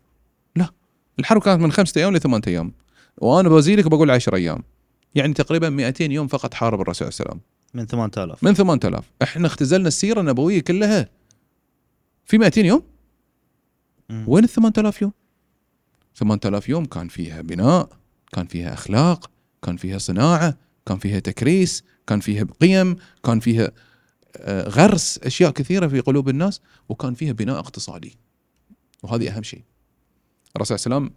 لا. 0.56 0.68
الحرب 1.18 1.42
كانت 1.42 1.62
من 1.62 1.72
خمسة 1.72 2.00
أيام 2.00 2.16
لثمانية 2.16 2.42
أيام. 2.46 2.72
وأنا 3.18 3.48
بزيدك 3.48 3.86
بقول 3.86 4.10
10 4.10 4.36
أيام. 4.36 4.62
يعني 5.14 5.32
تقريبا 5.34 5.70
200 5.70 6.04
يوم 6.04 6.26
فقط 6.26 6.54
حارب 6.54 6.80
الرسول 6.80 7.06
عليه 7.06 7.08
السلام 7.08 7.40
من 7.74 7.86
8000 7.86 8.44
من 8.44 8.54
8000 8.54 9.04
إحنا 9.22 9.46
اختزلنا 9.46 9.88
السيرة 9.88 10.20
النبوية 10.20 10.60
كلها. 10.60 11.08
في 12.24 12.38
200 12.38 12.60
يوم؟ 12.66 12.82
مم. 14.08 14.24
وين 14.28 14.44
ال 14.44 14.48
8000 14.48 15.02
يوم؟ 15.02 15.12
8000 16.14 16.68
يوم 16.68 16.84
كان 16.84 17.08
فيها 17.08 17.40
بناء 17.42 17.88
كان 18.32 18.46
فيها 18.46 18.72
أخلاق 18.72 19.30
كان 19.62 19.76
فيها 19.76 19.98
صناعة 19.98 20.56
كان 20.86 20.98
فيها 20.98 21.18
تكريس 21.18 21.84
كان 22.06 22.20
فيها 22.20 22.46
قيم 22.60 22.96
كان 23.24 23.40
فيها 23.40 23.70
آه، 24.36 24.68
غرس 24.68 25.18
أشياء 25.18 25.50
كثيرة 25.50 25.86
في 25.86 26.00
قلوب 26.00 26.28
الناس 26.28 26.60
وكان 26.88 27.14
فيها 27.14 27.32
بناء 27.32 27.58
اقتصادي. 27.58 28.16
وهذه 29.02 29.36
أهم 29.36 29.42
شيء. 29.42 29.62
الرسول 30.56 30.78
صلى 30.78 30.86
الله 30.86 30.96
عليه 30.96 31.06
وسلم 31.06 31.16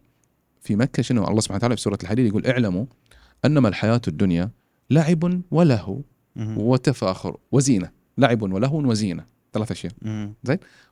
في 0.62 0.76
مكة 0.76 1.04
شنو؟ 1.04 1.28
الله 1.28 1.42
سبحانه 1.42 1.58
وتعالى 1.58 1.76
في 1.76 1.82
سورة 1.82 1.98
الحديد 2.04 2.26
يقول 2.26 2.46
اعلموا 2.46 2.86
أنما 3.46 3.68
الحياة 3.70 4.02
الدنيا 4.08 4.52
لعب 4.90 5.42
ولهو. 5.52 6.02
وتفاخر 6.58 7.38
وزينة. 7.52 7.92
لعب 8.18 8.42
ولهو 8.42 8.90
وزينة. 8.90 9.26
ثلاث 9.54 9.72
أشياء. 9.72 9.94
مم. 10.02 10.34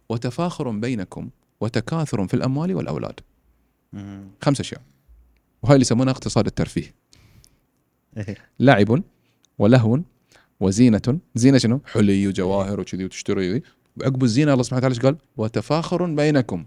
وتفاخر 0.09 0.69
بينكم 0.69 1.29
وتكاثر 1.61 2.27
في 2.27 2.33
الأموال 2.33 2.75
والأولاد. 2.75 3.19
خمس 4.41 4.59
أشياء. 4.59 4.81
وهاي 5.63 5.75
اللي 5.75 5.81
يسمونها 5.81 6.11
اقتصاد 6.11 6.45
الترفيه. 6.45 6.95
إيه. 8.17 8.37
لعب 8.59 9.03
ولهو 9.59 9.99
وزينة. 10.59 11.19
زينة 11.35 11.57
شنو؟ 11.57 11.81
حلي 11.85 12.27
وجواهر 12.27 12.79
وكذي 12.79 13.05
وتشتري. 13.05 13.61
وعقب 13.97 14.23
الزينة 14.23 14.53
الله 14.53 14.63
سبحانه 14.63 14.87
وتعالى 14.87 14.99
قال؟ 14.99 15.17
وتفاخر 15.37 16.05
بينكم. 16.05 16.65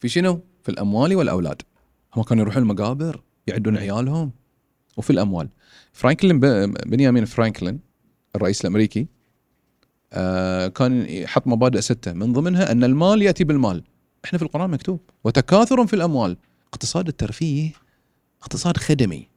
في 0.00 0.08
شنو؟ 0.08 0.40
في 0.62 0.68
الأموال 0.68 1.16
والأولاد. 1.16 1.62
هم 2.14 2.22
كانوا 2.22 2.42
يروحون 2.42 2.62
المقابر 2.62 3.22
يعدون 3.46 3.76
عيالهم. 3.76 4.32
وفي 4.96 5.10
الأموال. 5.10 5.48
فرانكلين 5.92 6.40
بنيامين 6.70 7.24
فرانكلين 7.24 7.80
الرئيس 8.36 8.60
الأمريكي 8.60 9.06
آه 10.12 10.68
كان 10.68 11.06
يحط 11.08 11.46
مبادئ 11.46 11.80
ستة. 11.80 12.12
من 12.12 12.32
ضمنها 12.32 12.72
أن 12.72 12.84
المال 12.84 13.22
يأتي 13.22 13.44
بالمال. 13.44 13.84
إحنا 14.24 14.38
في 14.38 14.44
القرآن 14.44 14.70
مكتوب. 14.70 15.00
وتكاثر 15.24 15.86
في 15.86 15.94
الأموال. 15.94 16.36
اقتصاد 16.68 17.08
الترفيه 17.08 17.72
اقتصاد 18.42 18.76
خدمي. 18.76 19.28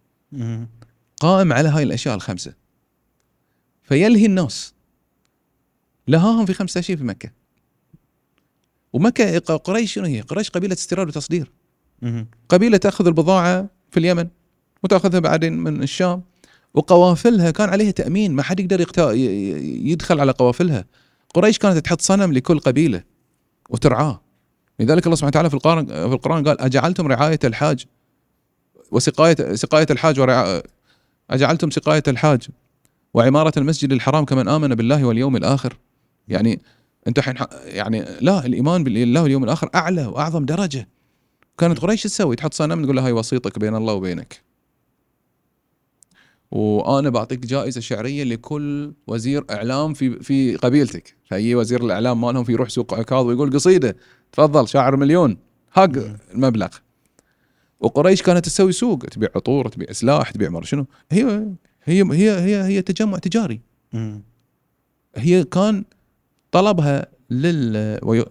قائم 1.19 1.53
على 1.53 1.69
هاي 1.69 1.83
الأشياء 1.83 2.15
الخمسة. 2.15 2.53
فيلهي 3.83 4.25
الناس. 4.25 4.73
لهاهم 6.07 6.45
في 6.45 6.53
خمسة 6.53 6.79
اشياء 6.79 6.97
في 6.97 7.03
مكة. 7.03 7.31
ومكة 8.93 9.39
قريش 9.39 9.93
شنو 9.93 10.05
هي؟ 10.05 10.21
قريش 10.21 10.49
قبيلة 10.49 10.73
استيراد 10.73 11.07
وتصدير. 11.07 11.51
قبيلة 12.49 12.77
تأخذ 12.77 13.07
البضاعة 13.07 13.69
في 13.91 13.99
اليمن 13.99 14.27
وتأخذها 14.83 15.19
بعدين 15.19 15.53
من 15.53 15.83
الشام. 15.83 16.23
وقوافلها 16.73 17.51
كان 17.51 17.69
عليها 17.69 17.91
تأمين. 17.91 18.33
ما 18.33 18.43
حد 18.43 18.59
يقدر 18.59 18.81
يقتا... 18.81 19.11
يدخل 19.11 20.19
على 20.19 20.31
قوافلها. 20.31 20.85
قريش 21.33 21.57
كانت 21.57 21.77
تحط 21.77 22.01
صنم 22.01 22.33
لكل 22.33 22.59
قبيلة 22.59 23.03
وترعاه. 23.69 24.21
لذلك 24.80 25.05
الله 25.05 25.15
سبحانه 25.15 25.30
وتعالى 25.30 25.49
في 25.49 25.55
القرآن 25.55 25.86
في 25.86 26.13
القرآن 26.13 26.47
قال 26.47 26.61
أجعلتم 26.61 27.07
رعاية 27.07 27.39
الحاج 27.43 27.86
وسقاية 28.91 29.55
سقاية 29.55 29.88
الحاج 29.91 30.19
ورعا... 30.19 30.61
أجعلتم 31.30 31.69
سقاية 31.69 32.03
الحاج 32.07 32.47
وعمارة 33.13 33.53
المسجد 33.57 33.91
الحرام 33.91 34.25
كمن 34.25 34.47
آمن 34.47 34.75
بالله 34.75 35.05
واليوم 35.05 35.36
الآخر. 35.36 35.78
يعني 36.28 36.61
أنت 37.07 37.19
حين 37.19 37.36
يعني 37.65 38.05
لا 38.21 38.45
الإيمان 38.45 38.84
بالله 38.84 39.23
واليوم 39.23 39.43
الآخر 39.43 39.69
أعلى 39.75 40.05
وأعظم 40.05 40.45
درجة. 40.45 40.88
كانت 41.57 41.80
قريش 41.80 42.03
تسوي؟ 42.03 42.36
تحط 42.36 42.53
صنم 42.53 42.84
تقول 42.84 42.95
له 42.95 43.05
هاي 43.05 43.11
وسيطك 43.11 43.59
بين 43.59 43.75
الله 43.75 43.93
وبينك. 43.93 44.41
وأنا 46.51 47.09
بعطيك 47.09 47.39
جائزة 47.39 47.82
شعرية 47.82 48.23
لكل 48.23 48.93
وزير 49.07 49.45
إعلام 49.51 49.93
في 49.93 50.23
في 50.23 50.55
قبيلتك. 50.55 51.15
فيجي 51.30 51.55
وزير 51.55 51.86
الإعلام 51.86 52.21
مالهم 52.21 52.43
في 52.43 52.51
يروح 52.51 52.69
سوق 52.69 52.93
عكاظ 52.93 53.25
ويقول 53.25 53.53
قصيدة. 53.53 53.95
تفضل 54.32 54.67
شاعر 54.67 54.95
مليون. 54.95 55.38
حق 55.71 55.89
المبلغ. 56.34 56.67
وقريش 57.80 58.21
كانت 58.21 58.45
تسوي 58.45 58.71
سوق 58.71 58.99
تبيع 58.99 59.30
عطور 59.36 59.67
تبيع 59.67 59.91
سلاح 59.91 60.32
تبيع 60.32 60.49
مر 60.49 60.63
شنو. 60.63 60.86
هي 61.11 61.47
هي 61.84 62.03
هي 62.03 62.32
هي 62.32 62.63
هي 62.63 62.82
تجمع 62.82 63.17
تجاري. 63.17 63.61
هي 65.15 65.43
كان 65.43 65.86
طلبها 66.51 67.07
لل 67.30 67.75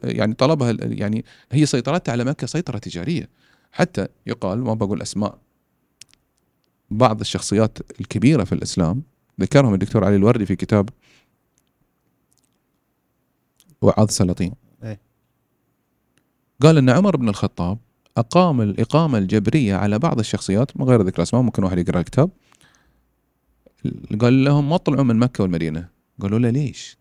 يعني 0.05 0.35
طلبها 0.35 0.77
يعني 0.81 1.25
هي 1.53 1.67
سيطرتها 1.67 2.13
على 2.13 2.25
مكة 2.25 2.47
سيطرة 2.47 2.79
تجارية. 2.79 3.29
حتى 3.73 4.09
يقال 4.27 4.59
ما 4.59 4.75
بقول 4.75 5.03
أسماء 5.03 5.39
بعض 6.91 7.21
الشخصيات 7.21 7.79
الكبيرة 8.01 8.45
في 8.45 8.53
الإسلام 8.53 9.03
ذكرهم 9.41 9.75
الدكتور 9.75 10.05
علي 10.05 10.17
الوردي 10.17 10.47
في 10.47 10.57
كتاب 10.57 10.89
وعاظ 13.83 14.11
سلاطين. 14.11 14.53
قال 16.63 16.79
إن 16.79 16.91
عمر 16.91 17.17
بن 17.17 17.29
الخطاب 17.29 17.79
أقام 18.17 18.61
الإقامة 18.61 19.19
الجبرية 19.19 19.75
على 19.75 19.99
بعض 19.99 20.19
الشخصيات 20.19 20.77
من 20.77 20.85
غير 20.85 21.03
ذكر 21.03 21.23
أسماء 21.23 21.43
ممكن 21.43 21.65
واحد 21.65 21.79
يقرأ 21.79 22.01
الكتاب. 22.01 22.31
قال 24.21 24.45
لهم 24.45 24.69
ما 24.69 24.77
تطلعوا 24.77 25.05
من 25.05 25.17
مكة 25.17 25.43
والمدينة. 25.43 25.89
قالوا 26.21 26.39
له 26.39 26.51
ليش؟ 26.51 26.99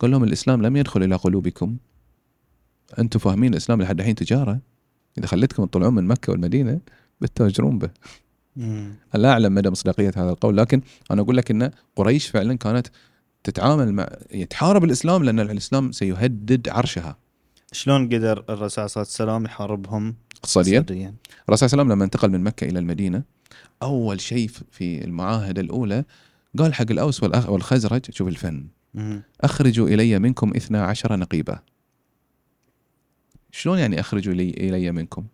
قال 0.00 0.10
لهم 0.10 0.24
الإسلام 0.24 0.62
لم 0.62 0.76
يدخل 0.76 1.02
إلى 1.02 1.16
قلوبكم. 1.16 1.76
أنتم 2.98 3.18
فاهمين 3.18 3.52
الإسلام 3.52 3.82
لحد 3.82 4.00
الحين 4.00 4.14
تجارة؟ 4.14 4.60
إذا 5.18 5.26
خليتكم 5.26 5.64
تطلعون 5.64 5.94
من 5.94 6.04
مكة 6.06 6.32
والمدينة 6.32 6.80
بتتاجرون 7.20 7.78
به. 7.78 7.90
لا 9.14 9.32
أعلم 9.32 9.54
مدى 9.54 9.70
مصداقية 9.70 10.12
هذا 10.16 10.30
القول 10.30 10.56
لكن 10.56 10.80
أنا 11.10 11.22
أقول 11.22 11.36
لك 11.36 11.50
إن 11.50 11.70
قريش 11.96 12.26
فعلا 12.26 12.54
كانت 12.54 12.86
تتعامل 13.44 13.92
مع 13.92 14.04
تحارب 14.50 14.84
الإسلام 14.84 15.24
لأن 15.24 15.40
الإسلام 15.40 15.92
سيهدد 15.92 16.68
عرشها. 16.68 17.23
شلون 17.74 18.06
قدر 18.08 18.44
الرسول 18.48 18.90
صلى 18.90 19.02
الله 19.02 19.14
عليه 19.20 19.32
وسلم 19.40 19.44
يحاربهم 19.44 20.14
اقتصاديا؟ 20.36 20.78
الرسول 20.80 20.88
صلى 20.88 21.02
الله 21.48 21.58
عليه 21.58 21.64
وسلم 21.64 21.92
لما 21.92 22.04
انتقل 22.04 22.30
من 22.30 22.40
مكة 22.40 22.64
إلى 22.64 22.78
المدينة 22.78 23.22
أول 23.82 24.20
شيء 24.20 24.50
في 24.70 25.04
المعاهده 25.04 25.60
الأولى 25.60 26.04
قال 26.58 26.74
حق 26.74 26.86
الأوس 26.90 27.22
والخزرج 27.22 28.10
شوف 28.10 28.28
الفن. 28.28 28.66
أخرجوا 29.40 29.88
إلي 29.88 30.18
منكم 30.18 30.52
اثنا 30.56 30.84
عشر 30.84 31.16
نقيبا 31.16 31.58
شلون 33.52 33.78
يعني 33.78 34.00
أخرجوا 34.00 34.34
الي 34.34 34.50
إلي 34.50 34.92
منكم 34.92 35.24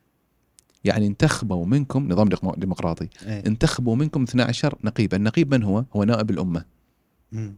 يعني 0.85 1.07
انتخبوا 1.07 1.67
منكم 1.67 2.09
نظام 2.09 2.29
ديمق- 2.29 2.59
ديمقراطي 2.59 3.09
إيه. 3.27 3.47
انتخبوا 3.47 3.97
منكم 3.97 4.23
12 4.23 4.79
نقيبا 4.85 5.17
النقيب 5.17 5.55
من 5.55 5.63
هو 5.63 5.85
هو 5.97 6.05
نائب 6.05 6.31
الأمة 6.31 6.65
مم. 7.33 7.55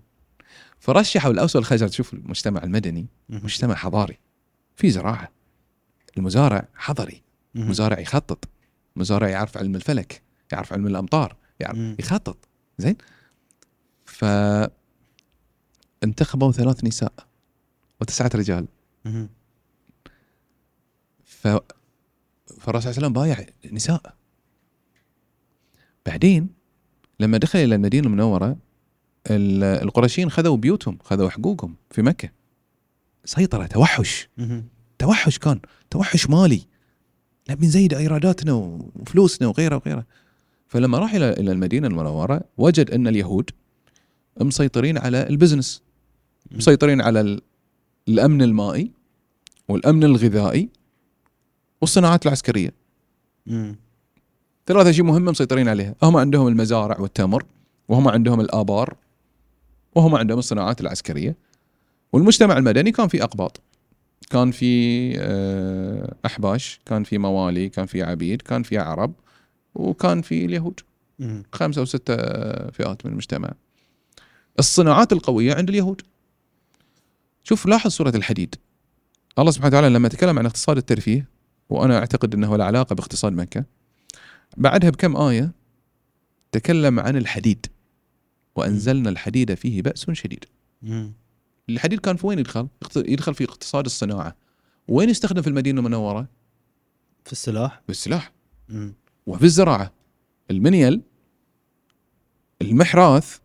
فرشحوا 0.79 1.33
الأوس 1.33 1.57
والخزرج 1.57 1.93
شوف 1.93 2.15
المجتمع 2.15 2.63
المدني 2.63 3.07
مم. 3.29 3.41
مجتمع 3.45 3.75
حضاري 3.75 4.19
في 4.77 4.91
زراعة 4.91 5.29
المزارع 6.19 6.69
حضري. 6.75 7.23
مزارع 7.55 7.99
يخطط 7.99 8.49
مزارع 8.97 9.29
يعرف 9.29 9.57
علم 9.57 9.75
الفلك 9.75 10.23
يعرف 10.53 10.73
علم 10.73 10.87
الأمطار 10.87 11.37
يعرف 11.61 11.79
مم. 11.79 11.97
يخطط 11.99 12.37
زين 12.79 12.97
ف 14.05 14.25
انتخبوا 16.05 16.53
ثلاث 16.53 16.85
نساء 16.85 17.13
وتسعة 18.01 18.31
رجال 18.35 18.67
مم. 19.05 19.29
ف 21.25 21.49
فالرسول 22.61 22.61
صلى 22.61 22.71
الله 22.71 22.81
عليه 22.81 22.89
وسلم 22.91 23.13
بايع 23.13 23.47
نساء 23.73 24.15
بعدين 26.07 26.49
لما 27.21 27.39
دخل 27.39 27.59
إلى 27.59 27.75
المدينة 27.75 28.07
المنورة 28.07 28.57
ال- 29.31 29.65
القرشيين 29.65 30.31
خذوا 30.31 30.57
بيوتهم 30.57 30.99
خذوا 31.05 31.31
حقوقهم 31.31 31.77
في 31.91 32.03
مكة 32.03 32.31
سيطرة 33.25 33.67
توحش. 33.67 34.29
توحش 34.99 35.39
كان 35.39 35.61
توحش 35.91 36.31
مالي. 36.31 36.63
نبي 37.51 37.67
نزيد 37.67 37.95
إيراداتنا 37.95 38.53
وفلوسنا 38.53 39.49
وغيره 39.49 39.77
وغيره. 39.77 40.07
فلما 40.69 40.99
راح 40.99 41.15
إلى 41.15 41.31
إلى 41.31 41.53
المدينة 41.53 41.87
المنورة 41.87 42.41
وجد 42.59 42.91
أن 42.91 43.09
اليهود 43.09 43.51
مسيطرين 44.41 44.99
على 44.99 45.29
البزنس. 45.29 45.83
مسيطرين 46.51 47.01
على 47.01 47.21
ال- 47.21 47.43
الأمن 48.09 48.43
المائي 48.43 48.91
والأمن 49.69 50.05
الغذائي 50.05 50.69
والصناعات 51.81 52.27
العسكرية. 52.27 52.75
ثلاثة 54.67 54.91
اشياء 54.91 55.07
مهمه 55.07 55.31
مسيطرين 55.31 55.69
عليها. 55.69 55.95
هم 56.03 56.17
عندهم 56.17 56.49
المزارع 56.49 57.01
والتمر 57.01 57.45
وهم 57.89 58.09
عندهم 58.09 58.41
الآبار 58.41 58.97
وهم 59.95 60.15
عندهم 60.15 60.39
الصناعات 60.39 60.81
العسكرية. 60.81 61.37
والمجتمع 62.13 62.59
المدني 62.59 62.93
كان 62.93 63.09
في 63.09 63.23
أقباط. 63.23 63.61
كان 64.31 64.51
في 64.51 65.13
آه، 65.19 66.15
أحباش 66.27 66.81
كان 66.87 67.05
في 67.05 67.19
موالي 67.19 67.69
كان 67.69 67.87
في 67.87 68.03
عبيد 68.03 68.43
كان 68.43 68.63
في 68.63 68.79
عرب 68.79 69.13
وكان 69.75 70.23
في 70.23 70.45
اليهود. 70.45 70.81
مم. 71.19 71.43
خمسة 71.53 71.79
أو 71.79 71.85
ستة 71.85 72.17
فئات 72.71 73.07
من 73.07 73.13
المجتمع. 73.13 73.53
الصناعات 74.59 75.13
القوية 75.13 75.55
عند 75.55 75.69
اليهود. 75.69 76.03
شوف 77.45 77.67
لاحظ 77.67 77.91
سورة 77.91 78.13
الحديد. 78.17 78.55
الله 79.39 79.51
سبحانه 79.51 79.69
وتعالى 79.69 79.95
لما 79.95 80.09
تكلم 80.09 80.39
عن 80.39 80.47
اقتصاد 80.47 80.77
الترفيه 80.77 81.29
وأنا 81.69 81.99
أعتقد 81.99 82.35
إنه 82.35 82.57
له 82.57 82.65
علاقة 82.65 82.95
باقتصاد 82.95 83.33
مكة 83.33 83.65
بعدها 84.57 84.91
بكم 84.91 85.17
آية 85.17 85.53
تكلم 86.53 87.01
عن 87.01 87.17
الحديد. 87.17 87.67
وأنزلنا 88.57 89.11
الحديد 89.11 89.55
فيه 89.55 89.83
بأس 89.83 90.11
شديد. 90.11 90.45
الحديد 91.69 92.01
كان 92.01 92.17
في 92.17 92.27
وين 92.27 92.39
يدخل؟ 92.39 92.69
يدخل 92.97 93.35
في 93.35 93.45
اقتصاد 93.45 93.85
الصناعة 93.85 94.37
وين 94.89 95.09
يستخدم 95.09 95.43
في 95.43 95.49
المدينة 95.49 95.81
المنورة؟ 95.81 96.29
في 97.25 97.33
السلاح 97.33 97.83
بالسلاح 97.89 98.33
مم. 98.69 98.95
وفي 99.27 99.45
الزراعة 99.45 99.93
المنيل 100.51 101.03
المحراث 102.63 103.39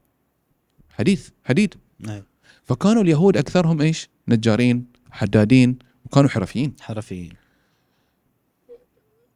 حديث 0.90 1.30
حديد 1.46 1.76
اي 2.10 2.24
فكانوا 2.64 3.02
اليهود 3.02 3.38
أكثرهم 3.38 3.82
إيش؟ 3.82 4.10
نجارين 4.28 4.86
حدادين 5.12 5.80
وكانوا 6.06 6.30
حرفيين 6.30 6.74
حرفيين 6.82 7.34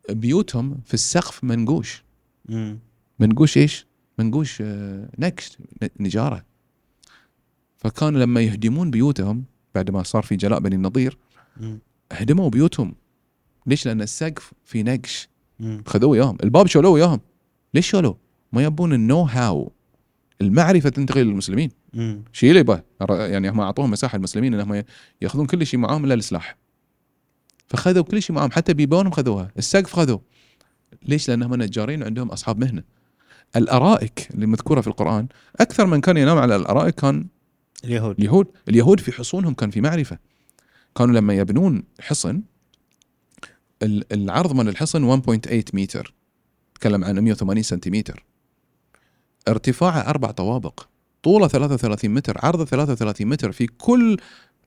بيوتهم 0.09 0.81
في 0.85 0.93
السقف 0.93 1.43
منقوش 1.43 2.03
مم. 2.49 2.79
منقوش 3.19 3.57
إيش؟ 3.57 3.85
منقوش 4.19 4.61
آه، 4.61 5.09
نكش 5.19 5.57
نجارة 5.99 6.45
فكانوا 7.81 8.19
لما 8.19 8.41
يهدمون 8.41 8.91
بيوتهم 8.91 9.43
بعد 9.75 9.91
ما 9.91 10.03
صار 10.03 10.23
في 10.23 10.35
جلاء 10.35 10.59
بني 10.59 10.75
النضير. 10.75 11.17
هدموا 12.11 12.49
بيوتهم. 12.49 12.95
ليش؟ 13.65 13.85
لأن 13.85 14.01
السقف 14.01 14.53
في 14.65 14.83
نقش. 14.83 15.29
خذوه 15.85 16.09
وياهم. 16.09 16.37
الباب 16.43 16.67
شالوه 16.67 16.91
وياهم. 16.91 17.19
ليش 17.73 17.89
شالوه؟ 17.89 18.17
ما 18.53 18.63
يبون 18.63 18.93
النو 18.93 19.21
هاو 19.21 19.71
المعرفة 20.41 20.89
تنتقل 20.89 21.21
للمسلمين. 21.21 21.71
شيء 22.33 22.49
اللي 22.49 22.59
يبغى 22.59 22.81
يعني 23.09 23.49
هم 23.49 23.61
أعطوهم 23.61 23.91
مساحة 23.91 24.15
المسلمين 24.15 24.53
انهم 24.53 24.83
يأخذون 25.21 25.45
كل 25.45 25.65
شيء 25.65 25.79
معاهم 25.79 26.05
إلا 26.05 26.13
السلاح 26.13 26.57
فخذوا 27.67 28.03
كل 28.03 28.21
شيء 28.21 28.35
معاهم. 28.35 28.51
حتى 28.51 28.73
بيبانهم 28.73 29.11
خذوها. 29.11 29.51
السقف 29.57 29.93
خذوه. 29.93 30.21
ليش؟ 31.03 31.29
لانهم 31.29 31.55
نجارين 31.55 32.01
وعندهم 32.01 32.29
أصحاب 32.29 32.59
مهنة. 32.59 32.83
الأرائك 33.55 34.29
اللي 34.33 34.45
مذكورة 34.45 34.81
في 34.81 34.87
القرآن 34.87 35.27
أكثر 35.59 35.85
من 35.85 36.01
كان 36.01 36.17
ينام 36.17 36.37
على 36.37 36.55
الأرائك 36.55 36.95
كان 36.95 37.27
اليهود. 37.85 38.15
اليهود. 38.19 38.47
اليهود 38.69 38.99
في 38.99 39.11
حصونهم 39.11 39.53
كان 39.53 39.69
في 39.71 39.81
معرفة. 39.81 40.17
كانوا 40.97 41.15
لما 41.15 41.33
يبنون 41.33 41.83
حصن 41.99 42.41
ال- 43.83 44.13
العرض 44.13 44.53
من 44.53 44.67
الحصن 44.67 45.03
1.8 45.21 45.63
متر. 45.73 46.13
تكلم 46.75 47.03
عن 47.03 47.19
180 47.19 47.63
سنتيمتر. 47.63 48.23
ارتفاعه 49.47 49.99
أربع 50.09 50.31
طوابق. 50.31 50.87
طوله 51.23 51.47
33 51.47 52.11
متر 52.11 52.37
عرضه 52.45 52.65
33 52.65 53.27
متر. 53.27 53.51
في 53.51 53.67
كل 53.67 54.17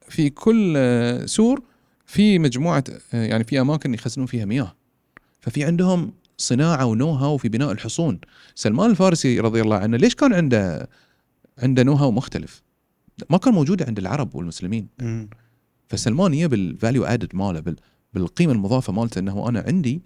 في 0.08 0.30
كل 0.30 0.74
آه، 0.76 1.26
سور 1.26 1.62
في 2.06 2.38
مجموعة 2.38 2.84
آه، 3.14 3.24
يعني 3.24 3.44
في 3.44 3.60
أماكن 3.60 3.94
يخزنون 3.94 4.26
فيها 4.26 4.44
مياه. 4.44 4.74
ففي 5.40 5.64
عندهم 5.64 6.12
صناعة 6.38 6.84
و 6.86 7.10
know-how 7.10 7.36
في 7.36 7.48
بناء 7.48 7.72
الحصون. 7.72 8.20
سلمان 8.54 8.90
الفارسي 8.90 9.40
رضي 9.40 9.60
الله 9.60 9.76
عنه 9.76 9.96
ليش 9.96 10.14
كان 10.14 10.32
عنده 10.32 10.88
عنده 11.58 11.82
know-how 11.82 12.10
مختلف 12.10 12.62
ما 13.30 13.38
كان 13.38 13.54
موجود 13.54 13.82
عند 13.82 13.98
العرب 13.98 14.34
والمسلمين. 14.34 14.88
فسلمان 15.88 16.34
يا 16.34 16.46
بال 16.46 16.63
value 16.63 17.04
added 17.04 17.36
ماله 17.36 17.60
بال 17.60 17.76
بالقيمة 18.12 18.52
المضافة 18.52 18.92
مالته 18.92 19.18
إنه 19.18 19.48
أنا 19.48 19.64
عندي 19.66 20.02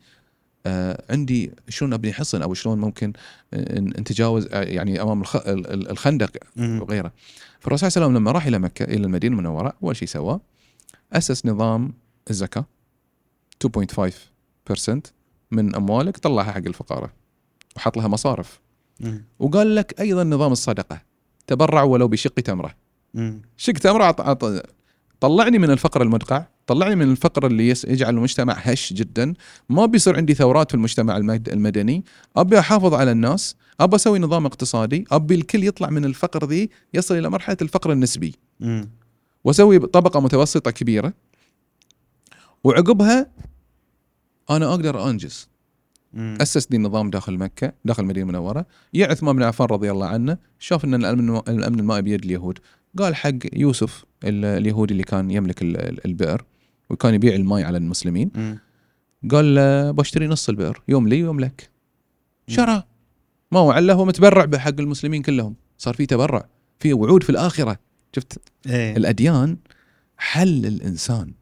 آه 0.66 1.04
عندي 1.10 1.52
شلون 1.68 1.92
أبني 1.92 2.12
حصن 2.12 2.42
أو 2.42 2.54
شلون 2.54 2.78
ممكن 2.78 3.12
آه، 3.54 3.78
نتجاوز 3.80 4.46
آه، 4.50 4.62
يعني 4.62 5.02
أمام 5.02 5.20
الخ... 5.20 5.36
ال- 5.36 5.46
ال- 5.72 5.90
الخندق. 5.90 6.30
وغيره 6.82 7.12
فالرسول 7.60 7.90
صلى 7.92 7.96
الله 7.96 8.06
عليه 8.06 8.16
وسلم 8.16 8.22
لما 8.22 8.32
راح 8.32 8.46
إلى 8.46 8.58
مكة 8.58 8.84
إلى 8.84 9.04
المدينة 9.06 9.34
المنورة 9.36 9.72
أول 9.82 9.96
شيء 9.96 10.08
سواه 10.08 10.40
أسس 11.12 11.46
نظام 11.46 11.92
الزكاة 12.30 12.64
2.5% 13.66 15.00
من 15.50 15.74
أموالك 15.74 16.16
طلعها 16.16 16.52
حق 16.52 16.56
الفقراء 16.66 17.10
وحط 17.76 17.96
لها 17.96 18.08
مصارف. 18.08 18.60
وقال 19.38 19.74
لك 19.74 20.00
أيضا 20.00 20.24
نظام 20.24 20.52
الصدقة 20.52 21.02
تبرع 21.46 21.82
ولو 21.82 22.08
بشق 22.08 22.34
تمرة. 22.34 22.74
شق 23.56 23.72
تمره 23.72 24.04
عط... 24.04 24.20
عط... 24.20 24.62
طلعني 25.20 25.58
من 25.58 25.70
الفقر 25.70 26.02
المدقع 26.02 26.46
طلعني 26.66 26.96
من 26.96 27.10
الفقر 27.10 27.46
اللي. 27.46 27.68
يجعل 27.68 28.14
المجتمع 28.14 28.52
هش 28.54 28.92
جدا. 28.92 29.34
ما 29.68 29.86
بيصير 29.86 30.16
عندي 30.16 30.34
ثورات 30.34 30.70
في 30.70 30.74
المجتمع 30.74 31.16
المد... 31.16 31.48
المدني. 31.48 32.04
أبي 32.36 32.58
أحافظ 32.58 32.94
على 32.94 33.12
الناس 33.12 33.56
ابى 33.80 33.96
أسوي 33.96 34.18
نظام 34.18 34.46
اقتصادي 34.46 35.04
أبي 35.10 35.34
الكل 35.34 35.64
يطلع 35.64 35.90
من 35.90 36.04
الفقر 36.04 36.44
ذي 36.44 36.70
يصل 36.94 37.18
إلى 37.18 37.30
مرحلة 37.30 37.56
الفقر 37.62 37.92
النسبي. 37.92 38.34
مم. 38.60 38.90
وأسوي 39.44 39.78
طبقة 39.78 40.20
متوسطة 40.20 40.70
كبيرة. 40.70 41.12
وعقبها 42.64 43.30
أنا 44.50 44.70
أقدر 44.70 45.10
أنجز. 45.10 45.48
مم. 46.12 46.38
أسس 46.40 46.66
دي 46.66 46.76
النظام 46.76 47.10
داخل 47.10 47.38
مكة 47.38 47.72
داخل 47.84 48.02
المدينة 48.02 48.26
المنوره 48.26 48.66
يا 48.94 49.06
عثمان 49.06 49.36
بن 49.36 49.42
عفان 49.42 49.66
رضي 49.66 49.90
الله 49.90 50.06
عنه 50.06 50.38
شاف 50.58 50.84
إن 50.84 50.94
الأمن 50.94 51.36
الأمن 51.36 51.80
المائي 51.80 52.02
بيد 52.02 52.24
اليهود. 52.24 52.58
قال 52.98 53.16
حق 53.16 53.32
يوسف 53.52 54.04
ال- 54.24 54.44
اليهودي 54.44 54.92
اللي 54.92 55.02
كان 55.04 55.30
يملك 55.30 55.62
ال- 55.62 55.76
ال- 55.76 56.06
البئر 56.06 56.44
وكان 56.90 57.14
يبيع 57.14 57.34
الماء 57.34 57.62
على 57.62 57.78
المسلمين. 57.78 58.58
قال 59.30 59.54
له 59.54 59.90
بشتري 59.90 60.26
نص 60.26 60.48
البئر 60.48 60.82
يوم 60.88 61.08
لي 61.08 61.22
ويوم 61.22 61.40
لك. 61.40 61.70
شرى. 62.48 62.82
ما 63.52 63.58
هو 63.60 63.70
عله 63.70 63.94
هو 63.94 64.04
متبرع 64.04 64.44
بحق 64.44 64.80
المسلمين 64.80 65.22
كلهم. 65.22 65.54
صار 65.78 65.94
في 65.94 66.06
تبرع 66.06 66.48
في 66.80 66.92
وعود 66.92 67.22
في 67.22 67.30
الآخرة. 67.30 67.78
شفت؟ 68.16 68.38
إيه. 68.66 68.96
الأديان 68.96 69.56
حل 70.16 70.66
الإنسان. 70.66 71.32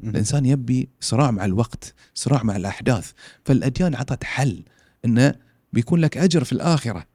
مم. 0.00 0.10
الإنسان 0.10 0.46
يبي 0.46 0.88
صراع 1.00 1.30
مع 1.30 1.44
الوقت 1.44 1.94
صراع 2.14 2.42
مع 2.42 2.56
الأحداث. 2.56 3.12
فالأديان 3.44 3.94
عطت 3.94 4.24
حل 4.24 4.62
إنه 5.04 5.34
بيكون 5.72 6.00
لك 6.00 6.18
أجر 6.18 6.44
في 6.44 6.52
الآخرة. 6.52 7.06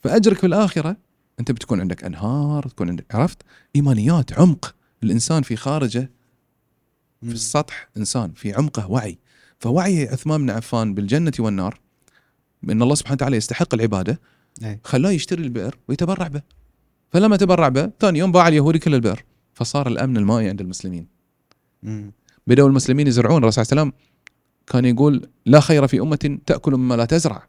فأجرك 0.00 0.36
في 0.38 0.46
الآخرة 0.46 0.96
أنت 1.40 1.52
بتكون 1.52 1.80
عندك 1.80 2.04
أنهار 2.04 2.68
تكون 2.68 2.88
عندك 2.88 3.14
عرفت؟ 3.14 3.42
إيمانيات 3.76 4.32
عمق. 4.32 4.74
الإنسان 5.02 5.42
في 5.42 5.56
خارجه. 5.56 6.10
في 7.22 7.32
السطح 7.32 7.88
إنسان 7.96 8.32
في 8.32 8.54
عمقه 8.54 8.90
وعي. 8.90 9.18
فوعي 9.58 10.08
عثمان 10.08 10.42
بن 10.42 10.50
عفان 10.50 10.94
بالجنة 10.94 11.32
والنار 11.38 11.80
بأن 12.62 12.82
الله 12.82 12.94
سبحانه 12.94 13.14
وتعالى 13.14 13.36
يستحق 13.36 13.74
العبادة 13.74 14.20
إيه. 14.62 14.80
خلاه 14.84 15.10
يشتري 15.10 15.42
البئر 15.42 15.78
ويتبرع 15.88 16.28
به. 16.28 16.42
فلما 17.10 17.36
تبرع 17.36 17.68
به 17.68 17.90
ثاني 18.00 18.18
يوم 18.18 18.32
باع 18.32 18.48
اليهودي 18.48 18.78
كل 18.78 18.94
البئر. 18.94 19.24
فصار 19.54 19.88
الأمن 19.88 20.16
المائي 20.16 20.48
عند 20.48 20.60
المسلمين. 20.60 21.06
بدأوا 22.46 22.68
المسلمين 22.68 23.06
يزرعون. 23.06 23.42
الرسول 23.42 23.66
صلى 23.66 23.72
الله 23.72 23.82
عليه 23.82 23.90
وسلم 23.90 24.12
كان 24.66 24.84
يقول 24.84 25.28
لا 25.46 25.60
خير 25.60 25.86
في 25.86 26.00
أمة 26.00 26.38
تأكل 26.46 26.72
مما 26.72 26.94
لا 26.94 27.04
تزرع. 27.04 27.46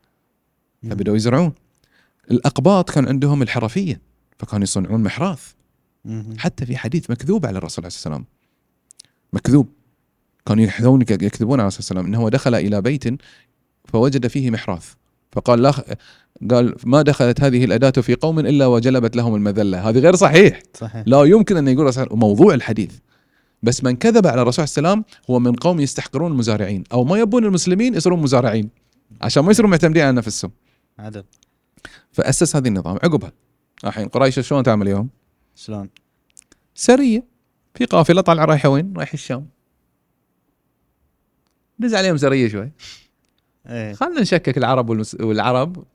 فبدأوا 0.84 1.16
يزرعون. 1.16 1.54
الأقباط 2.32 2.90
كان 2.90 3.08
عندهم 3.08 3.42
الحرفية 3.42 4.02
فكانوا 4.40 4.64
يصنعون 4.64 5.04
محراث. 5.04 5.52
حتى 6.38 6.66
في 6.66 6.78
حديث 6.78 7.12
مكذوب 7.12 7.46
على 7.46 7.58
الرسول 7.58 7.86
عليه 7.86 7.94
والسلام. 7.94 8.26
مكذوب. 9.34 9.70
كانوا 10.46 10.64
يحذون 10.64 11.02
يكذبون 11.02 11.60
على 11.60 11.68
الرسول 11.68 11.84
صلى 11.84 11.92
الله 11.92 12.02
عليه 12.02 12.12
وسلم 12.12 12.22
إنه 12.22 12.30
دخل 12.30 12.56
إلى 12.56 12.82
بيت 12.82 13.04
فوجد 13.86 14.28
فيه 14.28 14.52
محراث. 14.52 14.94
فقال 15.32 15.62
لا 15.62 15.98
قال 16.52 16.76
ما 16.84 17.02
دخلت 17.02 17.42
هذه 17.42 17.66
الأداة 17.66 18.02
في 18.02 18.16
قوم 18.16 18.40
إلا 18.40 18.66
وجلبت 18.66 19.16
لهم 19.16 19.36
المذلة. 19.36 19.90
هذه 19.90 20.00
غير 20.00 20.16
صحيح. 20.16 20.62
صحيح. 20.74 21.04
لا 21.08 21.24
يمكن 21.24 21.58
أن 21.58 21.68
يقول 21.68 22.08
موضوع 22.12 22.54
الحديث. 22.54 22.92
بس 23.64 23.84
من 23.84 23.96
كذب 23.96 24.28
على 24.28 24.42
الرسول 24.42 24.68
صلى 24.68 24.82
الله 24.82 24.90
عليه 24.90 25.02
وسلم 25.02 25.20
هو 25.30 25.40
من 25.40 25.54
قوم 25.54 25.80
يستحقرون 25.80 26.32
المزارعين 26.32 26.84
أو 26.94 27.04
ما 27.04 27.20
يبون 27.20 27.46
المسلمين 27.46 27.94
يصيرون 27.94 28.20
مزارعين. 28.22 28.70
عشان 29.22 29.44
ما 29.44 29.52
يصيرون 29.52 29.72
معتمدين 29.72 30.04
على 30.04 30.12
نفسهم. 30.12 30.52
عدل 31.00 31.24
فأسس 32.12 32.56
هذه 32.56 32.68
النظام 32.68 32.96
عقبها. 32.96 33.32
الحين 33.84 34.08
قريش 34.08 34.40
شلون 34.40 34.64
تعمل 34.64 34.88
اليوم؟ 34.88 35.10
شلون؟ 35.56 35.90
سرية. 36.74 37.24
في 37.74 37.86
قافلة 37.86 38.22
طالعة 38.22 38.46
رايحة 38.46 38.70
وين؟ 38.70 38.94
رايحة 38.98 39.14
الشام. 39.14 39.48
دز 41.80 41.96
عليهم 41.96 42.18
سرية 42.18 42.48
شوي. 42.48 42.72
إيه. 43.68 43.94
خلينا 43.94 44.22
نشكك 44.22 44.58
العرب 44.58 44.90
والمس... 44.90 45.16
والعرب. 45.16 45.86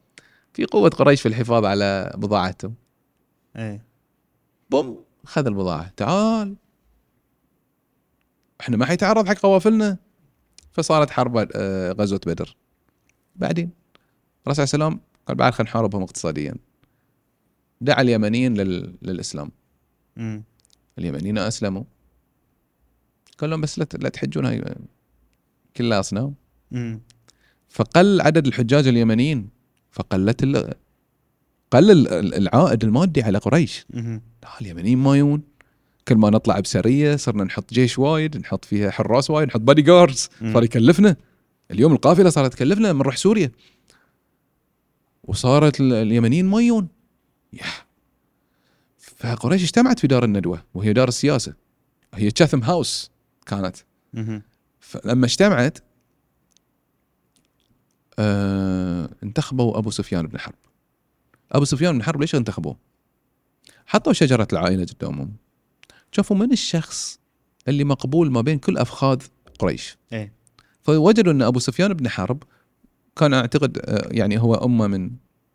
في 0.53 0.65
قوة 0.65 0.89
قريش 0.89 1.23
في 1.23 1.29
الحفاظ 1.29 1.65
على 1.65 2.13
بضاعتهم. 2.17 2.75
إيه. 3.57 3.85
بوم 4.71 5.05
خذ 5.25 5.47
البضاعة. 5.47 5.93
تعال. 5.97 6.57
إحنا 8.61 8.77
ما 8.77 8.87
حيتعرض 8.87 9.29
حق 9.29 9.39
قوافلنا. 9.39 9.99
فصارت 10.73 11.11
حرب 11.11 11.49
آه، 11.55 11.93
غزوة 11.93 12.21
بدر. 12.27 12.57
بعدين. 13.37 13.71
الرسول 14.47 14.65
الله 14.65 14.85
عليه 14.85 14.95
وسلم 14.95 15.14
قال 15.27 15.37
بعد 15.37 15.53
خلينا 15.53 15.71
نحاربهم 15.71 16.03
اقتصاديا. 16.03 16.55
دعا 17.81 18.01
اليمنيين 18.03 18.55
لل... 18.55 18.95
للإسلام. 19.03 19.51
مم. 20.17 20.43
اليمنيين 20.99 21.39
أسلموا. 21.39 21.85
قال 23.39 23.51
لهم 23.51 23.61
بس 23.61 23.79
لا 23.79 23.85
ت- 23.85 24.03
لا 24.03 24.09
تحجون 24.09 24.47
هاي 24.47 24.65
كلها 25.77 26.01
أصنام 26.01 26.35
مم. 26.71 27.01
فقل 27.69 28.21
عدد 28.21 28.47
الحجاج 28.47 28.87
اليمنيين 28.87 29.49
فقلت 29.91 30.43
ال... 30.43 30.75
قل 31.71 31.91
ال- 31.91 32.35
العائد 32.35 32.85
المادي 32.85 33.23
على 33.23 33.39
قريش. 33.39 33.87
مم. 33.91 34.23
لا 34.43 34.61
اليمنيين 34.61 34.99
ما 34.99 35.17
يون 35.17 35.43
كل 36.09 36.15
ما 36.17 36.31
نطلع 36.31 36.61
بسرية 36.61 37.17
صرنا 37.17 37.45
نحط 37.45 37.75
جيش 37.75 37.99
وايد 37.99 38.37
نحط 38.37 38.65
فيها 38.65 38.91
حراس 38.91 39.31
وايد 39.31 39.49
نحط 39.49 39.61
بادي 39.61 39.83
جاردز. 39.83 40.29
صار 40.53 40.65
يكلفنا. 40.65 41.17
اليوم 41.71 41.93
القافلة 41.93 42.31
صارت 42.31 42.53
تكلفنا 42.53 42.87
لما 42.89 42.99
نروح 42.99 43.17
سوريا. 43.17 43.51
وصارت 45.25 45.81
ال- 45.81 45.93
اليمنيين 45.93 46.47
ما 46.47 46.61
يجون 46.61 46.89
يح. 47.53 47.87
فقريش 48.99 49.63
اجتمعت 49.63 49.99
في 49.99 50.07
دار 50.07 50.25
الندوة 50.25 50.65
وهي 50.75 50.93
دار 50.93 51.09
السياسة. 51.09 51.55
هي 52.15 52.31
تشاثم 52.31 52.63
هاوس 52.63 53.11
كانت. 53.47 53.77
فلما 54.81 55.27
اجتمعت 55.27 55.79
آه 58.19 59.11
انتخبوا 59.23 59.79
أبو 59.79 59.91
سفيان 59.91 60.27
بن 60.27 60.39
حرب. 60.39 60.55
أبو 61.53 61.65
سفيان 61.65 61.99
بن 61.99 62.03
حرب 62.03 62.21
ليش 62.21 62.35
انتخبوه؟ 62.35 62.77
حطوا 63.87 64.13
شجرة 64.13 64.49
العائلة 64.53 64.85
قدامهم. 64.85 65.33
شافوا 66.13 66.37
من 66.37 66.53
الشخص 66.53 67.19
اللي 67.69 67.85
مقبول 67.85 68.31
ما 68.31 68.41
بين 68.41 68.59
كل 68.59 68.79
أفخاذ 68.79 69.23
قريش؟ 69.59 69.97
إيه. 70.13 70.33
فوجدوا 70.83 71.33
أن 71.33 71.43
أبو 71.43 71.59
سفيان 71.59 71.95
بن 71.95 72.09
حرب 72.09 72.43
كان 73.17 73.35
أعتقد 73.35 73.79
آه، 73.85 74.09
يعني 74.11 74.41
هو 74.41 74.55
أمه 74.55 74.87
من 74.87 75.11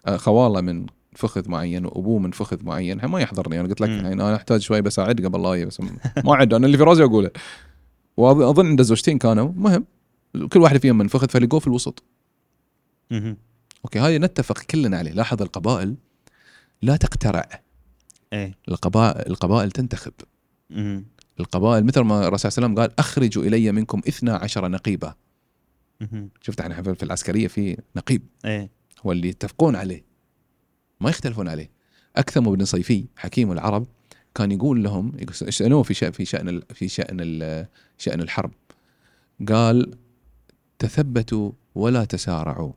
آه، 0.06 0.18
خواله 0.18 0.62
من 0.62 0.86
فخذ 1.16 1.50
معين 1.50 1.86
وأبوه 1.86 2.20
من 2.20 2.32
فخذ 2.32 2.66
معين 2.66 3.06
ما 3.06 3.20
يحضرني 3.20 3.60
أنا 3.60 3.68
قلت 3.68 3.82
لك. 3.82 3.90
يعني 3.90 4.14
أنا 4.14 4.36
أحتاج 4.36 4.62
شوي 4.62 4.82
بس 4.82 5.00
أعد 5.00 5.26
قبل 5.26 5.42
لا 5.42 5.54
أجي، 5.54 5.66
بس 5.66 5.82
ما 6.26 6.34
أعد 6.34 6.54
أنا 6.54 6.66
اللي 6.66 6.78
في 6.78 6.84
راسي 6.84 7.04
أقوله 7.04 7.32
واظن 8.18 8.68
عنده 8.68 8.84
زوجتين 8.84 9.18
كانوا 9.18 9.52
مهم 9.56 9.86
كل 10.50 10.60
واحد 10.60 10.78
فيهم 10.78 10.98
من 10.98 11.08
فخذ 11.08 11.30
فلقوه 11.30 11.60
في 11.60 11.68
الوسط. 11.68 12.04
أوكي 13.86 14.00
هاي 14.00 14.20
نتفق 14.20 14.62
كلنا 14.62 14.98
عليه 14.98 15.12
لاحظ 15.12 15.42
القبائل 15.42 15.96
لا 16.82 16.96
تقترع 16.96 17.50
إيه 18.34 18.58
القبائل 18.68 19.32
القبائل 19.32 19.72
تنتخب. 19.72 20.14
القبائل 21.40 21.86
مثل 21.86 22.02
ما 22.02 22.28
الرسول 22.28 22.52
صلى 22.52 22.66
الله 22.66 22.68
عليه 22.68 22.74
وسلم 22.74 22.80
قال 22.80 23.00
أخرجوا 23.00 23.44
إلي 23.44 23.72
منكم 23.72 24.02
اثنا 24.08 24.36
عشر 24.36 24.68
نقيبا 24.68 25.08
مهم. 25.08 25.29
شفت 26.42 26.62
إحنا 26.62 26.94
في 26.94 27.04
العسكرية 27.04 27.48
في 27.48 27.78
نقيب. 27.96 28.22
إيه. 28.46 28.70
هو 29.06 29.12
اللي 29.12 29.28
يتفقون 29.30 29.76
عليه. 29.76 30.04
ما 31.00 31.10
يختلفون 31.10 31.48
عليه. 31.48 31.70
اكثم 32.16 32.42
بن 32.56 32.66
صيفي 32.66 33.06
حكيم 33.18 33.52
العرب 33.52 33.88
كان 34.36 34.52
يقول 34.52 34.84
لهم 34.84 35.12
يسالوه 35.42 35.84
في 35.84 35.94
شأن 35.94 36.12
في 36.12 36.26
ال- 36.50 36.64
في 36.74 36.88
شأن 36.88 37.18
ال- 37.22 37.68
شأن 37.98 38.22
الحرب. 38.22 38.52
قال 39.50 39.94
تثبتوا 40.80 41.52
ولا 41.76 42.06
تسارعوا. 42.06 42.72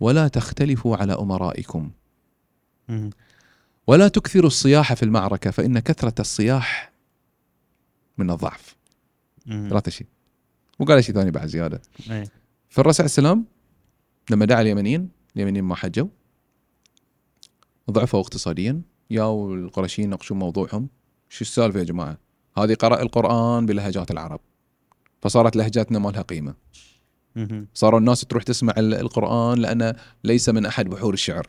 ولا 0.00 0.28
تختلفوا 0.28 0.96
على 0.96 1.12
أمرائكم. 1.12 1.90
ولا 3.86 4.08
تكثروا 4.08 4.46
الصياح 4.46 4.94
في 4.94 5.02
المعركة 5.02 5.50
فإن 5.50 5.78
كثرة 5.78 6.14
الصياح 6.20 6.92
من 8.18 8.30
الضعف. 8.30 8.76
ثلاثة 9.68 9.90
شيء. 9.90 10.06
وقال 10.78 11.04
شيء 11.04 11.14
ثاني 11.14 11.30
بعد 11.30 11.46
زيادة. 11.46 11.82
إيه. 12.10 12.24
فالرسول 12.68 13.02
عليه 13.02 13.06
السلام 13.10 13.44
لما 14.30 14.44
دعا 14.44 14.60
اليمنيين 14.60 15.08
اليمنيين 15.36 15.64
ما 15.64 15.74
حجوا. 15.74 16.06
ضعفوا 17.90 18.20
اقتصاديا. 18.20 18.82
ياو 19.10 19.54
القرشيين 19.54 20.10
ناقشوا 20.10 20.36
موضوعهم. 20.36 20.88
شو 21.28 21.40
السالفة 21.44 21.78
يا 21.78 21.84
جماعة؟ 21.84 22.18
هذه 22.58 22.74
قرأ 22.74 23.02
القرآن 23.02 23.66
بلهجات 23.66 24.10
العرب. 24.10 24.40
فصارت 25.22 25.56
لهجاتنا 25.56 25.98
ما 25.98 26.08
لها 26.08 26.22
قيمة. 26.22 26.54
مهم. 27.36 27.66
صاروا 27.74 27.98
الناس 28.00 28.20
تروح 28.20 28.42
تسمع 28.42 28.74
ال- 28.78 28.94
القرآن 28.94 29.58
لأنه 29.58 29.94
ليس 30.24 30.48
من 30.48 30.66
أحد 30.66 30.88
بحور 30.88 31.14
الشعر. 31.14 31.46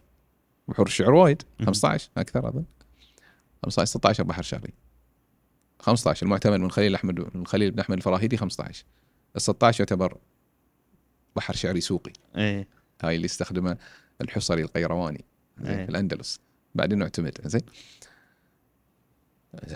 بحور 0.68 0.86
الشعر 0.88 1.14
وايد. 1.14 1.42
مهم. 1.60 1.66
15 1.66 2.10
أكثر 2.18 2.50
أظن. 2.50 2.64
15 3.66 3.86
16 3.90 4.24
بحر 4.24 4.42
شعري 4.42 4.74
15 5.80 6.24
المعتمد 6.26 6.60
من 6.60 6.72
خليل 6.72 6.96
أحمد 6.96 7.36
من 7.36 7.46
خليل 7.48 7.72
بن 7.72 7.80
أحمد 7.80 7.98
الفراهيدي 7.98 8.38
15 8.38 8.86
ال 9.36 9.42
16 9.42 9.80
يعتبر 9.82 10.18
بحر 11.36 11.54
شعري 11.56 11.82
سوقي. 11.82 12.14
إيه. 12.38 12.68
هاي 13.04 13.16
اللي 13.16 13.26
استخدمه 13.26 13.78
الحصري 14.22 14.62
القيرواني 14.62 15.26
زين 15.62 15.72
إيه. 15.72 15.86
في 15.86 15.92
الأندلس. 15.92 16.40
بعدين 16.76 17.02
اعتمد 17.02 17.38
زين. 17.46 17.62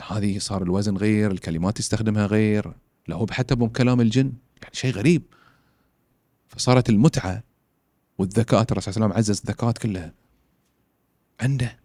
هذه 0.07 0.39
صار 0.39 0.63
الوزن 0.63 0.97
غير 0.97 1.31
الكلمات 1.31 1.79
يستخدمها 1.79 2.25
غير 2.25 2.73
لا 3.07 3.15
هو 3.15 3.25
حتى 3.31 3.55
بكلام 3.55 4.01
الجن 4.01 4.33
يعني 4.61 4.75
شيء 4.75 4.91
غريب. 4.93 5.23
فصارت 6.47 6.89
المتعة 6.89 7.43
والذكاء 8.17 8.63
ترى 8.63 8.81
صلى 8.81 8.91
الله 8.91 9.05
عليه 9.05 9.13
وسلم 9.15 9.17
عزز 9.17 9.39
الذكاءات 9.45 9.77
كلها. 9.77 10.13
عنده. 11.39 11.79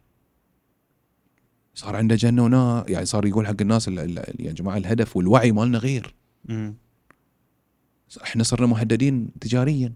صار 1.74 1.96
عنده 1.96 2.14
جنة 2.14 2.44
ونار 2.44 2.90
يعني 2.90 3.06
صار 3.06 3.26
يقول 3.26 3.46
حق 3.46 3.54
الناس 3.60 3.88
ال- 3.88 3.98
ال- 3.98 4.46
يا 4.46 4.52
جماعة 4.52 4.76
الهدف 4.76 5.16
والوعي 5.16 5.52
مالنا 5.52 5.78
غير. 5.78 6.14
إحنا 8.22 8.42
صرنا 8.42 8.66
مهددين 8.66 9.28
تجاريا. 9.40 9.92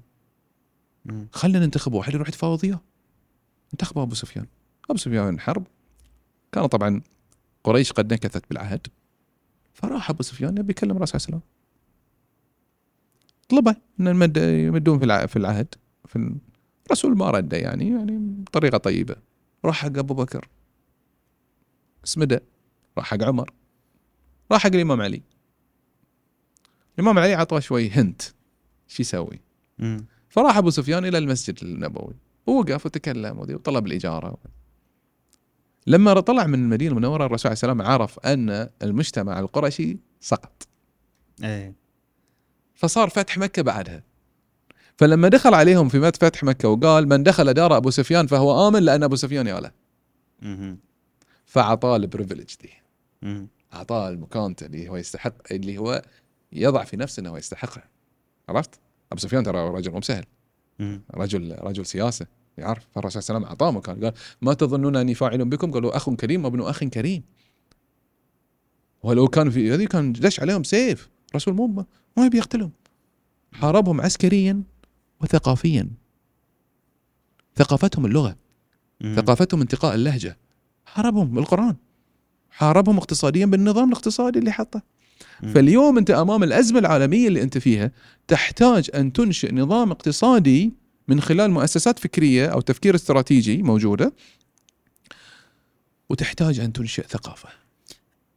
خلينا 1.33 1.59
ننتخب 1.59 1.93
واحد 1.93 2.15
يروح 2.15 2.29
يتفاوض 2.29 2.65
وياه 2.65 2.81
انتخبوا 3.73 4.03
أبو 4.03 4.15
سفيان. 4.15 4.47
أبو 4.91 4.99
سفيان 4.99 5.41
حرب. 5.41 5.67
كان 6.53 6.67
طبعا 6.67 7.03
قريش 7.65 7.93
قد 7.93 8.13
نكثت 8.13 8.45
بالعهد. 8.51 8.87
فراح 9.75 10.11
أبو 10.11 10.23
سفيان 10.23 10.59
يبي 10.59 10.71
يكلم 10.71 10.93
عليه 10.93 11.03
وسلم 11.03 11.41
طلبه 13.49 13.77
إن 14.01 14.09
المد 14.09 14.37
يمدون 14.37 14.99
في 14.99 15.29
في 15.29 15.37
العهد. 15.37 15.75
في 16.07 16.17
ال- 16.17 16.37
الرسول 16.87 17.17
ما 17.17 17.31
رده 17.31 17.57
يعني 17.57 17.91
يعني 17.91 18.19
بطريقة 18.19 18.79
طيبة. 18.79 19.17
راح 19.65 19.77
حق 19.77 19.99
أبو 19.99 20.15
بكر. 20.15 20.49
اسمده. 22.05 22.43
راح 22.99 23.07
حق 23.07 23.23
عمر. 23.23 23.53
راح 24.53 24.63
حق 24.63 24.75
الإمام 24.75 25.01
علي. 25.01 25.23
الإمام 26.99 27.19
علي 27.19 27.35
عطاه 27.35 27.61
شوي 27.61 27.91
هنت. 27.91 28.23
شو 28.89 29.03
يسوي. 29.03 29.41
فراح 30.29 30.57
أبو 30.57 30.71
سفيان 30.71 31.05
إلى 31.05 31.19
المسجد 31.19 31.59
النبوي 31.63 32.15
ووقف 32.47 32.87
وتكلم 32.87 33.39
وطلب 33.39 33.87
الإجارة. 33.87 34.37
لما 35.87 36.21
طلع 36.21 36.47
من 36.47 36.55
المدينة 36.55 36.91
المنورة 36.91 37.27
الرسول 37.27 37.49
عليه 37.49 37.53
السلام 37.53 37.83
عرف 37.83 38.19
أن 38.19 38.69
المجتمع 38.83 39.41
القرشي 39.41 39.99
سقط. 40.21 40.69
إيه. 41.45 41.75
فصار 42.75 43.09
فتح 43.09 43.39
مكة 43.39 43.63
بعدها. 43.63 44.03
فلما 44.97 45.29
دخل 45.29 45.55
عليهم 45.55 45.89
في 45.89 46.01
فتح 46.01 46.45
مكة 46.45 46.69
وقال 46.69 47.09
من 47.09 47.23
دخل 47.23 47.55
دار 47.55 47.77
أبو 47.77 47.91
سفيان 47.91 48.27
فهو 48.27 48.69
آمن 48.69 48.83
لأن 48.83 49.03
أبو 49.03 49.17
سفيان 49.17 49.47
ياله. 49.47 49.71
فأعطاه 51.47 51.97
البريفليج 51.97 52.55
دي. 52.61 52.71
أعطاه 53.75 54.11
مكانته 54.11 54.67
اللي 54.67 54.89
هو 54.89 54.97
يستحق 54.97 55.35
اللي 55.51 55.79
هو 55.79 56.03
يضع 56.53 56.85
في 56.85 56.97
نفسه 56.97 57.21
إنه 57.21 57.39
يستحقها. 57.39 57.89
عرفت؟ 58.49 58.81
أبو 59.13 59.21
سفيان 59.21 59.43
ترى 59.43 59.69
رجل 59.69 59.93
مو 59.93 60.01
سهل. 60.01 60.25
رجل 61.15 61.57
رجل 61.61 61.87
سياسة. 61.87 62.27
يعرف 62.59 62.87
فالرسول 62.95 63.23
صلى 63.23 63.37
الله 63.37 63.47
عليه 63.47 63.57
وسلم 63.57 63.67
اعطاه 63.67 63.79
مكان 63.79 64.05
قال 64.05 64.13
ما 64.43 64.55
تظنون 64.55 64.97
أني 64.97 65.15
فاعل 65.15 65.45
بكم؟ 65.45 65.73
قالوا 65.73 65.97
أخ 65.97 66.11
كريم 66.11 66.45
وابن 66.45 66.61
أخ 66.61 66.85
كريم. 66.85 67.23
ولو 69.03 69.29
كان 69.29 69.51
في 69.51 69.75
هذه 69.75 69.85
كان 69.85 70.13
دش 70.13 70.41
عليهم 70.41 70.65
سيف. 70.65 71.09
الرسول 71.31 71.55
مو 71.55 71.85
ما 72.17 72.27
يبي 72.27 72.39
يقتلهم. 72.39 72.73
حاربهم 73.53 74.01
عسكريا 74.01 74.63
وثقافيا. 75.21 75.91
ثقافتهم 77.57 78.07
اللغة. 78.07 78.37
ثقافتهم 79.17 79.61
انتقاء 79.61 79.95
اللهجة. 79.95 80.39
حاربهم 80.85 81.35
بالقرآن. 81.35 81.77
حاربهم 82.51 82.97
اقتصاديا 82.97 83.47
بالنظام 83.47 83.89
الاقتصادي 83.89 84.39
اللي 84.39 84.53
حطه. 84.53 84.83
فاليوم 85.55 85.99
أنت 85.99 86.11
أمام 86.11 86.43
الأزمة 86.43 86.79
العالمية 86.79 87.29
اللي 87.29 87.43
أنت 87.43 87.59
فيها 87.59 87.93
تحتاج 88.29 88.91
أن 88.95 89.13
تنشئ 89.13 89.55
نظام 89.55 89.91
اقتصادي 89.91 90.73
من 91.09 91.21
خلال 91.21 91.51
مؤسسات 91.51 91.99
فكرية 91.99 92.47
أو 92.47 92.61
تفكير 92.61 92.95
استراتيجي 92.95 93.63
موجودة 93.63 94.13
وتحتاج 96.09 96.61
أن 96.61 96.73
تنشئ 96.73 97.03
ثقافة. 97.03 97.49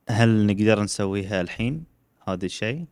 هل 0.10 0.46
نقدر 0.46 0.84
نسويها 0.84 1.42
الحين 1.42 1.84
هذا 2.28 2.46
الشيء؟ 2.46 2.86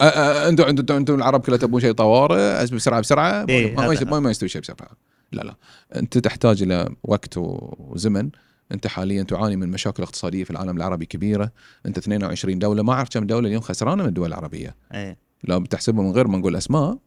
أنتم 0.00 0.64
أنتم 0.64 0.96
أنتم 0.96 1.14
العرب 1.14 1.40
كلها 1.40 1.58
تبون 1.58 1.80
شيء 1.80 1.92
طوارئ 1.92 2.66
بسرعة 2.74 3.00
بسرعة 3.00 3.46
إيه، 3.48 3.74
ما, 3.74 4.20
ما, 4.20 4.30
يستوي 4.30 4.48
شيء 4.48 4.62
بسرعة. 4.62 4.96
لا 5.32 5.42
لا 5.42 5.56
أنت 5.96 6.18
تحتاج 6.18 6.62
إلى 6.62 6.94
وقت 7.02 7.34
وزمن 7.36 8.30
أنت 8.72 8.86
حاليا 8.86 9.22
تعاني 9.22 9.56
من 9.56 9.68
مشاكل 9.68 10.02
اقتصادية 10.02 10.44
في 10.44 10.50
العالم 10.50 10.76
العربي 10.76 11.06
كبيرة، 11.06 11.52
أنت 11.86 11.98
22 11.98 12.58
دولة 12.58 12.82
ما 12.82 12.92
أعرف 12.92 13.08
كم 13.08 13.26
دولة 13.26 13.48
اليوم 13.48 13.62
خسرانة 13.62 14.02
من 14.02 14.08
الدول 14.08 14.28
العربية. 14.28 14.76
إيه. 14.94 15.18
لو 15.44 15.60
بتحسبها 15.60 16.02
من 16.02 16.10
غير 16.10 16.28
ما 16.28 16.38
نقول 16.38 16.56
أسماء 16.56 16.98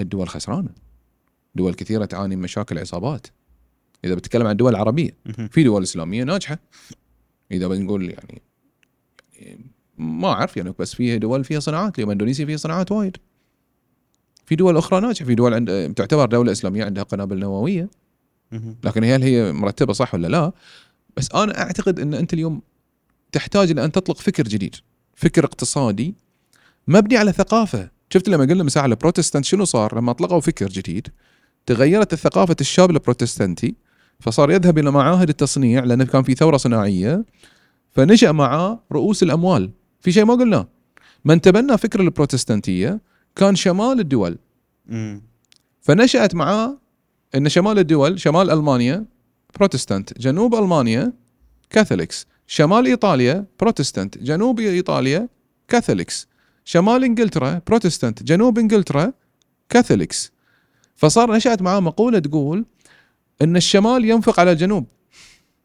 الدول 0.00 0.28
خسرانة. 0.28 0.70
دول 1.54 1.74
كثيرة 1.74 2.04
تعاني 2.04 2.36
من 2.36 2.42
مشاكل 2.42 2.78
عصابات. 2.78 3.26
إذا 4.04 4.14
بتتكلم 4.14 4.46
عن 4.46 4.52
الدول 4.52 4.70
العربيه. 4.70 5.16
في 5.50 5.64
دول 5.64 5.82
إسلامية 5.82 6.24
ناجحة. 6.24 6.58
إذا 7.52 7.68
بنقول 7.68 8.10
يعني 8.10 8.42
ما 9.98 10.28
أعرف 10.28 10.56
يعني 10.56 10.74
بس 10.78 10.94
فيها 10.94 11.16
دول 11.16 11.44
فيها 11.44 11.60
صناعات. 11.60 11.94
اليوم 11.98 12.10
إندونيسيا 12.10 12.46
فيها 12.46 12.56
صناعات 12.56 12.92
وايد. 12.92 13.16
في 14.46 14.56
دول 14.56 14.76
أخرى 14.76 15.00
ناجحة. 15.00 15.24
في 15.24 15.34
دول 15.34 15.54
عند 15.54 15.94
تعتبر 15.96 16.26
دولة 16.26 16.52
إسلامية 16.52 16.84
عندها 16.84 17.02
قنابل 17.02 17.38
نووية. 17.38 17.90
لكن 18.84 19.04
هل 19.04 19.22
هي 19.22 19.52
مرتبة 19.52 19.92
صح 19.92 20.14
ولا 20.14 20.28
لا؟ 20.28 20.52
بس 21.16 21.28
أنا 21.34 21.62
أعتقد 21.62 22.00
إن 22.00 22.14
أنت 22.14 22.32
اليوم 22.32 22.62
تحتاج 23.32 23.70
إلى 23.70 23.84
أن 23.84 23.92
تطلق 23.92 24.18
فكر 24.18 24.42
جديد 24.42 24.74
فكر 25.14 25.44
اقتصادي 25.44 26.14
مبني 26.88 27.16
على 27.16 27.32
ثقافة. 27.32 27.90
شفت 28.10 28.28
لما 28.28 28.44
قلنا 28.44 28.64
مساحة 28.64 28.86
البروتستانت 28.86 29.44
شنو 29.44 29.64
صار؟ 29.64 29.98
لما 29.98 30.10
أطلقوا 30.10 30.40
فكر 30.40 30.68
جديد 30.68 31.08
تغيرت 31.66 32.12
الثقافة 32.12 32.56
الشاب 32.60 32.90
البروتستانتي 32.90 33.74
فصار 34.20 34.50
يذهب 34.50 34.78
إلى 34.78 34.90
معاهد 34.90 35.28
التصنيع 35.28 35.84
لأنه 35.84 36.04
كان 36.04 36.22
في 36.22 36.34
ثورة 36.34 36.56
صناعية 36.56 37.24
فنشأ 37.90 38.32
معاه 38.32 38.80
رؤوس 38.92 39.22
الأموال. 39.22 39.70
في 40.00 40.12
شيء 40.12 40.24
ما 40.24 40.34
قلناه 40.34 40.68
من 41.24 41.40
تبنى 41.40 41.78
فكر 41.78 42.00
البروتستانتية 42.00 43.00
كان 43.36 43.56
شمال 43.56 44.00
الدول. 44.00 44.38
مم. 44.86 45.22
فنشأت 45.80 46.34
معاه 46.34 46.78
إن 47.34 47.48
شمال 47.48 47.78
الدول 47.78 48.20
شمال 48.20 48.50
ألمانيا 48.50 49.04
بروتستانت. 49.56 50.18
جنوب 50.18 50.54
ألمانيا 50.54 51.12
Catholics. 51.70 52.26
شمال 52.46 52.86
إيطاليا 52.86 53.46
بروتستانت. 53.60 54.18
جنوب 54.18 54.60
إيطاليا 54.60 55.28
Catholics. 55.68 56.28
شمال 56.64 57.04
إنجلترا 57.04 57.60
بروتستانت. 57.66 58.22
جنوب 58.22 58.58
إنجلترا 58.58 59.12
Catholics. 59.68 60.32
فصار 60.96 61.36
نشأت 61.36 61.62
معاه 61.62 61.80
مقولة 61.80 62.18
تقول 62.18 62.64
إن 63.42 63.56
الشمال 63.56 64.04
ينفق 64.04 64.40
على 64.40 64.52
الجنوب. 64.52 64.86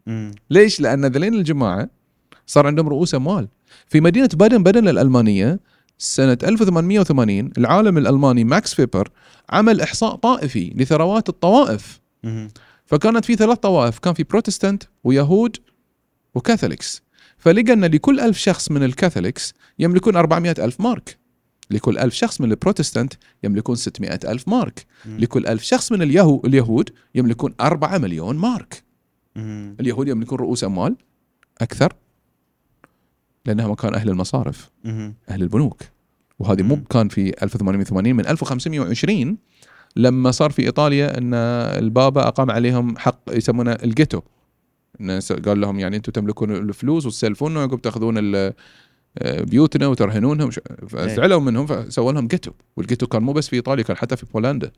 مم. 0.05 0.31
ليش؟ 0.49 0.81
لأن 0.81 1.05
ذلين 1.05 1.33
الجماعة 1.33 1.89
صار 2.45 2.67
عندهم 2.67 2.89
رؤوس 2.89 3.15
أموال. 3.15 3.47
في 3.87 4.01
مدينة 4.01 4.29
بادن 4.33 4.63
بادن 4.63 4.87
الألمانية 4.87 5.59
سنة 5.97 6.37
1880 6.43 7.51
العالم 7.57 7.97
الألماني 7.97 8.43
ماكس 8.43 8.73
فيبر 8.73 9.09
عمل 9.49 9.81
إحصاء 9.81 10.15
طائفي 10.15 10.73
لثروات 10.75 11.29
الطوائف. 11.29 11.99
فكانت 12.85 13.25
في 13.25 13.35
ثلاث 13.35 13.57
طوائف 13.57 13.99
كان 13.99 14.13
في 14.13 14.23
بروتستانت 14.23 14.83
ويهود 15.03 15.57
وكاثوليكس 16.35 17.01
فلقى 17.37 17.73
ان 17.73 17.85
لكل 17.85 18.19
ألف 18.19 18.37
شخص 18.37 18.71
من 18.71 18.83
الكاثوليكس 18.83 19.53
يملكون 19.79 20.15
400 20.15 20.55
ألف 20.59 20.81
مارك 20.81 21.17
لكل 21.71 21.97
ألف 21.97 22.13
شخص 22.13 22.41
من 22.41 22.51
البروتستانت 22.51 23.13
يملكون 23.43 23.75
600 23.75 24.19
ألف 24.25 24.47
مارك 24.47 24.85
مم. 25.05 25.17
لكل 25.17 25.47
ألف 25.47 25.63
شخص 25.63 25.91
من 25.91 26.01
اليهو 26.01 26.41
اليهود 26.45 26.89
يملكون 27.15 27.53
4 27.61 27.97
مليون 27.97 28.35
مارك 28.35 28.83
مم. 29.35 29.75
اليهود 29.79 30.07
يملكون 30.07 30.39
رؤوس 30.39 30.63
أموال 30.63 30.95
أكثر 31.61 31.93
لانهم 33.47 33.73
كان 33.73 33.93
أهل 33.93 34.09
المصارف. 34.09 34.71
أهل 35.29 35.41
البنوك 35.41 35.81
وهذه 36.39 36.61
مو. 36.61 36.83
كان 36.89 37.09
في 37.09 37.43
1880 37.43 38.15
من 38.15 38.27
1520 38.27 39.37
لما 39.95 40.31
صار 40.31 40.51
في 40.51 40.61
إيطاليا 40.61 41.17
إن 41.17 41.33
البابا 41.83 42.27
أقام 42.27 42.51
عليهم 42.51 42.97
حق 42.97 43.19
يسمونه 43.31 43.71
الجيتو 43.71 44.21
قال 45.45 45.61
لهم 45.61 45.79
يعني 45.79 45.97
أنتم 45.97 46.11
تملكون 46.11 46.55
الفلوس 46.55 47.05
وتسلفوننا 47.05 47.59
وعقب 47.59 47.81
تأخذون 47.81 48.35
آه، 48.35 48.53
بيوتنا 49.21 49.87
وترهنونهم 49.87 50.49
فزعلوا 50.87 51.39
منهم 51.39 51.65
فسووا 51.65 52.11
لهم 52.11 52.27
جيتو 52.27 52.51
والجيتو 52.77 53.07
كان 53.07 53.23
مو 53.23 53.33
بس 53.33 53.47
في 53.47 53.55
إيطاليا 53.55 53.83
كان 53.83 53.97
حتى 53.97 54.15
في 54.17 54.25
بولندا. 54.33 54.71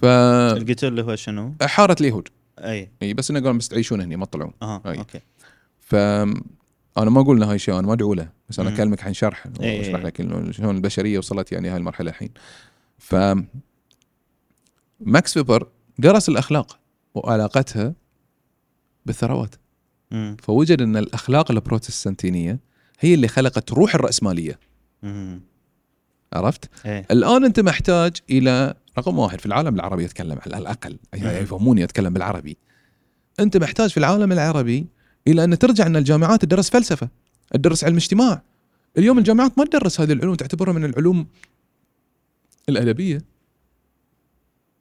فحاره 0.00 0.56
القتل 0.56 0.86
اللي 0.86 1.02
هو 1.02 1.16
شنو؟ 1.16 1.54
اليهود 2.00 2.28
أي 2.58 2.90
إي 3.02 3.14
بس 3.14 3.30
إنه 3.30 3.40
قالوا 3.40 3.58
بس 3.58 3.68
تعيشون 3.68 4.00
هنا 4.00 4.16
ما 4.16 4.26
تطلعون 4.26 4.52
أها 4.62 4.82
أي. 4.86 4.98
okay 4.98 5.20
ف 5.86 5.94
أنا 5.94 7.10
ما 7.10 7.20
أقول 7.20 7.42
هاي 7.42 7.58
شيء 7.58 7.78
أنا 7.78 7.86
ما 7.86 7.92
أدعو 7.92 8.14
له 8.14 8.28
بس 8.48 8.60
أنا. 8.60 8.68
أكلمك 8.74 9.04
عن 9.04 9.14
شرح 9.14 9.46
إيه. 9.60 9.78
واشرح 9.78 10.04
لك 10.04 10.20
إنه 10.20 10.52
شلون 10.52 10.76
البشريه 10.76 11.18
وصلت 11.18 11.52
يعني 11.52 11.68
هاي 11.68 11.76
المرحلة 11.76 12.10
الحين 12.10 12.30
ف 12.98 13.14
ماكس 15.00 15.32
فيبر 15.32 15.68
درس 15.98 16.28
الأخلاق 16.28 16.78
وعلاقتها 17.14 17.94
بالثروات 19.06 19.54
مم. 20.10 20.36
فوجد 20.42 20.82
إن 20.82 20.96
الأخلاق 20.96 21.50
البروتستانتينية 21.50 22.58
هي 23.00 23.14
اللي 23.14 23.28
خلقت 23.28 23.72
روح 23.72 23.94
الرأسمالية 23.94 24.58
مم. 25.02 25.40
عرفت؟ 26.32 26.86
إيه 26.86 27.06
الآن 27.10 27.44
أنت 27.44 27.60
محتاج 27.60 28.16
إلى 28.30 28.74
رقم 28.98 29.18
واحد 29.18 29.40
في 29.40 29.46
العالم 29.46 29.74
العربي 29.74 30.04
يتكلم 30.04 30.38
على 30.46 30.58
الأقل 30.58 30.98
مم. 31.14 31.26
يفهموني 31.26 31.84
أتكلم 31.84 32.12
بالعربي 32.12 32.56
أنت 33.40 33.56
محتاج 33.56 33.90
في 33.90 33.96
العالم 33.96 34.32
العربي 34.32 34.86
إلى 35.28 35.44
أن 35.44 35.58
ترجع 35.58 35.86
أن 35.86 35.96
الجامعات 35.96 36.42
تدرس 36.42 36.70
فلسفة 36.70 37.08
تدرس 37.50 37.84
علم 37.84 37.96
اجتماع 37.96 38.42
اليوم 38.98 39.18
الجامعات 39.18 39.58
ما 39.58 39.64
تدرس 39.64 40.00
هذه 40.00 40.12
العلوم 40.12 40.34
تعتبرها 40.34 40.72
من 40.72 40.84
العلوم 40.84 41.26
الأدبية 42.68 43.22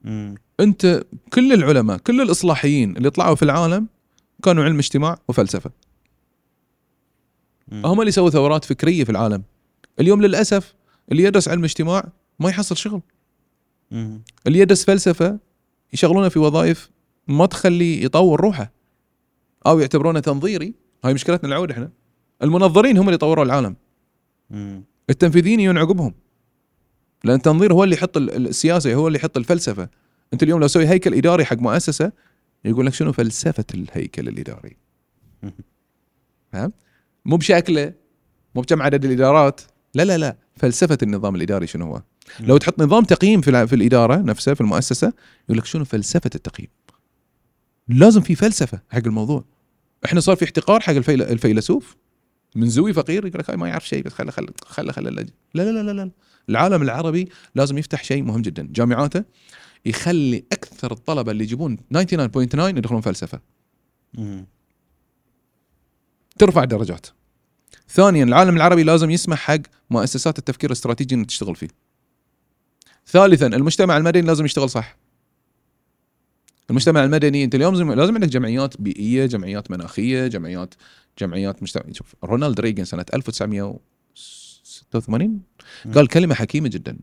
مم. 0.01 0.35
أنت 0.59 1.03
كل 1.33 1.53
العلماء 1.53 1.97
كل 1.97 2.21
الإصلاحيين 2.21 2.97
اللي 2.97 3.09
طلعوا 3.09 3.35
في 3.35 3.43
العالم 3.43 3.87
كانوا 4.43 4.63
علم 4.63 4.77
اجتماع 4.77 5.17
وفلسفة 5.27 5.71
مم. 7.67 7.85
هم 7.85 8.01
اللي 8.01 8.11
سووا 8.11 8.29
ثورات 8.29 8.65
فكرية 8.65 9.03
في 9.03 9.09
العالم 9.09 9.43
اليوم 9.99 10.21
للأسف 10.21 10.73
اللي 11.11 11.23
يدرس 11.23 11.47
علم 11.47 11.63
اجتماع 11.63 12.07
ما 12.39 12.49
يحصل 12.49 12.77
شغل 12.77 13.01
مم. 13.91 14.21
اللي 14.47 14.59
يدرس 14.59 14.85
فلسفة 14.85 15.39
يشغلونه 15.93 16.29
في 16.29 16.39
وظائف 16.39 16.89
ما 17.27 17.45
تخليه 17.45 18.03
يطور 18.05 18.41
روحه 18.41 18.71
أو 19.65 19.79
يعتبرونه 19.79 20.19
تنظيري. 20.19 20.73
هاي 21.05 21.13
مشكلتنا 21.13 21.49
العود 21.49 21.71
إحنا. 21.71 21.91
المنظرين 22.43 22.97
هم 22.97 23.07
اللي 23.07 23.17
طوروا 23.17 23.43
العالم. 23.45 23.75
مم. 24.49 24.83
التنفيذيين 25.09 25.59
يجون 25.59 25.77
عقبهم 25.77 26.13
لأن 27.23 27.35
التنظير 27.35 27.73
هو 27.73 27.83
اللي 27.83 27.95
يحط 27.95 28.17
ال- 28.17 28.47
السياسة 28.47 28.93
هو 28.93 29.07
اللي 29.07 29.19
يحط 29.19 29.37
الفلسفة. 29.37 29.89
أنت 30.33 30.43
اليوم 30.43 30.61
لو 30.61 30.67
سوي 30.67 30.87
هيكل 30.87 31.13
إداري 31.13 31.45
حق 31.45 31.57
مؤسسة 31.57 32.11
يقول 32.65 32.85
لك 32.85 32.93
شنو 32.93 33.11
فلسفة 33.11 33.65
الهيكل 33.73 34.27
الإداري. 34.27 34.75
فهمت؟ 36.51 36.73
مو 37.25 37.37
بشكله 37.37 37.93
مو 38.55 38.61
بكم 38.61 38.81
عدد 38.81 39.05
الإدارات. 39.05 39.61
لا 39.93 40.03
لا 40.05 40.17
لا. 40.17 40.37
فلسفة 40.55 40.97
النظام 41.03 41.35
الإداري 41.35 41.67
شنو 41.67 41.85
هو؟ 41.85 42.01
لو 42.39 42.57
تحط 42.57 42.81
نظام 42.81 43.03
تقييم 43.03 43.41
في 43.41 43.67
في 43.67 43.75
الإدارة 43.75 44.15
نفسها 44.15 44.53
في 44.53 44.61
المؤسسة 44.61 45.13
يقول 45.45 45.57
لك 45.57 45.65
شنو 45.65 45.85
فلسفة 45.85 46.29
التقييم؟ 46.35 46.69
لازم 47.87 48.21
في 48.21 48.35
فلسفة 48.35 48.79
حق 48.89 49.01
الموضوع. 49.05 49.43
إحنا 50.05 50.19
صار 50.19 50.35
في 50.35 50.45
احتقار 50.45 50.79
حق 50.79 50.93
الفيل- 50.93 51.21
الفيلسوف. 51.21 51.95
من 52.55 52.69
زوي 52.69 52.93
فقير 52.93 53.25
يقول 53.27 53.39
لك 53.39 53.49
هاي 53.49 53.57
ما 53.57 53.67
يعرف 53.67 53.87
شيء 53.87 54.03
بس 54.03 54.13
خله 54.13 54.31
خله 54.31 54.47
خله 54.65 54.91
خله 54.91 55.11
لا 55.11 55.21
لا 55.53 55.61
لا 55.71 55.81
لا 55.83 55.91
لا 55.91 56.11
العالم 56.49 56.81
العربي 56.81 57.29
لازم 57.55 57.77
يفتح 57.77 58.03
شيء 58.03 58.23
مهم 58.23 58.41
جدا. 58.41 58.67
جامعاته 58.71 59.23
يخلي 59.85 60.43
أكثر 60.51 60.91
الطلبة 60.91 61.31
اللي 61.31 61.43
يجيبون 61.43 61.77
99.9 61.93 62.77
يدخلون 62.77 63.01
فلسفة. 63.01 63.39
مم. 64.13 64.45
ترفع 66.39 66.63
درجات 66.63 67.07
ثانيا 67.89 68.23
العالم 68.23 68.55
العربي 68.55 68.83
لازم 68.83 69.09
يسمح 69.09 69.37
حق 69.39 69.59
مؤسسات 69.89 70.39
التفكير 70.39 70.69
الاستراتيجي 70.69 71.15
إنها 71.15 71.25
تشتغل 71.25 71.55
فيه. 71.55 71.67
ثالثا 73.07 73.47
المجتمع 73.47 73.97
المدني 73.97 74.21
لازم 74.27 74.45
يشتغل 74.45 74.69
صح. 74.69 74.97
المجتمع 76.69 77.03
المدني 77.03 77.43
أنت 77.43 77.55
اليوم 77.55 77.73
لازم- 77.91 78.13
عندك 78.13 78.27
جمعيات 78.27 78.81
بيئية 78.81 79.25
جمعيات 79.25 79.71
مناخية 79.71 80.27
جمعيات 80.27 80.73
جمعيات 81.19 81.63
مجتمع 81.63 81.83
شوف 81.91 82.15
رونالد 82.23 82.59
ريغن 82.59 82.85
سنة 82.85 83.05
1986 83.13 85.41
قال 85.95 86.07
كلمة 86.07 86.35
حكيمة 86.35 86.67
جدا. 86.69 86.97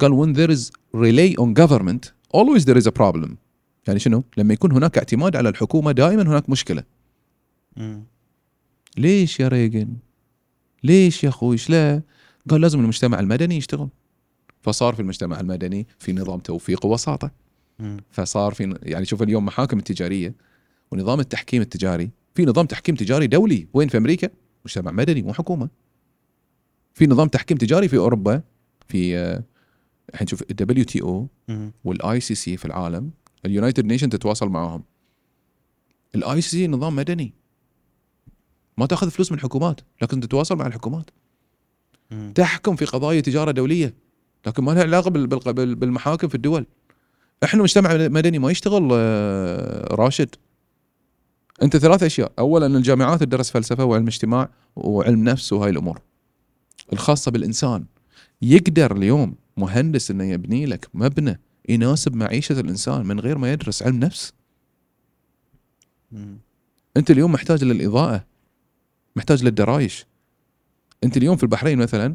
قال 0.00 0.12
when 0.12 0.36
there 0.38 0.50
is 0.56 0.70
relay 0.96 1.34
on 1.42 1.54
government 1.62 2.10
always 2.36 2.62
there 2.64 2.76
is 2.82 2.86
a 2.86 2.92
problem. 3.00 3.30
يعني 3.86 3.98
شنو؟ 3.98 4.24
لما 4.36 4.54
يكون 4.54 4.72
هناك 4.72 4.98
اعتماد 4.98 5.36
على 5.36 5.48
الحكومة 5.48 5.92
دائما 5.92 6.22
هناك 6.22 6.50
مشكلة. 6.50 6.82
ليش 8.98 9.40
يا 9.40 9.48
ريجن 9.48 9.88
ليش 10.84 11.24
يا 11.24 11.28
أخوي؟ 11.28 11.56
لا؟ 11.68 12.02
قال 12.50 12.60
لازم 12.60 12.80
المجتمع 12.80 13.20
المدني 13.20 13.56
يشتغل. 13.56 13.88
فصار 14.62 14.94
في 14.94 15.00
المجتمع 15.02 15.40
المدني 15.40 15.86
في 15.98 16.12
نظام 16.12 16.40
توفيق 16.40 16.86
ووساطة. 16.86 17.30
فصار 18.10 18.54
في 18.54 18.78
يعني 18.82 19.04
شوف 19.04 19.22
اليوم 19.22 19.44
محاكم 19.46 19.78
التجارية 19.78 20.34
ونظام 20.90 21.20
التحكيم 21.20 21.62
التجاري 21.62 22.10
في 22.34 22.44
نظام 22.44 22.66
تحكيم 22.66 22.94
تجاري 22.94 23.26
دولي 23.26 23.68
وين 23.74 23.88
في 23.88 23.96
أمريكا؟ 23.96 24.28
مجتمع 24.64 24.90
مدني 24.92 25.22
مو 25.22 25.32
حكومة. 25.32 25.68
في 26.94 27.06
نظام 27.06 27.28
تحكيم 27.28 27.56
تجاري 27.56 27.88
في 27.88 27.96
أوروبا 27.96 28.42
في 28.88 29.18
آه، 29.18 29.42
الحين 30.14 30.26
شوف 30.26 30.42
الدبليو 30.50 30.84
تي 30.84 31.02
أو. 31.02 31.26
والاي 31.84 32.20
سي 32.20 32.34
سي 32.34 32.56
في 32.56 32.64
العالم 32.64 33.10
ال 33.46 33.51
United 33.51 33.84
Nation 33.86 34.08
تتواصل 34.08 34.48
معاهم. 34.48 34.82
ال 36.14 36.40
ICC 36.40 36.66
نظام 36.66 36.96
مدني. 36.96 37.32
ما 38.78 38.86
تأخذ 38.86 39.10
فلوس 39.10 39.32
من 39.32 39.38
الحكومات 39.38 39.80
لكن 40.02 40.20
تتواصل 40.20 40.56
مع 40.56 40.66
الحكومات. 40.66 41.10
تحكم 42.34 42.76
في 42.76 42.84
قضايا 42.84 43.20
تجارة 43.20 43.50
دولية 43.50 43.94
لكن 44.46 44.64
ما 44.64 44.72
لها 44.72 44.82
علاقة 44.82 45.10
بال- 45.10 45.26
بال- 45.26 45.52
بال- 45.52 45.74
بالمحاكم 45.74 46.28
في 46.28 46.34
الدول. 46.34 46.66
إحنا 47.44 47.62
مجتمع 47.62 47.94
مدني 47.94 48.38
ما 48.38 48.50
يشتغل 48.50 48.88
آه، 48.92 49.94
راشد. 49.94 50.34
انت 51.62 51.76
ثلاث 51.76 52.02
اشياء. 52.02 52.32
اولا 52.38 52.66
الجامعات 52.66 53.20
تدرس 53.20 53.50
فلسفة 53.50 53.84
وعلم 53.84 54.06
اجتماع 54.06 54.50
وعلم 54.76 55.24
نفس 55.24 55.52
وهاي 55.52 55.70
الأمور 55.70 56.00
الخاصة 56.92 57.30
بالإنسان. 57.30 57.84
يقدر 58.42 58.96
اليوم 58.96 59.34
مهندس 59.56 60.10
إنه 60.10 60.24
يبني 60.24 60.66
لك 60.66 60.88
مبنى 60.94 61.40
يناسب 61.68 62.16
معيشة 62.16 62.60
الإنسان 62.60 63.06
من 63.06 63.20
غير 63.20 63.38
ما 63.38 63.52
يدرس 63.52 63.82
علم 63.82 63.98
نفس. 63.98 64.32
أنت 66.96 67.10
اليوم 67.10 67.32
محتاج 67.32 67.64
للإضاءة 67.64 68.24
محتاج 69.16 69.44
للدرايش. 69.44 70.06
أنت 71.04 71.16
اليوم 71.16 71.36
في 71.36 71.42
البحرين 71.42 71.78
مثلا 71.78 72.14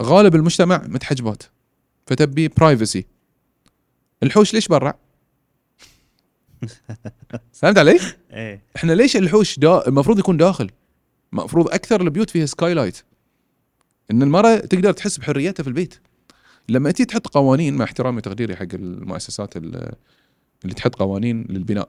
غالب 0.00 0.34
المجتمع 0.34 0.86
متحجبات 0.86 1.42
فتبي 2.06 2.48
برايفسي 2.48 3.06
الحوش 4.26 4.54
ليش 4.54 4.68
برا؟ 4.68 4.94
فهمت 7.52 7.78
علي؟ 7.78 8.00
إيه. 8.32 8.62
إحنا 8.76 8.92
ليش 8.92 9.16
الحوش 9.16 9.58
دا 9.58 9.88
المفروض 9.88 10.18
يكون 10.18 10.36
داخل. 10.36 10.70
المفروض 11.32 11.68
أكثر 11.68 12.00
البيوت 12.00 12.30
فيها 12.30 12.46
skylight 12.46 13.02
إن 14.10 14.22
المرأة 14.22 14.56
تقدر 14.56 14.92
تحس 14.92 15.18
بحريتها 15.18 15.62
في 15.62 15.68
البيت. 15.68 15.94
لما 16.68 16.90
تيجي 16.90 17.04
تحط 17.06 17.26
قوانين 17.26 17.74
مع 17.74 17.84
احترامي 17.84 18.16
وتقديري 18.16 18.56
حق 18.56 18.66
المؤسسات 18.74 19.56
ال- 19.56 19.92
اللي 20.64 20.74
تحط 20.74 20.94
قوانين 20.94 21.42
للبناء. 21.50 21.88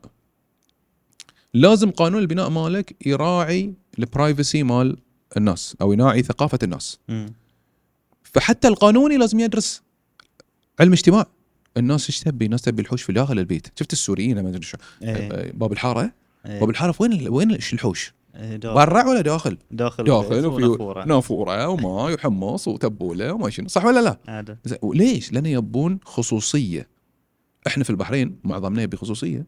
لازم 1.54 1.92
قانون 1.92 2.22
البناء 2.22 2.50
مالك 2.50 3.08
يراعي 3.08 3.74
ال 4.00 4.08
privacy 4.08 4.64
مال 4.64 4.98
الناس 5.38 5.76
أو 5.82 5.94
يراعي 5.94 6.24
ثقافة 6.24 6.60
الناس. 6.64 7.00
مم. 7.10 7.34
فحتى 8.24 8.68
القانوني 8.68 9.18
لازم 9.18 9.40
يدرس 9.40 9.82
علم 10.80 10.92
اجتماع. 10.94 11.26
الناس 11.78 12.10
إيش 12.10 12.20
تبي؟ 12.20 12.46
الناس 12.46 12.62
تبي 12.62 12.82
الحوش 12.82 13.04
في 13.04 13.14
داخل 13.14 13.40
البيت، 13.40 13.68
شفت 13.80 13.94
السوريين 13.94 14.44
ما 14.44 14.50
ادري 14.50 14.62
شو 14.62 14.78
إيه 15.04 15.52
باب 15.52 15.72
الحارة؟ 15.72 16.12
إيه. 16.46 16.60
باب 16.60 16.70
الحارة 16.70 16.96
وين 17.00 17.28
وين 17.30 17.52
الحوش؟ 17.52 18.14
إيه، 18.36 18.58
برا 18.58 19.04
ولا 19.04 19.22
داخل؟ 19.22 19.58
داخل 19.72 20.04
داخل 20.04 20.46
وفي. 20.46 21.04
نافورة 21.08 21.68
وماي 21.68 22.14
وحمص 22.14 22.68
وتبولة 22.68 23.34
وما 23.34 23.50
شنو 23.50 23.68
صح 23.68 23.86
ولا 23.86 24.00
لا؟ 24.00 24.20
عادة 24.28 24.60
وليش؟ 24.82 25.34
لأن 25.34 25.46
يبون 25.46 26.00
خصوصية 26.06 26.88
إحنا 27.68 27.84
في 27.84 27.90
البحرين 27.90 28.40
معظمنا 28.44 28.82
يبي 28.82 28.98
خصوصية 28.98 29.46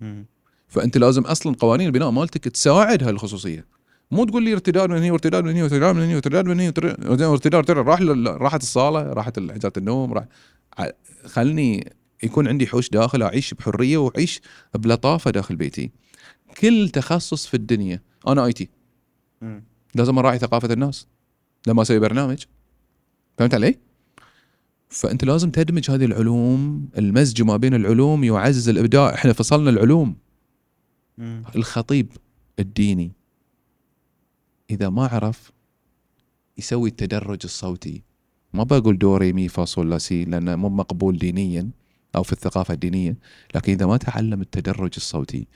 مم. 0.00 0.26
فأنت 0.68 0.98
لازم 0.98 1.22
أصلا 1.22 1.56
قوانين 1.58 1.86
البناء 1.86 2.10
مالتك 2.10 2.48
تساعد 2.48 3.02
هالخصوصية 3.02 3.66
مو 4.10 4.24
تقول 4.24 4.42
لي 4.42 4.52
ارتداد 4.52 4.90
من 4.90 4.96
هنا 4.96 5.12
وارتداد 5.12 5.44
من 5.44 5.50
هنا 5.52 5.62
وارتداد 5.62 5.94
من 5.96 6.02
هنا 6.02 6.14
وارتداد 6.14 6.46
من 6.46 6.60
هنا 6.60 7.28
وارتداد. 7.28 7.70
راح 7.70 8.00
راحت 8.26 8.62
الصالة 8.62 9.12
راحت 9.12 9.38
حجاره 9.38 9.72
النوم 9.76 10.12
راح 10.12 10.24
خلني 11.24 11.92
يكون 12.22 12.48
عندي 12.48 12.66
حوش 12.66 12.90
داخل 12.90 13.22
أعيش 13.22 13.54
بحرية 13.54 13.96
وأعيش 13.96 14.40
بلطافة 14.74 15.30
داخل 15.30 15.56
بيتي. 15.56 15.90
كل 16.60 16.88
تخصص 16.88 17.46
في 17.46 17.54
الدنيا 17.54 18.02
أنا 18.28 18.44
آي 18.44 18.52
تي. 18.52 18.68
لازم 19.94 20.18
اراعي 20.18 20.38
ثقافة 20.38 20.72
الناس. 20.72 21.06
لما 21.66 21.82
أسوي 21.82 21.98
برنامج. 21.98 22.44
فهمت 23.38 23.54
علي؟ 23.54 23.78
فأنت 24.88 25.24
لازم 25.24 25.50
تدمج 25.50 25.90
هذه 25.90 26.04
العلوم 26.04 26.88
المزج 26.98 27.42
ما 27.42 27.56
بين 27.56 27.74
العلوم 27.74 28.24
يعزز 28.24 28.68
الإبداع. 28.68 29.14
إحنا 29.14 29.32
فصلنا 29.32 29.70
العلوم. 29.70 30.16
مم. 31.18 31.42
الخطيب 31.56 32.12
الديني 32.58 33.12
إذا 34.70 34.88
ما 34.88 35.06
عرف 35.06 35.52
يسوي 36.58 36.88
التدرج 36.88 37.40
الصوتي. 37.44 38.02
ما 38.54 38.62
بقول 38.62 38.98
دو 38.98 39.16
ري 39.16 39.32
مي 39.32 39.48
فا 39.48 39.64
صول 39.64 39.90
لا 39.90 39.98
سي 39.98 40.24
لأنه 40.24 40.56
مو 40.56 40.68
مقبول 40.68 41.18
دينيا 41.18 41.70
أو 42.16 42.22
في 42.22 42.32
الثقافة 42.32 42.74
الدينية 42.74 43.16
لكن 43.54 43.72
إذا 43.72 43.86
ما 43.86 43.96
تعلم 43.96 44.40
التدرج 44.40 44.90
الصوتي 44.96 45.46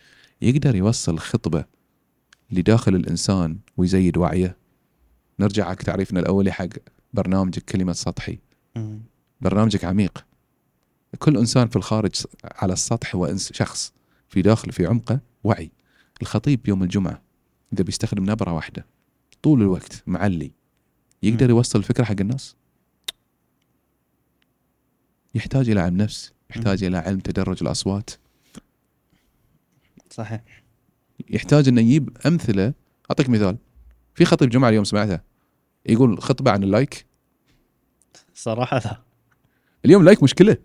يقدر 0.42 0.76
يوصل 0.76 1.18
خطبة 1.18 1.64
لداخل 2.50 2.94
الإنسان 2.94 3.58
ويزيد 3.76 4.16
وعيه. 4.16 4.56
نرجع 5.40 5.68
حق 5.68 5.74
تعريفنا 5.74 6.20
الأولي 6.20 6.52
حق 6.52 6.68
برنامجك 7.14 7.64
كلمة 7.64 7.92
سطحي. 7.92 8.38
برنامجك 9.40 9.84
عميق. 9.84 10.26
كل 11.18 11.36
إنسان 11.36 11.68
في 11.68 11.76
الخارج 11.76 12.14
على 12.44 12.72
السطح 12.72 13.14
هو 13.14 13.36
شخص 13.36 13.92
في 14.28 14.42
داخل 14.42 14.72
في 14.72 14.86
عمقه 14.86 15.20
وعي. 15.44 15.70
الخطيب 16.22 16.68
يوم 16.68 16.82
الجمعة 16.82 17.22
إذا 17.72 17.82
بيستخدم 17.82 18.30
نبرة 18.30 18.52
واحدة 18.52 18.86
طول 19.42 19.62
الوقت 19.62 20.02
معلي 20.06 20.52
يقدر. 21.22 21.50
يوصل 21.50 21.78
الفكرة 21.78 22.04
حق 22.04 22.16
الناس؟ 22.20 22.56
يحتاج 25.38 25.70
إلى 25.70 25.80
علم 25.80 25.96
نفس 25.96 26.32
يحتاج 26.50 26.84
إلى 26.84 26.98
علم 26.98 27.20
تدرج 27.20 27.58
الأصوات. 27.62 28.10
صحيح. 30.10 30.40
يحتاج 31.30 31.68
إنه 31.68 31.80
يجيب 31.80 32.16
أمثلة. 32.26 32.72
أعطيك 33.10 33.28
مثال. 33.28 33.56
في 34.14 34.24
خطيب 34.24 34.50
جمعة 34.50 34.68
اليوم 34.68 34.84
سمعتها 34.84 35.22
يقول 35.86 36.22
خطبة 36.22 36.50
عن 36.50 36.62
اللايك. 36.62 37.06
صراحة 38.34 38.78
لا. 38.78 38.98
اليوم 39.84 40.04
like 40.04 40.22
مشكلة. 40.22 40.56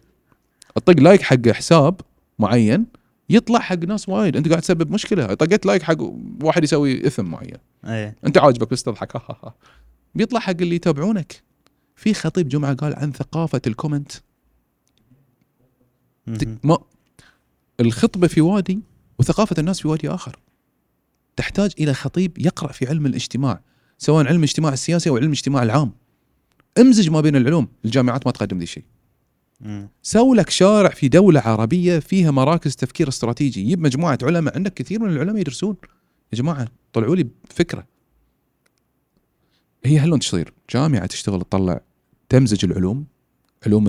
اطق 0.78 1.00
like 1.00 1.22
حق 1.22 1.50
حساب 1.50 2.02
معين 2.40 2.86
يطلع 3.30 3.60
حق 3.60 3.76
ناس 3.76 4.10
وايد. 4.10 4.36
أنت 4.36 4.50
قاعد 4.50 4.62
تسبب 4.62 4.92
مشكلة. 4.92 5.34
طقيت 5.34 5.66
like 5.66 5.84
حق 5.84 5.98
واحد 6.44 6.64
يسوي 6.64 7.08
إثم 7.08 7.26
معين. 7.26 7.58
إيه. 7.86 8.16
أنت 8.26 8.38
عاجبك 8.38 8.72
بس 8.72 8.84
تضحك. 8.84 9.22
بيطلع 10.16 10.40
حق 10.40 10.62
اللي 10.62 10.76
يتابعونك. 10.76 11.44
في 11.96 12.14
خطيب 12.14 12.48
جمعة 12.48 12.74
قال 12.74 12.96
عن 12.96 13.12
ثقافة 13.12 13.62
ال 13.68 13.72
comment. 13.72 14.12
ما 16.64 16.78
الخطبة 17.80 18.28
في 18.28 18.42
وادي 18.42 18.80
وثقافة 19.20 19.56
الناس 19.60 19.82
في 19.82 19.88
وادي 19.88 20.10
آخر. 20.10 20.40
تحتاج 21.36 21.74
إلى 21.80 21.94
خطيب 21.94 22.38
يقرأ 22.38 22.72
في 22.72 22.88
علم 22.88 23.06
الاجتماع 23.06 23.62
سواء 23.98 24.28
علم 24.28 24.38
الاجتماع 24.38 24.74
السياسي 24.74 25.10
أو 25.10 25.18
علم 25.18 25.28
الاجتماع 25.28 25.64
العام. 25.64 25.92
امزج 26.80 27.10
ما 27.10 27.22
بين 27.22 27.36
العلوم 27.36 27.68
الجامعات 27.86 28.26
ما 28.26 28.32
تقدم 28.32 28.58
ذي 28.58 28.64
الشيء. 28.64 28.84
سووا 30.02 30.36
لك 30.36 30.50
شارع 30.50 30.90
في 30.90 31.08
دولة 31.08 31.40
عربية 31.40 32.00
فيها 32.00 32.32
مراكز 32.32 32.76
تفكير 32.76 33.08
استراتيجي. 33.08 33.62
يجيب 33.62 33.80
مجموعة 33.80 34.18
علماء 34.24 34.56
عندك 34.56 34.74
كثير 34.74 35.00
من 35.00 35.10
العلماء 35.10 35.38
يدرسون. 35.38 35.76
يا 36.34 36.38
جماعة 36.38 36.68
طلعوا 36.94 37.16
لي 37.16 37.28
بفكرة. 37.50 37.88
هي 39.86 40.00
هلون 40.00 40.20
تصير 40.20 40.54
جامعة 40.70 41.06
تشتغل 41.06 41.42
تطلع 41.42 41.82
تمزج 42.30 42.66
العلوم 42.66 43.06
علوم 43.66 43.88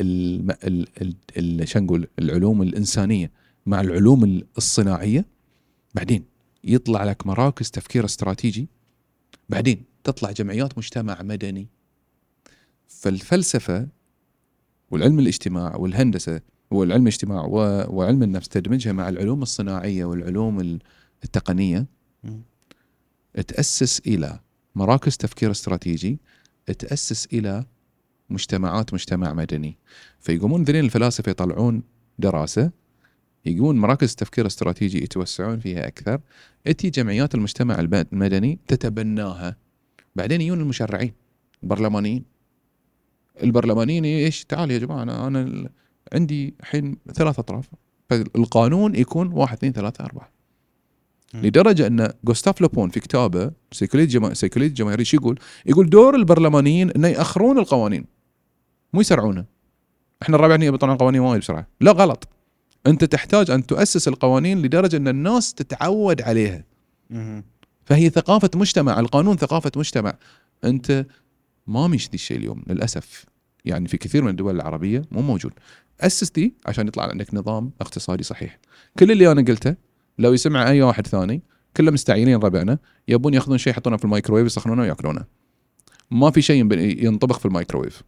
ال 0.00 1.66
نقول 1.76 2.08
العلوم 2.18 2.62
الإنسانية 2.62 3.30
مع 3.66 3.80
العلوم 3.80 4.24
ال- 4.24 4.46
الصناعية 4.56 5.24
بعدين 5.94 6.24
يطلع 6.64 7.04
لك 7.04 7.26
مراكز 7.26 7.70
تفكير 7.70 8.04
استراتيجي 8.04 8.68
بعدين 9.48 9.84
تطلع 10.04 10.30
جمعيات 10.30 10.78
مجتمع 10.78 11.22
مدني 11.22 11.66
فالفلسفة 12.88 13.88
والعلم 14.90 15.18
الاجتماع 15.18 15.76
والهندسة 15.76 16.40
والعلم 16.70 17.02
الاجتماع 17.02 17.44
وعلم 17.90 18.22
النفس 18.22 18.48
تدمجها 18.48 18.92
مع 18.92 19.08
العلوم 19.08 19.42
الصناعية 19.42 20.04
والعلوم 20.04 20.60
ال- 20.60 20.78
التقنية. 21.24 21.86
تأسس 23.48 24.00
إلى 24.06 24.40
مراكز 24.74 25.16
تفكير 25.16 25.50
استراتيجي 25.50 26.18
تأسس 26.78 27.26
إلى 27.32 27.64
مجتمعات 28.32 28.94
مجتمع 28.94 29.32
مدني. 29.32 29.78
فيقومون 30.20 30.62
ذنين 30.62 30.84
الفلاسفة 30.84 31.30
يطلعون 31.30 31.82
دراسة 32.18 32.70
يقومون 33.44 33.78
مراكز 33.78 34.14
تفكير 34.14 34.46
استراتيجي 34.46 35.02
يتوسعون 35.02 35.58
فيها 35.58 35.86
أكثر. 35.86 36.20
تيي 36.66 36.90
جمعيات 36.90 37.34
المجتمع 37.34 37.80
المدني 37.80 38.58
تتبناها. 38.68 39.56
بعدين 40.16 40.40
يجون 40.40 40.60
المشرعين 40.60 41.12
البرلمانيين. 41.62 42.24
البرلمانيين 43.42 44.04
إيش؟ 44.04 44.44
تعال 44.44 44.70
يا 44.70 44.78
جماعة 44.78 45.02
أنا 45.02 45.26
أنا 45.26 45.70
عندي 46.12 46.54
الحين 46.60 46.96
ثلاث 47.14 47.38
أطراف. 47.38 47.68
فالقانون 48.10 48.94
يكون 48.94 49.32
واحد 49.32 49.56
اثنين 49.56 49.72
ثلاثة 49.72 50.04
أربعة. 50.04 50.32
مم. 51.34 51.42
لدرجة 51.46 51.86
أن 51.86 52.12
جوستاف 52.24 52.60
لوبون 52.60 52.90
في 52.90 53.00
كتابه 53.00 53.50
سيكولوجيا 53.72 54.20
جما... 54.20 54.34
سيكولوجيا 54.34 54.74
جماهيرية 54.74 55.04
شو 55.04 55.16
يقول؟ 55.16 55.38
يقول 55.66 55.90
دور 55.90 56.14
البرلمانيين 56.14 56.90
إنه 56.90 57.08
يأخرون 57.08 57.58
القوانين. 57.58 58.04
مو 58.92 59.00
يسرعونها 59.00 59.46
إحنا 60.22 60.36
الرابعين 60.36 60.62
يبطلون 60.62 60.96
قوانين 60.96 61.20
وايد 61.20 61.40
بسرعة. 61.40 61.66
لا 61.80 61.92
غلط. 61.92 62.28
أنت 62.86 63.04
تحتاج 63.04 63.50
أن 63.50 63.66
تؤسس 63.66 64.08
القوانين 64.08 64.62
لدرجة 64.62 64.96
أن 64.96 65.08
الناس 65.08 65.54
تتعود 65.54 66.22
عليها. 66.22 66.64
فهي 67.84 68.10
ثقافة 68.10 68.50
مجتمع 68.54 69.00
القانون 69.00 69.36
ثقافة 69.36 69.72
مجتمع. 69.76 70.14
أنت 70.64 71.06
ما 71.66 71.88
مش 71.88 72.08
ذي 72.08 72.14
الشيء 72.14 72.36
اليوم 72.36 72.62
للأسف. 72.66 73.24
يعني 73.64 73.88
في 73.88 73.96
كثير 73.96 74.22
من 74.22 74.30
الدول 74.30 74.56
العربية 74.56 75.02
مو 75.10 75.22
موجود. 75.22 75.52
أسس 76.00 76.30
دي 76.30 76.54
عشان 76.66 76.88
يطلع 76.88 77.04
عندك 77.04 77.34
نظام 77.34 77.70
اقتصادي 77.80 78.22
صحيح. 78.22 78.58
كل 78.98 79.12
اللي 79.12 79.32
أنا 79.32 79.42
قلته 79.42 79.74
لو 80.18 80.32
يسمع 80.32 80.68
أي 80.68 80.82
واحد 80.82 81.06
ثاني 81.06 81.42
كله 81.76 81.90
مستعينين 81.90 82.36
ربعنا 82.36 82.78
يبون 83.08 83.34
ياخذون 83.34 83.58
شيء 83.58 83.70
يحطونه 83.70 83.96
في 83.96 84.04
الميكروويف 84.04 84.46
يسخنونه 84.46 84.82
ويأكلونه. 84.82 85.24
ما 86.10 86.30
في 86.30 86.42
شيء 86.42 86.72
ينطبخ 87.04 87.38
في 87.38 87.46
الميكروويف. 87.46 88.02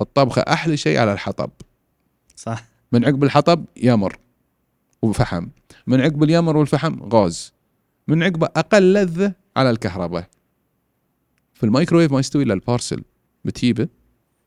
الطبخة 0.00 0.42
أحلى 0.42 0.76
شيء 0.76 0.98
على 0.98 1.12
الحطب. 1.12 1.50
صح. 2.36 2.64
من 2.92 3.04
عقب 3.04 3.24
الحطب 3.24 3.64
اليمر 3.76 4.18
والفحم. 5.02 5.46
من 5.86 6.00
عقب 6.00 6.22
اليمر 6.22 6.56
والفحم 6.56 7.02
غاز. 7.02 7.52
من 8.08 8.22
عقبه 8.22 8.46
أقل 8.56 8.92
لذة 8.94 9.32
على 9.56 9.70
الكهرباء. 9.70 10.28
في 11.54 11.66
الميكرويف 11.66 12.12
ما 12.12 12.18
يستوي 12.18 12.42
إلا 12.42 12.54
البارسل. 12.54 13.02
بتجيبه 13.44 13.88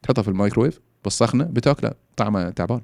تحطه 0.01 0.21
في 0.21 0.27
الميكرويف 0.27 0.79
بالصخنه 1.03 1.43
بتاكله 1.43 1.91
طعمه 2.17 2.49
تعبان. 2.49 2.81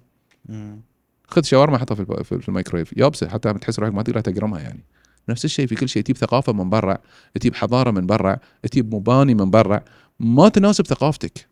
خذ 1.27 1.44
شاورما 1.44 1.77
حطها 1.77 1.95
في 1.95 2.23
في 2.23 2.49
الميكرويف 2.49 2.98
يابسة 2.98 3.30
حتى 3.30 3.53
تحس 3.53 3.80
روحك 3.80 3.94
ما 3.94 4.03
تقدر 4.03 4.19
تقرمها 4.19 4.60
يعني. 4.60 4.84
نفس 5.30 5.45
الشيء 5.45 5.68
في 5.68 5.76
كل 5.76 5.89
شيء. 5.89 6.03
تجيب 6.03 6.18
ثقافة 6.18 6.53
من 6.53 6.69
برا 6.69 6.98
تجيب 7.35 7.56
حضارة 7.56 7.91
من 7.91 8.06
برا 8.06 8.38
تجيب 8.72 8.95
مباني 8.95 9.34
من 9.34 9.52
برا. 9.52 9.81
ما 10.19 10.49
تناسب 10.49 10.85
ثقافتك. 10.85 11.48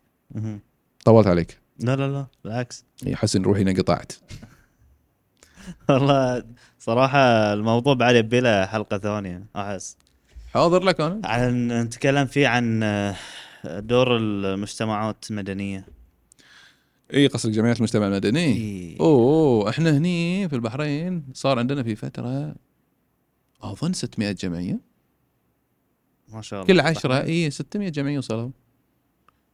طولت 1.06 1.26
عليك. 1.26 1.58
لا 1.78 1.96
لا 1.96 2.08
لا 2.08 2.26
بالعكس. 2.44 2.84
احس 3.14 3.36
ان 3.36 3.42
روحي 3.42 3.62
انقطعت 3.62 4.12
والله 5.88 6.44
صراحة 6.78 7.52
الموضوع 7.52 7.94
بعد 7.94 8.14
يبي 8.14 8.40
له 8.40 8.66
حلقة 8.66 8.98
ثانية 8.98 9.46
أحس. 9.56 9.96
حاضر 10.54 10.82
لك 10.82 11.00
أنا؟ 11.00 11.20
عن 11.24 11.68
نتكلم 11.68 12.26
فيه 12.26 12.48
عن 12.48 12.82
آه، 12.82 13.16
دور 13.64 14.16
المجتمعات 14.16 15.24
المدنية. 15.30 15.86
إي 17.14 17.26
قصدك 17.26 17.52
جمعية 17.52 17.72
المجتمع 17.72 18.06
المدني؟ 18.06 18.44
إيه. 18.44 19.00
أوه 19.00 19.70
إحنا 19.70 19.96
هني 19.96 20.48
في 20.48 20.54
البحرين 20.56 21.24
صار 21.34 21.58
عندنا 21.58 21.82
في 21.82 21.96
فترة 21.96 22.54
أظن 23.62 23.92
600 23.92 24.32
جمعية. 24.32 24.80
ما 26.28 26.42
شاء 26.42 26.62
الله. 26.62 26.74
كل 26.74 26.80
عشرة 26.80 27.22
إي 27.22 27.50
600 27.50 27.88
جمعية 27.88 28.18
وصلوا. 28.18 28.50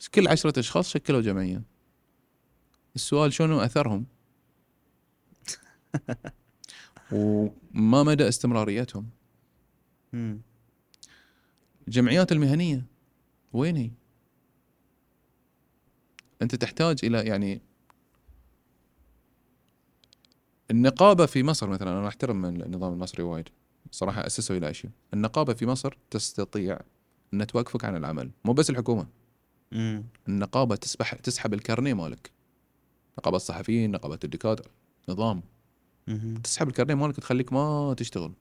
كل 0.09 0.29
عشرة 0.29 0.59
أشخاص 0.59 0.89
شكلوا 0.89 1.21
جمعيه 1.21 1.63
السؤال 2.97 3.33
شنو 3.33 3.61
أثرهم؟ 3.61 4.07
وما 7.13 8.03
مدى 8.03 8.29
استمراريتهم. 8.29 9.09
الجمعيات 11.89 12.33
المهنية 12.33 12.87
وين 13.53 13.77
هي؟ 13.77 13.91
أنت 16.43 16.55
تحتاج 16.55 16.99
إلى 17.05 17.27
يعني 17.27 17.63
النقابة 20.71 21.27
في 21.27 21.43
مصر 21.43 21.69
مثلا 21.69 21.99
أنا 21.99 22.09
أحترم 22.09 22.45
النظام 22.45 22.93
المصري 22.93 23.23
وايد. 23.23 23.49
صراحة 23.91 24.27
اسسوا 24.27 24.57
إلى 24.57 24.71
أشياء. 24.71 24.93
النقابة 25.15 25.55
في 25.55 25.67
مصر 25.67 25.99
تستطيع 26.11 26.79
ان 27.35 27.47
توقفك 27.47 27.85
عن 27.85 27.97
العمل. 27.97 28.31
مو 28.45 28.53
بس 28.53 28.71
الحكومة. 28.71 29.22
مم. 29.73 30.05
النقابة 30.29 30.77
تسبح 30.77 31.15
تسحب 31.15 31.55
الكارنيه 31.55 31.95
مالك. 31.95 32.31
نقابة 33.19 33.37
الصحفيين 33.37 33.91
نقابة 33.91 34.19
الدكاترة 34.25 34.71
نظام. 35.09 35.43
مهم. 36.09 36.35
تسحب 36.35 36.69
الكارنيه 36.69 36.95
مالك 36.95 37.17
تخليك 37.17 37.53
ما 37.53 37.95
تشتغل. 37.95 38.33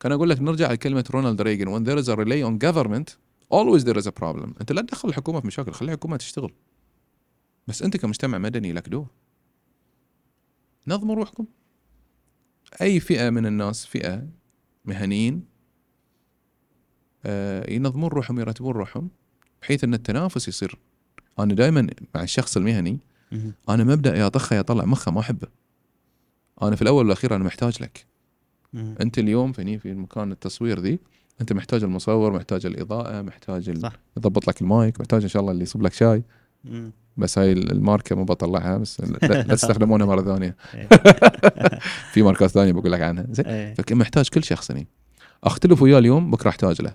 كان 0.00 0.12
أقول 0.12 0.30
لك 0.30 0.40
نرجع 0.40 0.72
لكلمة 0.72 1.04
رونالد 1.10 1.42
ريغن 1.42 1.66
when 1.66 1.88
there 1.88 2.04
is 2.04 2.08
a 2.08 2.16
relay 2.16 2.42
on 2.42 2.58
government 2.66 3.16
always 3.54 3.84
there 3.84 4.02
is 4.02 4.06
a 4.06 4.12
problem. 4.20 4.54
أنت 4.60 4.72
لا 4.72 4.82
تدخل 4.82 5.08
الحكومة 5.08 5.40
في 5.40 5.46
مشاكل 5.46 5.72
خلي 5.72 5.92
الحكومة 5.92 6.16
تشتغل. 6.16 6.52
بس 7.68 7.82
أنت 7.82 7.96
كمجتمع 7.96 8.38
مدني 8.38 8.72
لك 8.72 8.88
دور. 8.88 9.06
نظموا 10.86 11.14
روحكم. 11.14 11.46
أي 12.80 13.00
فئة 13.00 13.30
من 13.30 13.46
الناس 13.46 13.86
فئة 13.86 14.28
مهنيين 14.84 15.44
آه 17.24 17.70
ينظمون 17.70 18.10
روحهم 18.10 18.40
يرتبون 18.40 18.72
روحهم. 18.72 19.10
بحيث 19.62 19.84
إن 19.84 19.94
التنافس 19.94 20.48
يصير 20.48 20.78
أنا 21.38 21.54
دائما 21.54 21.86
مع 22.14 22.22
الشخص 22.22 22.56
المهني. 22.56 22.98
أنا 23.68 23.84
مبدأ 23.84 24.16
يا 24.16 24.28
طخه 24.28 24.56
يا 24.56 24.62
طلع 24.62 24.84
مخه 24.84 25.12
ما 25.12 25.20
أحبه 25.20 25.48
أنا 26.62 26.76
في 26.76 26.82
الأول 26.82 27.04
والأخير 27.04 27.36
أنا 27.36 27.44
محتاج 27.44 27.82
لك. 27.82 28.06
أنت 28.74 29.18
اليوم 29.18 29.52
فيني 29.52 29.78
في 29.78 29.94
مكان 29.94 30.32
التصوير 30.32 30.80
ذي 30.80 30.98
أنت 31.40 31.52
محتاج 31.52 31.82
المصور 31.84 32.32
محتاج 32.32 32.66
الإضاءة 32.66 33.22
محتاج 33.22 33.68
ال-. 33.68 33.90
يضبط 34.16 34.48
لك 34.48 34.60
المايك 34.62 35.00
محتاج 35.00 35.22
إن 35.22 35.28
شاء 35.28 35.40
الله 35.40 35.52
اللي 35.52 35.62
يصب 35.62 35.82
لك 35.82 35.92
شاي. 35.92 36.22
بس 37.16 37.38
هاي 37.38 37.52
الماركة 37.52 38.16
مو 38.16 38.24
بطلعها 38.24 38.78
بس 38.78 39.00
لا, 39.00 39.42
تستخدمونها 39.54 40.06
مرة 40.06 40.22
ثانية 40.22 40.56
إيه. 40.74 40.88
في 42.12 42.22
ماركات 42.22 42.50
ثانية 42.50 42.72
بقول 42.72 42.92
لك 42.92 43.00
عنها 43.00 43.26
زين 43.30 43.46
إيه. 43.46 43.74
فكان 43.74 43.98
محتاج 43.98 44.28
كل 44.28 44.44
شخص 44.44 44.70
هني 44.70 44.86
أختلف 45.44 45.82
وياه 45.82 45.98
اليوم 45.98 46.30
بكرة 46.30 46.48
أحتاج 46.48 46.82
له. 46.82 46.94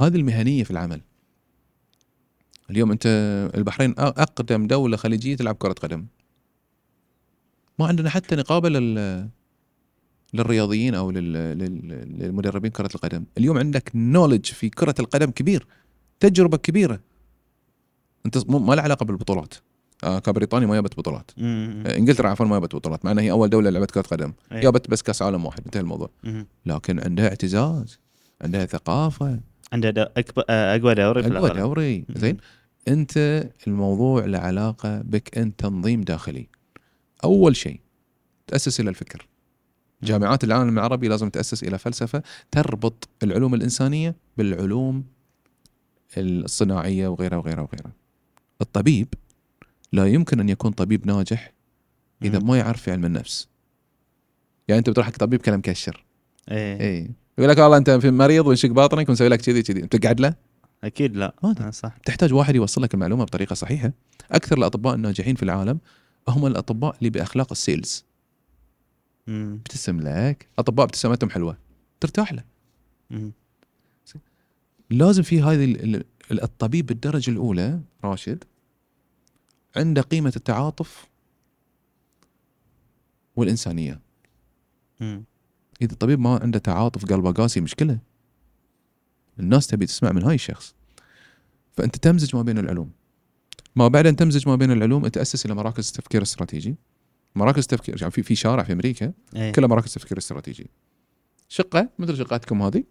هذه 0.00 0.16
المهنية 0.16 0.64
في 0.64 0.70
العمل 0.70 1.00
اليوم 2.70 2.90
أنت 2.90 3.06
البحرين 3.54 3.94
أقدم 3.98 4.66
دولة 4.66 4.96
خليجية 4.96 5.36
تلعب 5.36 5.54
كرة 5.54 5.72
قدم. 5.72 6.06
ما 7.78 7.86
عندنا 7.86 8.10
حتى 8.10 8.36
نقابه 8.36 8.68
لل 8.68 9.28
للرياضيين 10.34 10.94
أو 10.94 11.10
لل... 11.10 11.32
لل... 11.32 11.88
للمدربين 12.18 12.70
كرة 12.70 12.90
القدم. 12.94 13.24
اليوم 13.38 13.58
عندك 13.58 13.90
نولج 13.94 14.44
في 14.44 14.68
كرة 14.68 14.94
القدم 15.00 15.30
كبير 15.30 15.66
تجربة 16.20 16.56
كبيرة. 16.56 17.00
أنت 18.26 18.50
ما 18.50 18.74
له 18.74 18.82
علاقة 18.82 19.04
بالبطولات. 19.04 19.54
آه 20.04 20.18
كبريطانيا 20.18 20.66
ما 20.66 20.74
جابت 20.74 20.98
بطولات. 20.98 21.30
مم. 21.36 21.82
آه 21.86 21.96
إنجلترا 21.96 22.28
عفوا 22.28 22.46
ما 22.46 22.58
جابت 22.58 22.74
بطولات 22.74 23.04
مع 23.04 23.10
إنها 23.10 23.22
هي 23.22 23.30
أول 23.30 23.50
دولة 23.50 23.70
لعبت 23.70 23.90
كرة 23.90 24.02
قدم. 24.02 24.32
جابت 24.52 24.90
بس 24.90 25.02
كأس 25.02 25.22
عالم 25.22 25.46
واحد 25.46 25.62
انتهى 25.64 25.80
الموضوع. 25.80 26.10
مهم. 26.24 26.46
لكن 26.66 27.00
عندها 27.00 27.28
اعتزاز 27.28 27.98
عندها 28.42 28.66
ثقافة. 28.66 29.40
عنده 29.72 30.12
آه، 30.48 30.76
أقوى 30.76 30.94
دوري 30.94 31.22
في 31.22 31.38
أقوى 31.38 31.50
دوري. 31.50 32.04
زين. 32.14 32.36
أنت 32.88 33.44
الموضوع 33.66 34.24
له 34.24 34.38
علاقة 34.38 35.02
بك 35.02 35.38
أنت 35.38 35.60
تنظيم 35.60 36.00
داخلي. 36.00 36.48
أول 37.24 37.56
شيء 37.56 37.80
تأسس 38.46 38.80
إلى 38.80 38.90
الفكر. 38.90 39.26
جامعات 40.02 40.44
العالم 40.44 40.78
العربي 40.78 41.08
لازم 41.08 41.28
تأسس 41.30 41.62
إلى 41.62 41.78
فلسفة 41.78 42.22
تربط 42.50 43.08
العلوم 43.22 43.54
الإنسانية 43.54 44.14
بالعلوم 44.36 45.04
الصناعية 46.18 47.08
وغيرها 47.08 47.36
وغيرها 47.36 47.62
وغيرها. 47.62 47.92
الطبيب 48.60 49.14
لا 49.92 50.06
يمكن 50.06 50.40
أن 50.40 50.48
يكون 50.48 50.70
طبيب 50.70 51.06
ناجح 51.06 51.52
إذا. 52.22 52.38
ما 52.38 52.58
يعرف 52.58 52.82
في 52.82 52.90
علم 52.90 53.04
النفس 53.04 53.48
يعني 54.68 54.78
أنت 54.78 54.90
بتروح 54.90 55.06
حق 55.06 55.16
طبيب 55.16 55.40
كلام 55.42 55.58
مكشر 55.58 56.04
إيه. 56.50 56.80
اي 56.80 57.10
يقول 57.38 57.50
لك 57.50 57.58
والله 57.58 57.76
أنت 57.76 57.90
في 57.90 58.10
مريض 58.10 58.46
ونشق 58.46 58.68
باطنك 58.68 59.08
ونسوي 59.08 59.28
لك 59.28 59.40
كذي 59.40 59.62
كذي. 59.62 59.86
تقعد 59.86 60.20
له 60.20 60.34
أكيد 60.84 61.16
لا. 61.16 61.34
ما 61.42 61.50
أدري. 61.50 61.66
آه، 61.66 61.70
صح. 61.70 61.96
تحتاج 62.04 62.32
واحد 62.32 62.54
يوصل 62.56 62.82
لك 62.82 62.94
المعلومة 62.94 63.24
بطريقة 63.24 63.54
صحيحة. 63.54 63.92
أكثر 64.30 64.58
الأطباء 64.58 64.94
الناجحين 64.94 65.34
في 65.34 65.42
العالم 65.42 65.78
هم 66.28 66.46
الأطباء 66.46 66.96
اللي 66.98 67.10
بأخلاق 67.10 67.52
السيلز. 67.52 68.04
مم. 69.26 69.58
ابتسم 69.60 70.00
لك. 70.00 70.48
أطباء 70.58 70.86
ابتسامتهم 70.86 71.30
حلوة. 71.30 71.56
ترتاح 72.00 72.32
له. 72.32 72.44
مم. 73.10 73.32
لازم 74.90 75.22
في 75.22 75.42
هذه 75.42 75.64
ال- 75.64 75.94
ال- 76.30 76.42
الطبيب 76.42 76.86
بالدرجه 76.86 77.30
الأولى 77.30 77.80
راشد 78.04 78.44
عنده 79.76 80.02
قيمة 80.02 80.32
التعاطف 80.36 81.06
والإنسانية. 83.36 84.00
مم. 85.00 85.24
إذا 85.82 85.92
الطبيب 85.92 86.20
ما 86.20 86.38
عنده 86.42 86.58
تعاطف 86.58 87.04
قلبه 87.04 87.32
قاسي 87.32 87.60
مشكلة. 87.60 87.98
الناس 89.40 89.66
تبي 89.66 89.86
تسمع 89.86 90.12
من 90.12 90.22
هاي 90.22 90.34
الشخص. 90.34 90.74
فأنت 91.76 91.96
تمزج 91.96 92.36
ما 92.36 92.42
بين 92.42 92.58
العلوم. 92.58 92.90
ما 93.76 93.88
بعد 93.88 94.06
ان 94.06 94.16
تمزج 94.16 94.48
ما 94.48 94.56
بين 94.56 94.70
العلوم 94.70 95.06
تأسس 95.08 95.46
إلى 95.46 95.54
مراكز 95.54 95.92
تفكير 95.92 96.22
استراتيجي 96.22 96.76
مراكز 97.34 97.66
تفكير 97.66 97.96
يعني 98.00 98.10
في 98.10 98.22
في 98.22 98.34
شارع 98.34 98.62
في 98.62 98.72
أمريكا 98.72 99.12
إيه. 99.36 99.52
كلها 99.52 99.68
مراكز 99.68 99.94
تفكير 99.94 100.18
استراتيجي. 100.18 100.70
شقة 101.48 101.88
مثل 101.98 102.16
شقاتكم 102.16 102.62
هذه. 102.62 102.84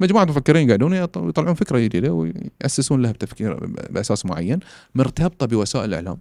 مجموعة 0.00 0.24
مفكرين 0.24 0.68
يقعدون 0.68 0.92
يط- 1.06 1.16
يطلعون 1.16 1.54
فكرة 1.54 1.78
جديدة 1.78 2.12
ويأسسون 2.12 3.02
لها 3.02 3.12
بتفكير 3.12 3.66
بأساس 3.66 4.26
معين 4.26 4.60
مرتبطة 4.94 5.46
بوسائل 5.46 5.84
الإعلام. 5.84 6.18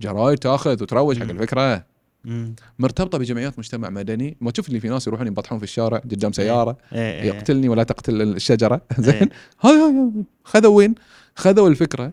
جرايد 0.00 0.38
تأخذ 0.38 0.82
وتروج 0.82 1.18
حق. 1.18 1.22
الفكرة. 1.30 1.86
مم. 2.26 2.54
مرتبطة 2.78 3.18
بجمعيات 3.18 3.58
مجتمع 3.58 3.90
مدني 3.90 4.36
ما 4.40 4.50
تشوف 4.50 4.68
اللي 4.68 4.80
في 4.80 4.88
ناس 4.88 5.06
يروحون 5.06 5.26
ينبطحون 5.26 5.58
في 5.58 5.64
الشارع 5.64 5.98
قدام 5.98 6.32
سيارة 6.32 6.78
إيه. 6.92 6.98
إيه. 7.22 7.28
يقتلني 7.28 7.68
ولا 7.68 7.82
تقتل 7.82 8.22
الشجرة 8.22 8.80
زين 8.98 9.14
إيه. 9.14 9.28
هذا- 9.60 10.12
خذوا 10.44 10.76
وين؟ 10.76 10.94
خذوا 11.36 11.68
الفكرة 11.68 12.12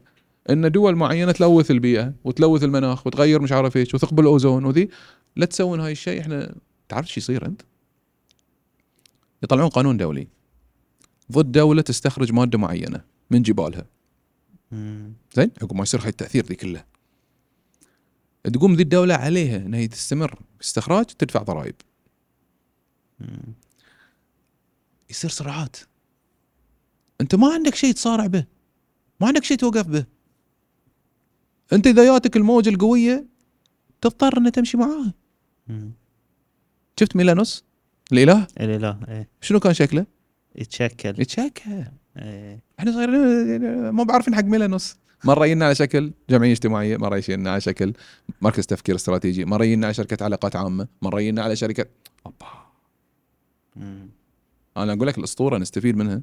إن 0.49 0.71
دول 0.71 0.95
معينة 0.95 1.31
تلوث 1.31 1.71
البيئة 1.71 2.13
وتلوث 2.23 2.63
المناخ 2.63 3.07
وتغير 3.07 3.41
مش 3.41 3.51
عارف 3.51 3.77
إيش 3.77 3.93
وثقب 3.95 4.19
الأوزون 4.19 4.65
وذي 4.65 4.89
لا 5.35 5.45
تسوون 5.45 5.79
هاي 5.79 5.91
الشيء 5.91 6.21
إحنا 6.21 6.55
تعرف 6.89 7.07
شو 7.09 7.19
يصير 7.19 7.45
أنت؟ 7.45 7.61
يطلعون 9.43 9.69
قانون 9.69 9.97
دولي 9.97 10.27
ضد 11.31 11.51
دولة 11.51 11.81
تستخرج 11.81 12.31
مادة 12.33 12.57
معينة 12.57 13.01
من 13.31 13.41
جبالها. 13.41 13.85
زين 15.35 15.51
عقب 15.61 15.75
ما 15.75 15.81
يصير 15.83 16.01
هاي 16.01 16.09
التأثير 16.09 16.45
ذي 16.45 16.55
كله 16.55 16.83
تقوم 18.43 18.73
ذي 18.73 18.83
الدولة 18.83 19.15
عليها 19.15 19.57
إنها 19.57 19.79
هي 19.79 19.87
تستمر 19.87 20.35
في 20.59 20.65
استخراج 20.65 21.05
تدفع 21.05 21.41
ضرائب. 21.41 21.75
يصير 25.09 25.29
صراعات. 25.29 25.77
أنت 27.21 27.35
ما 27.35 27.53
عندك 27.53 27.75
شيء 27.75 27.93
تصارع 27.93 28.27
به. 28.27 28.45
ما 29.21 29.27
عندك 29.27 29.43
شيء 29.43 29.57
توقف 29.57 29.87
به. 29.87 30.05
أنت 31.73 31.87
إذا 31.87 32.05
جاتك 32.05 32.37
الموجة 32.37 32.69
القوية 32.69 33.25
تضطر 34.01 34.37
ان 34.37 34.51
تمشي 34.51 34.77
معاها. 34.77 35.13
شفت 36.99 37.15
ميلانوس؟ 37.15 37.63
الإله؟ 38.11 38.47
الإله 38.59 38.99
إيه. 39.07 39.29
شنو 39.41 39.59
كان 39.59 39.73
شكله؟ 39.73 40.05
يتشكل. 40.55 41.21
يتشكى 41.21 41.85
إيه. 42.17 42.63
إحنا 42.79 42.91
صايرين 42.91 43.89
ما 43.89 44.03
بعرفين 44.03 44.35
حق 44.35 44.43
ميلانوس. 44.43 44.95
مره 45.23 45.45
يجينا 45.45 45.65
على 45.65 45.75
شكل 45.75 46.11
جمعية 46.29 46.51
اجتماعية 46.51 46.97
مره 46.97 47.17
يجينا 47.17 47.51
على 47.51 47.61
شكل 47.61 47.93
مركز 48.41 48.65
تفكير 48.65 48.95
استراتيجي 48.95 49.45
مره 49.45 49.63
يجينا 49.63 49.85
على 49.87 49.93
شركة 49.93 50.23
علاقات 50.23 50.55
عامة 50.55 50.87
مره 51.01 51.21
يجينا 51.21 51.43
على 51.43 51.55
شركة 51.55 51.85
أوبا. 52.25 52.47
أنا 54.77 54.93
أقول 54.93 55.07
لك 55.07 55.17
الأسطورة 55.17 55.57
نستفيد 55.57 55.95
منها. 55.97 56.21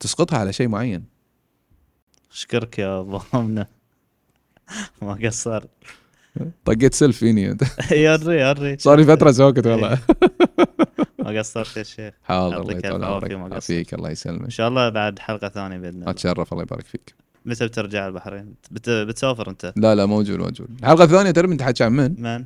تسقطها 0.00 0.38
على 0.38 0.52
شيء 0.52 0.68
معين. 0.68 1.04
اشكرك 2.32 2.78
يا 2.78 3.02
ضامنه 3.02 3.66
ما 5.02 5.12
قصر. 5.24 5.64
طقيت 6.64 6.94
سلف 6.94 7.18
فيني 7.18 7.50
انت 7.50 7.62
يري 7.92 8.40
يري 8.40 8.78
صار 8.78 8.98
لي 8.98 9.04
فترة 9.04 9.30
ساكت 9.32 9.66
والله. 9.66 9.98
ما 11.26 11.38
قصرت 11.38 11.76
يا 11.76 11.82
شيخ 11.82 12.14
حاضر 12.24 12.60
الله 12.60 12.72
يطول 12.72 13.04
عمرك. 13.04 13.30
يعافيك 13.30 13.94
الله 13.94 14.10
يسلمك 14.10 14.42
إن 14.42 14.50
شاء 14.50 14.68
الله 14.68 14.88
بعد 14.88 15.18
حلقة 15.18 15.48
ثانية 15.48 15.78
بإذن 15.78 15.94
الله 16.00 16.10
أتشرف 16.10 16.52
الله 16.52 16.62
يبارك 16.62 16.84
فيك 16.84 17.14
متى 17.44 17.66
بترجع 17.66 18.06
البحرين؟ 18.06 18.54
بت... 18.70 18.90
بتسافر 18.90 19.50
أنت؟ 19.50 19.72
لا 19.76 19.94
لا 19.94 20.06
موجود 20.06 20.38
موجود 20.38 20.68
الحلقة 20.80 21.04
الثانية 21.04 21.30
تعرف 21.30 21.50
انت 21.50 21.62
حكي 21.62 21.84
عن 21.84 21.92
من؟ 21.92 22.22
من؟ 22.22 22.44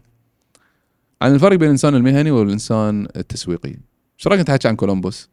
عن 1.22 1.34
الفرق 1.34 1.56
بين 1.56 1.66
الإنسان 1.66 1.94
المهني 1.94 2.30
والإنسان 2.30 3.08
التسويقي 3.16 3.74
إيش 4.18 4.26
رأيك 4.26 4.40
انت 4.40 4.50
حكي 4.50 4.68
عن 4.68 4.76
كولومبوس؟ 4.76 5.28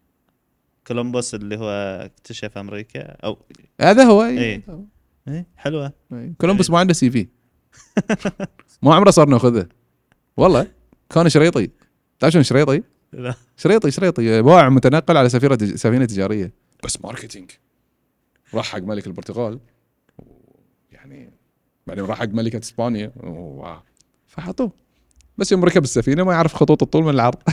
كولومبوس 0.88 1.36
اللي 1.36 1.58
هو 1.58 1.70
اكتشف 2.06 2.58
أمريكا 2.58 3.02
أو 3.02 3.38
هذا 3.82 4.04
هو 4.04 4.24
إيه. 4.24 4.64
إيه 5.28 5.46
حلوة 5.58 5.94
إيه. 6.14 6.34
كولومبوس 6.38 6.70
ما 6.70 6.80
عنده 6.80 6.94
CV 6.94 7.28
ما 8.84 8.96
عمره 8.96 9.12
صار 9.12 9.30
ناخذه 9.30 9.68
والله 10.38 10.68
كان 11.10 11.30
شريطي 11.30 11.70
تعرف 12.20 12.34
شنو 12.34 12.44
شريطي؟ 12.44 12.84
لا. 13.14 13.34
شريطي 13.58 13.92
شريطي. 13.92 14.42
بائع 14.42 14.70
متنقل 14.70 15.18
على 15.18 15.30
سفينة 15.30 15.58
سفينة 15.76 16.06
تجارية. 16.06 16.54
بس 16.84 17.02
marketing. 17.02 17.52
راح 18.54 18.66
حق 18.66 18.80
ملك 18.80 19.08
البرتغال. 19.08 19.60
يعني 20.92 21.34
بعدين 21.88 22.06
راح 22.06 22.20
حق 22.20 22.28
ملكة 22.28 22.60
إسبانيا. 22.60 23.12
فحطوه. 24.28 24.72
بس 25.38 25.52
يوم 25.52 25.66
ركب 25.66 25.84
السفينة 25.84 26.24
ما 26.24 26.34
يعرف 26.34 26.54
خطوط 26.54 26.84
الطول 26.84 27.04
من 27.04 27.10
العرض. 27.10 27.38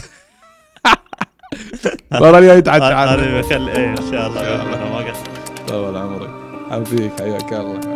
الجاي 2.13 2.59
يتعشى 2.59 2.85
هذا 2.85 2.95
عنه 2.95 3.41
بخلي 3.41 3.73
إيه 3.73 3.91
إن 3.91 4.11
شاء 4.11 4.27
الله. 4.27 4.65
ما 4.91 5.11
قصر. 5.11 5.27
طول 5.69 5.97
عمرك. 5.97 6.31
حبيك 6.71 7.21
حياك 7.21 7.53
الله. 7.53 7.94